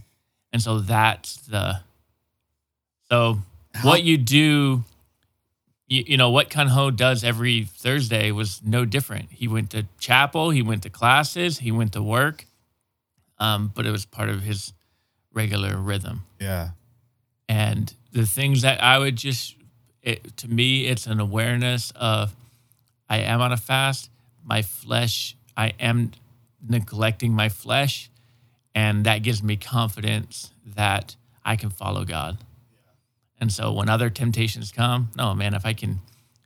And 0.52 0.60
so 0.62 0.80
that's 0.80 1.36
the. 1.38 1.80
So 3.08 3.38
How- 3.74 3.88
what 3.88 4.02
you 4.02 4.16
do, 4.18 4.84
you, 5.86 6.04
you 6.06 6.16
know, 6.16 6.30
what 6.30 6.50
Kunho 6.50 6.94
does 6.94 7.22
every 7.24 7.64
Thursday 7.64 8.30
was 8.32 8.62
no 8.64 8.84
different. 8.84 9.30
He 9.32 9.46
went 9.48 9.70
to 9.70 9.86
chapel, 9.98 10.50
he 10.50 10.62
went 10.62 10.82
to 10.82 10.90
classes, 10.90 11.58
he 11.58 11.70
went 11.70 11.92
to 11.92 12.02
work, 12.02 12.46
um, 13.38 13.70
but 13.74 13.86
it 13.86 13.90
was 13.90 14.04
part 14.04 14.28
of 14.28 14.42
his 14.42 14.72
regular 15.32 15.76
rhythm 15.76 16.22
yeah, 16.40 16.70
and 17.48 17.92
the 18.12 18.26
things 18.26 18.62
that 18.62 18.82
I 18.82 18.98
would 18.98 19.16
just 19.16 19.56
it, 20.02 20.36
to 20.38 20.48
me 20.48 20.86
it's 20.86 21.06
an 21.06 21.20
awareness 21.20 21.92
of 21.96 22.34
I 23.08 23.18
am 23.18 23.40
on 23.40 23.52
a 23.52 23.56
fast 23.56 24.10
my 24.44 24.62
flesh 24.62 25.36
I 25.56 25.72
am 25.80 26.12
neglecting 26.66 27.32
my 27.32 27.48
flesh 27.48 28.10
and 28.74 29.04
that 29.06 29.18
gives 29.22 29.42
me 29.42 29.56
confidence 29.56 30.52
that 30.64 31.16
I 31.44 31.56
can 31.56 31.70
follow 31.70 32.04
God 32.04 32.38
and 33.40 33.52
so 33.52 33.72
when 33.72 33.88
other 33.88 34.10
temptations 34.10 34.72
come 34.72 35.10
no 35.16 35.34
man 35.34 35.54
if 35.54 35.66
I 35.66 35.72
can 35.74 36.00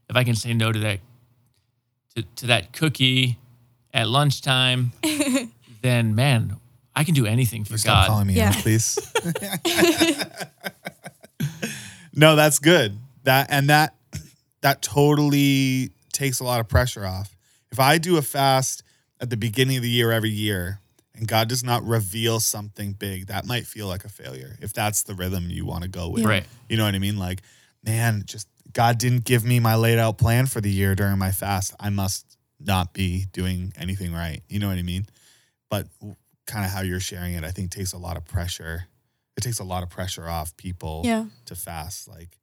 if 0.09 0.17
I 0.17 0.25
can 0.25 0.35
say 0.35 0.53
no 0.55 0.73
to 0.73 0.79
that 0.81 1.01
to, 2.17 2.23
to 2.37 2.47
that 2.49 2.73
cookie 2.73 3.39
at 3.95 4.09
lunchtime 4.09 4.93
then 5.83 6.15
man 6.15 6.57
I 6.97 7.05
can 7.05 7.15
do 7.15 7.27
anything 7.27 7.63
for 7.65 7.73
You 7.75 7.79
Stop 7.79 8.07
God 8.07 8.07
calling 8.09 8.27
me 8.27 8.35
Yeah. 8.35 8.49
out, 8.49 8.57
please. 8.57 8.99
no, 12.19 12.37
that's 12.37 12.59
good. 12.59 12.99
That 13.23 13.47
and 13.51 13.71
that 13.71 13.95
that 14.61 14.83
totally 14.83 15.91
takes 16.13 16.41
a 16.41 16.45
lot 16.45 16.61
of 16.61 16.69
pressure 16.69 17.07
off. 17.07 17.37
If 17.71 17.79
I 17.79 17.99
do 17.99 18.17
a 18.17 18.23
fast 18.23 18.83
at 19.21 19.31
the 19.31 19.37
beginning 19.37 19.77
of 19.77 19.83
the 19.83 19.91
year 19.91 20.11
every 20.11 20.31
year 20.31 20.81
and 21.15 21.29
God 21.29 21.49
does 21.49 21.63
not 21.63 21.85
reveal 21.85 22.41
something 22.41 22.93
big, 22.93 23.27
that 23.29 23.47
might 23.47 23.67
feel 23.67 23.87
like 23.87 24.05
a 24.05 24.09
failure. 24.09 24.57
If 24.61 24.73
that's 24.73 25.03
the 25.03 25.15
rhythm 25.15 25.49
you 25.49 25.65
want 25.65 25.83
to 25.85 25.89
go 25.89 26.09
with. 26.09 26.25
right 26.25 26.45
You 26.69 26.77
know 26.77 26.85
what 26.85 26.95
I 26.95 26.99
mean? 26.99 27.19
Like, 27.19 27.43
man, 27.85 28.23
just 28.27 28.49
God 28.73 28.99
didn't 28.99 29.25
give 29.25 29.45
me 29.45 29.61
my 29.61 29.77
laid 29.77 29.99
out 29.99 30.19
plan 30.19 30.47
for 30.47 30.61
the 30.61 30.71
year 30.71 30.95
during 30.95 31.19
my 31.19 31.31
fast. 31.31 31.75
I 31.79 31.91
must 31.91 32.37
not 32.61 32.93
be 32.93 33.27
doing 33.33 33.73
anything 33.79 34.13
right. 34.13 34.43
You 34.49 34.59
know 34.59 34.69
what 34.69 34.79
I 34.79 34.83
mean? 34.83 35.07
But 35.71 35.87
kind 36.47 36.65
of 36.65 36.73
how 36.73 36.81
you're 36.81 37.01
sharing 37.01 37.35
it, 37.35 37.45
I 37.45 37.51
think 37.51 37.71
takes 37.71 37.93
a 37.93 37.99
lot 37.99 38.17
of 38.17 38.25
pressure. 38.25 38.87
It 39.38 39.42
takes 39.42 39.61
a 39.61 39.64
lot 39.64 39.85
of 39.85 39.88
pressure 39.88 40.29
off 40.29 40.57
people 40.57 41.03
Yeah. 41.05 41.27
to 41.46 41.55
fast, 41.55 42.09
like 42.09 42.38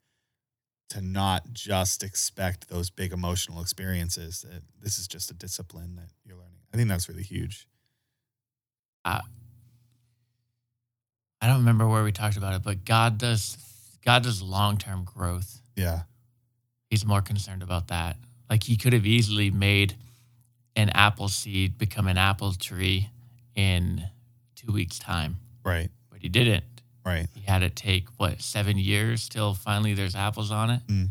to 0.89 1.01
not 1.01 1.51
just 1.51 2.03
expect 2.03 2.69
those 2.69 2.89
big 2.89 3.11
emotional 3.11 3.61
experiences. 3.61 4.43
That 4.49 4.63
this 4.81 4.97
is 4.97 5.05
just 5.05 5.29
a 5.29 5.33
discipline 5.33 5.97
that 5.97 6.09
you're 6.23 6.37
learning. 6.37 6.61
I 6.73 6.77
think 6.77 6.87
that's 6.87 7.09
really 7.09 7.23
huge. 7.23 7.67
I 9.03 9.21
don't 11.41 11.57
remember 11.57 11.85
where 11.87 12.03
we 12.03 12.11
talked 12.13 12.37
about 12.37 12.53
it, 12.55 12.63
but 12.63 12.85
God 12.85 13.17
does 13.17 13.57
God 14.03 14.23
does 14.23 14.41
long 14.41 14.77
term 14.77 15.03
growth. 15.03 15.59
Yeah. 15.75 16.03
He's 16.89 17.05
more 17.05 17.21
concerned 17.21 17.61
about 17.61 17.89
that. 17.89 18.15
Like 18.49 18.63
he 18.63 18.77
could 18.77 18.93
have 18.93 19.05
easily 19.05 19.51
made 19.51 19.95
an 20.77 20.89
apple 20.89 21.27
seed 21.27 21.77
become 21.77 22.07
an 22.07 22.17
apple 22.17 22.53
tree 22.53 23.09
in 23.53 24.05
two 24.55 24.71
weeks' 24.71 24.97
time, 24.97 25.37
Right. 25.63 25.89
but 26.09 26.21
he 26.21 26.29
didn't. 26.29 26.63
Right. 27.05 27.27
He 27.35 27.41
had 27.41 27.61
it 27.63 27.75
take 27.75 28.07
what 28.17 28.41
seven 28.41 28.77
years 28.77 29.29
till 29.29 29.53
finally 29.53 29.93
there's 29.93 30.15
apples 30.15 30.49
on 30.51 30.69
it, 30.71 30.87
Mm. 30.87 31.09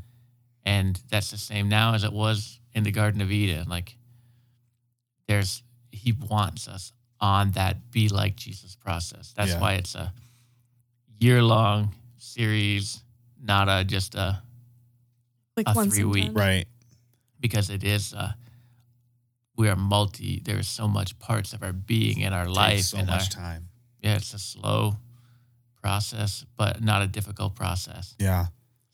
and 0.64 1.00
that's 1.08 1.30
the 1.30 1.38
same 1.38 1.68
now 1.68 1.94
as 1.94 2.02
it 2.04 2.12
was 2.12 2.58
in 2.72 2.82
the 2.82 2.90
Garden 2.90 3.20
of 3.20 3.30
Eden. 3.30 3.68
Like 3.68 3.96
there's 5.28 5.62
he 5.92 6.12
wants 6.12 6.66
us 6.68 6.92
on 7.20 7.52
that 7.52 7.90
be 7.90 8.08
like 8.08 8.36
Jesus 8.36 8.74
process. 8.76 9.32
That's 9.36 9.52
Yeah. 9.52 9.60
why 9.60 9.74
it's 9.74 9.94
a 9.94 10.12
year 11.20 11.42
long 11.42 11.94
series, 12.18 13.02
not 13.40 13.68
a 13.68 13.84
just 13.84 14.14
a 14.14 14.42
Like 15.56 15.68
A 15.68 15.72
once 15.74 15.94
three 15.94 16.02
and 16.02 16.10
week. 16.12 16.24
done. 16.26 16.34
Right. 16.34 16.66
because 17.40 17.68
it 17.68 17.84
is 17.84 18.14
uh 18.14 18.32
we 19.56 19.68
are 19.68 19.76
multi 19.76 20.40
there's 20.44 20.66
so 20.66 20.88
much 20.88 21.16
parts 21.18 21.52
of 21.52 21.62
our 21.62 21.72
being 21.74 22.20
in 22.20 22.32
our 22.32 22.48
life 22.48 22.76
Takes 22.76 22.88
so 22.88 22.98
and 22.98 23.10
our, 23.10 23.16
much 23.18 23.28
time. 23.30 23.68
yeah 24.02 24.16
it's 24.16 24.32
a 24.34 24.38
slow 24.38 24.96
process 25.84 26.46
but 26.56 26.82
not 26.82 27.02
a 27.02 27.06
difficult 27.06 27.54
process 27.54 28.14
Yeah. 28.18 28.46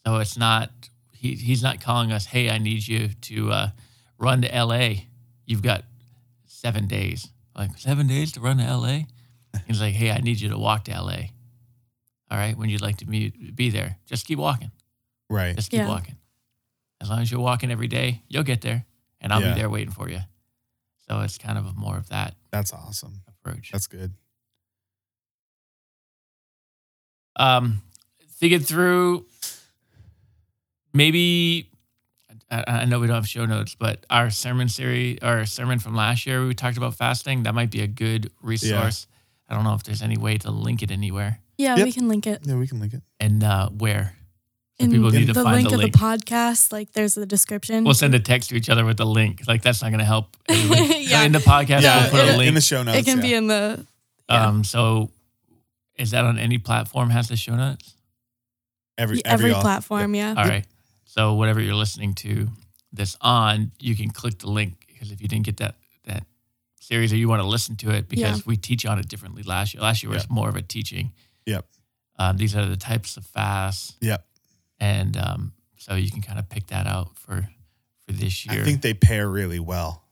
so 0.04 0.16
it's 0.22 0.36
not 0.36 0.70
he, 1.12 1.28
he's 1.36 1.62
not 1.62 1.80
calling 1.80 2.10
us 2.10 2.24
hey 2.26 2.50
i 2.50 2.58
need 2.58 2.82
you 2.92 3.10
to 3.30 3.36
uh, 3.52 3.68
run 4.18 4.42
to 4.42 4.48
la 4.64 4.82
you've 5.46 5.62
got 5.62 5.84
seven 6.46 6.88
days 6.88 7.28
like 7.54 7.70
seven 7.78 8.06
days 8.08 8.32
to 8.32 8.40
run 8.40 8.58
to 8.58 8.76
la 8.76 8.96
he's 9.66 9.80
like 9.80 9.94
hey 9.94 10.10
i 10.10 10.18
need 10.18 10.40
you 10.40 10.48
to 10.48 10.58
walk 10.58 10.80
to 10.84 10.92
la 11.00 11.18
all 12.30 12.38
right 12.42 12.56
when 12.58 12.68
you'd 12.70 12.82
like 12.88 12.96
to 12.96 13.06
be, 13.06 13.30
be 13.62 13.70
there 13.70 13.96
just 14.06 14.26
keep 14.26 14.38
walking 14.38 14.72
Right. 15.32 15.54
just 15.54 15.70
keep 15.70 15.78
Yeah. 15.82 15.88
walking. 15.94 16.16
As 17.00 17.08
long 17.08 17.20
as 17.22 17.30
you're 17.30 17.40
walking 17.50 17.70
every 17.70 17.86
day, 17.86 18.08
you'll 18.28 18.42
get 18.52 18.60
there, 18.62 18.84
and 19.20 19.32
I'll 19.32 19.40
Yeah. 19.40 19.54
be 19.54 19.60
there 19.60 19.70
waiting 19.70 19.92
for 19.94 20.10
you. 20.10 20.18
So 21.06 21.20
it's 21.20 21.38
kind 21.38 21.56
of 21.56 21.64
more 21.76 21.96
of 21.96 22.08
that 22.08 22.34
That's 22.50 22.72
awesome. 22.72 23.22
approach. 23.28 23.70
That's 23.70 23.86
good. 23.86 24.10
Um, 27.36 27.82
thinking 28.38 28.60
through 28.60 29.26
maybe 30.92 31.68
I, 32.50 32.64
I 32.66 32.84
know 32.84 32.98
we 33.00 33.06
don't 33.06 33.14
have 33.16 33.28
show 33.28 33.46
notes, 33.46 33.74
but 33.78 34.04
our 34.10 34.30
sermon 34.30 34.68
series, 34.68 35.18
our 35.22 35.46
sermon 35.46 35.78
from 35.78 35.94
last 35.94 36.26
year, 36.26 36.44
we 36.46 36.54
talked 36.54 36.76
about 36.76 36.94
fasting. 36.94 37.44
That 37.44 37.54
might 37.54 37.70
be 37.70 37.80
a 37.82 37.86
good 37.86 38.30
resource. 38.42 39.06
I 39.48 39.54
don't 39.54 39.64
know 39.64 39.74
if 39.74 39.82
there's 39.84 40.02
any 40.02 40.16
way 40.16 40.38
to 40.38 40.50
link 40.50 40.82
it 40.82 40.90
anywhere. 40.90 41.40
Yeah, 41.58 41.76
Yep. 41.76 41.84
we 41.84 41.92
can 41.92 42.08
link 42.08 42.26
it. 42.26 42.40
Yeah, 42.44 42.56
we 42.56 42.66
can 42.66 42.80
link 42.80 42.94
it. 42.94 43.02
And 43.18 43.42
uh, 43.44 43.68
where? 43.70 44.14
So 44.78 44.84
In 44.86 44.92
people 44.92 45.10
need 45.10 45.26
to 45.26 45.32
the 45.34 45.42
find 45.44 45.56
link 45.56 45.68
the 45.68 45.74
of 45.74 45.80
the 45.82 45.90
podcast, 45.98 46.72
like 46.72 46.92
there's 46.92 47.14
the 47.14 47.26
description. 47.26 47.84
We'll 47.84 47.92
send 47.94 48.14
a 48.14 48.18
text 48.20 48.48
to 48.50 48.56
each 48.56 48.70
other 48.70 48.84
with 48.84 48.96
the 48.96 49.04
link. 49.04 49.42
Like 49.46 49.60
that's 49.62 49.82
not 49.82 49.88
going 49.90 49.98
to 49.98 50.04
help. 50.06 50.36
Yeah. 50.48 51.24
In 51.24 51.32
the 51.32 51.38
podcast, 51.40 51.82
Yeah, 51.82 52.02
we'll 52.02 52.10
put 52.24 52.34
a 52.34 52.36
link. 52.38 52.48
in 52.48 52.54
the 52.54 52.60
show 52.60 52.82
notes. 52.82 52.98
it 52.98 53.04
can 53.04 53.18
yeah. 53.18 53.22
be 53.22 53.34
in 53.34 53.46
the 53.48 53.84
yeah. 54.30 54.46
Um, 54.46 54.62
so 54.64 55.10
is 56.00 56.10
that 56.12 56.24
on 56.24 56.38
any 56.38 56.58
platform 56.58 57.10
has 57.10 57.28
the 57.28 57.36
show 57.36 57.54
notes? 57.54 57.94
every 58.98 59.24
every, 59.24 59.50
all- 59.52 59.62
platform. 59.62 60.14
Yeah. 60.14 60.34
All 60.36 60.44
right. 60.44 60.66
So 61.04 61.34
whatever 61.34 61.60
you're 61.60 61.74
listening 61.74 62.14
to 62.14 62.48
this 62.92 63.16
on, 63.20 63.72
you 63.80 63.96
can 63.96 64.10
click 64.10 64.38
the 64.38 64.50
link 64.50 64.84
because 64.88 65.10
if 65.10 65.20
you 65.22 65.28
didn't 65.28 65.46
get 65.46 65.56
that 65.58 65.74
that 66.04 66.24
series 66.80 67.12
or 67.12 67.16
you 67.16 67.28
want 67.28 67.40
to 67.42 67.48
listen 67.48 67.76
to 67.76 67.90
it 67.90 68.08
because 68.08 68.38
Yeah. 68.38 68.42
we 68.46 68.56
teach 68.56 68.84
on 68.86 68.98
it 68.98 69.08
differently 69.08 69.42
last 69.42 69.74
year. 69.74 69.82
Last 69.82 70.02
year 70.02 70.10
was 70.12 70.24
Yep. 70.24 70.30
more 70.30 70.48
of 70.48 70.56
a 70.56 70.62
teaching. 70.62 71.12
Yep. 71.46 71.66
Um, 72.18 72.36
these 72.36 72.54
are 72.56 72.66
the 72.66 72.76
types 72.76 73.16
of 73.16 73.24
fasts. 73.24 73.96
Yep. 74.00 74.24
And 74.80 75.16
um, 75.16 75.52
so 75.78 75.94
you 75.94 76.10
can 76.10 76.20
kind 76.22 76.38
of 76.38 76.48
pick 76.48 76.66
that 76.68 76.86
out 76.86 77.16
for 77.16 77.48
for 78.06 78.12
this 78.12 78.44
year. 78.46 78.60
I 78.62 78.64
think 78.64 78.82
they 78.82 78.94
pair 78.94 79.28
really 79.28 79.60
well. 79.60 80.04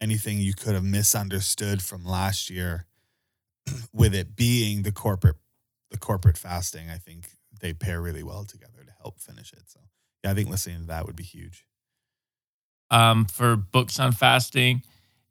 Anything 0.00 0.38
you 0.38 0.52
could 0.54 0.74
have 0.74 0.84
misunderstood 0.84 1.82
from 1.82 2.04
last 2.04 2.50
year, 2.50 2.86
with 3.92 4.14
it 4.14 4.36
being 4.36 4.82
the 4.82 4.92
corporate, 4.92 5.36
the 5.90 5.98
corporate 5.98 6.38
fasting, 6.38 6.90
I 6.90 6.98
think 6.98 7.28
they 7.60 7.72
pair 7.72 8.00
really 8.00 8.22
well 8.22 8.44
together 8.44 8.84
to 8.84 8.92
help 9.00 9.20
finish 9.20 9.52
it. 9.52 9.62
So 9.66 9.80
yeah, 10.24 10.30
I 10.30 10.34
think 10.34 10.48
listening 10.48 10.80
to 10.80 10.86
that 10.88 11.06
would 11.06 11.16
be 11.16 11.24
huge. 11.24 11.64
um, 12.90 13.24
for 13.24 13.56
books 13.56 13.98
on 13.98 14.12
fasting. 14.12 14.82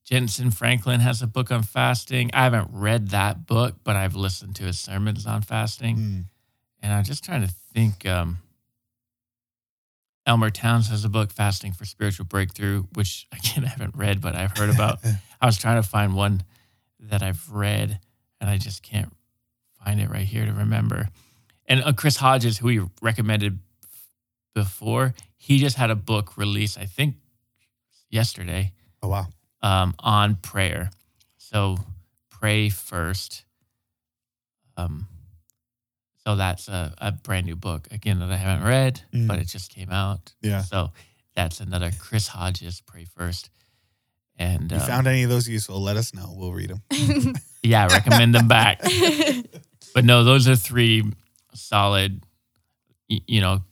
Jentezen 0.10 0.54
Franklin 0.54 1.00
has 1.00 1.22
a 1.24 1.28
book 1.28 1.52
on 1.52 1.64
fasting. 1.64 2.30
I 2.34 2.44
haven't 2.44 2.70
read 2.72 3.10
that 3.10 3.48
book, 3.48 3.78
but 3.84 3.96
I've 3.96 4.16
listened 4.16 4.56
to 4.58 4.64
his 4.64 4.78
sermons 4.80 5.26
on 5.26 5.42
fasting. 5.42 5.98
Mm. 5.98 6.26
And 6.84 6.94
I'm 6.94 7.04
just 7.04 7.24
trying 7.24 7.42
to 7.42 7.54
think. 7.74 8.06
Um, 8.06 8.38
Elmer 10.28 10.50
Towns 10.50 10.90
has 10.90 11.06
a 11.06 11.10
book, 11.10 11.32
Fasting 11.32 11.72
for 11.72 11.86
Spiritual 11.86 12.26
Breakthrough, 12.26 12.84
which 12.94 13.28
again 13.32 13.66
I 13.66 13.70
haven't 13.70 13.96
read, 13.96 14.22
but 14.22 14.36
I've 14.36 14.58
heard 14.58 14.70
about. 14.70 15.00
I 15.42 15.46
was 15.46 15.58
trying 15.58 15.82
to 15.82 15.88
find 15.88 16.16
one 16.16 16.44
that 17.00 17.22
I've 17.22 17.50
read, 17.52 18.00
and 18.46 18.54
I 18.54 18.58
just 18.60 18.84
can't 18.84 19.12
find 19.84 20.00
it 20.00 20.08
right 20.08 20.26
here 20.26 20.46
to 20.46 20.54
remember. 20.54 21.10
And 21.66 21.84
uh, 21.84 21.94
Chris 21.94 22.18
Hodges, 22.18 22.60
who 22.60 22.68
we 22.68 22.82
recommended 23.02 23.58
before, 24.54 25.16
he 25.36 25.58
just 25.58 25.78
had 25.78 25.90
a 25.90 25.96
book 25.96 26.38
released, 26.38 26.78
I 26.78 26.86
think, 26.86 27.16
yesterday 28.12 28.72
oh 29.02 29.08
wow, 29.08 29.26
um, 29.64 29.96
on 29.98 30.36
prayer. 30.36 30.92
So 31.38 31.78
pray 32.30 32.70
first. 32.70 33.46
Um, 34.78 35.08
so 36.24 36.36
that's 36.36 36.68
a, 36.68 36.94
a 37.00 37.12
brand 37.12 37.48
new 37.48 37.56
book 37.56 37.88
again 37.90 38.20
that 38.20 38.30
I 38.32 38.36
haven't 38.38 38.68
read, 38.68 39.02
Mm. 39.12 39.28
but 39.28 39.40
it 39.40 39.48
just 39.48 39.72
came 39.74 39.90
out. 39.90 40.34
yeah. 40.42 40.62
So 40.62 40.92
that's 41.36 41.60
another 41.62 41.90
Chris 41.98 42.28
Hodges 42.28 42.82
pray 42.86 43.06
first. 43.06 43.50
And 44.38 44.72
If 44.72 44.78
you 44.78 44.84
um, 44.84 44.88
found 44.88 45.08
any 45.08 45.24
of 45.24 45.30
those 45.30 45.48
useful, 45.50 45.82
let 45.82 45.98
us 45.98 46.14
know. 46.14 46.32
We'll 46.36 46.52
read 46.54 46.70
them. 46.70 46.84
yeah, 47.66 47.88
recommend 47.92 48.34
them 48.36 48.48
back. 48.48 48.82
But 49.94 50.04
no, 50.04 50.26
those 50.26 50.46
are 50.50 50.58
three 50.58 51.04
solid. 51.54 52.22
y- 53.10 53.22
You 53.28 53.40
know, 53.40 53.64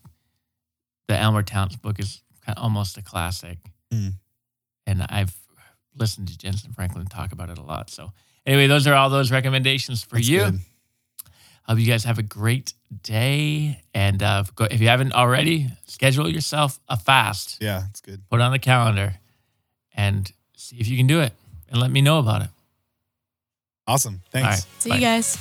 the 1.09 1.17
Elmer 1.17 1.43
Towns 1.43 1.75
book 1.75 1.99
is 1.99 2.21
kind 2.45 2.57
of 2.57 2.63
almost 2.63 2.97
a 2.97 3.01
classic, 3.01 3.57
Mm. 3.93 4.13
and 4.87 5.03
I've 5.09 5.35
listened 5.95 6.29
to 6.29 6.37
Jentezen 6.37 6.73
Franklin 6.73 7.05
talk 7.07 7.33
about 7.33 7.49
it 7.49 7.57
a 7.57 7.61
lot. 7.61 7.89
So 7.89 8.13
anyway, 8.45 8.67
those 8.67 8.87
are 8.87 8.93
all 8.95 9.09
those 9.09 9.31
recommendations 9.31 10.01
for 10.01 10.15
That's 10.15 10.29
you. 10.29 10.39
good. 10.39 10.59
Hope 11.67 11.79
you 11.79 11.85
guys 11.85 12.05
have 12.05 12.19
a 12.19 12.23
great 12.23 12.73
day, 13.03 13.81
and 13.93 14.23
uh, 14.23 14.43
go, 14.55 14.65
if 14.71 14.79
you 14.81 14.87
haven't 14.87 15.11
already, 15.13 15.67
schedule 15.87 16.27
yourself 16.29 16.79
a 16.87 16.95
fast. 16.97 17.57
Yeah, 17.61 17.83
it's 17.89 17.99
good. 18.01 18.21
Put 18.29 18.39
it 18.39 18.43
on 18.43 18.51
the 18.53 18.59
calendar, 18.59 19.15
and 19.93 20.31
see 20.55 20.77
if 20.77 20.87
you 20.87 20.95
can 20.97 21.07
do 21.07 21.19
it, 21.19 21.33
and 21.69 21.79
let 21.81 21.91
me 21.91 22.01
know 22.01 22.19
about 22.19 22.41
it. 22.43 22.49
Awesome. 23.87 24.21
All 24.33 24.41
right, 24.41 24.49
Thanks. 24.51 24.67
See 24.79 24.89
bye. 24.89 24.95
you 24.95 25.01
guys. 25.01 25.37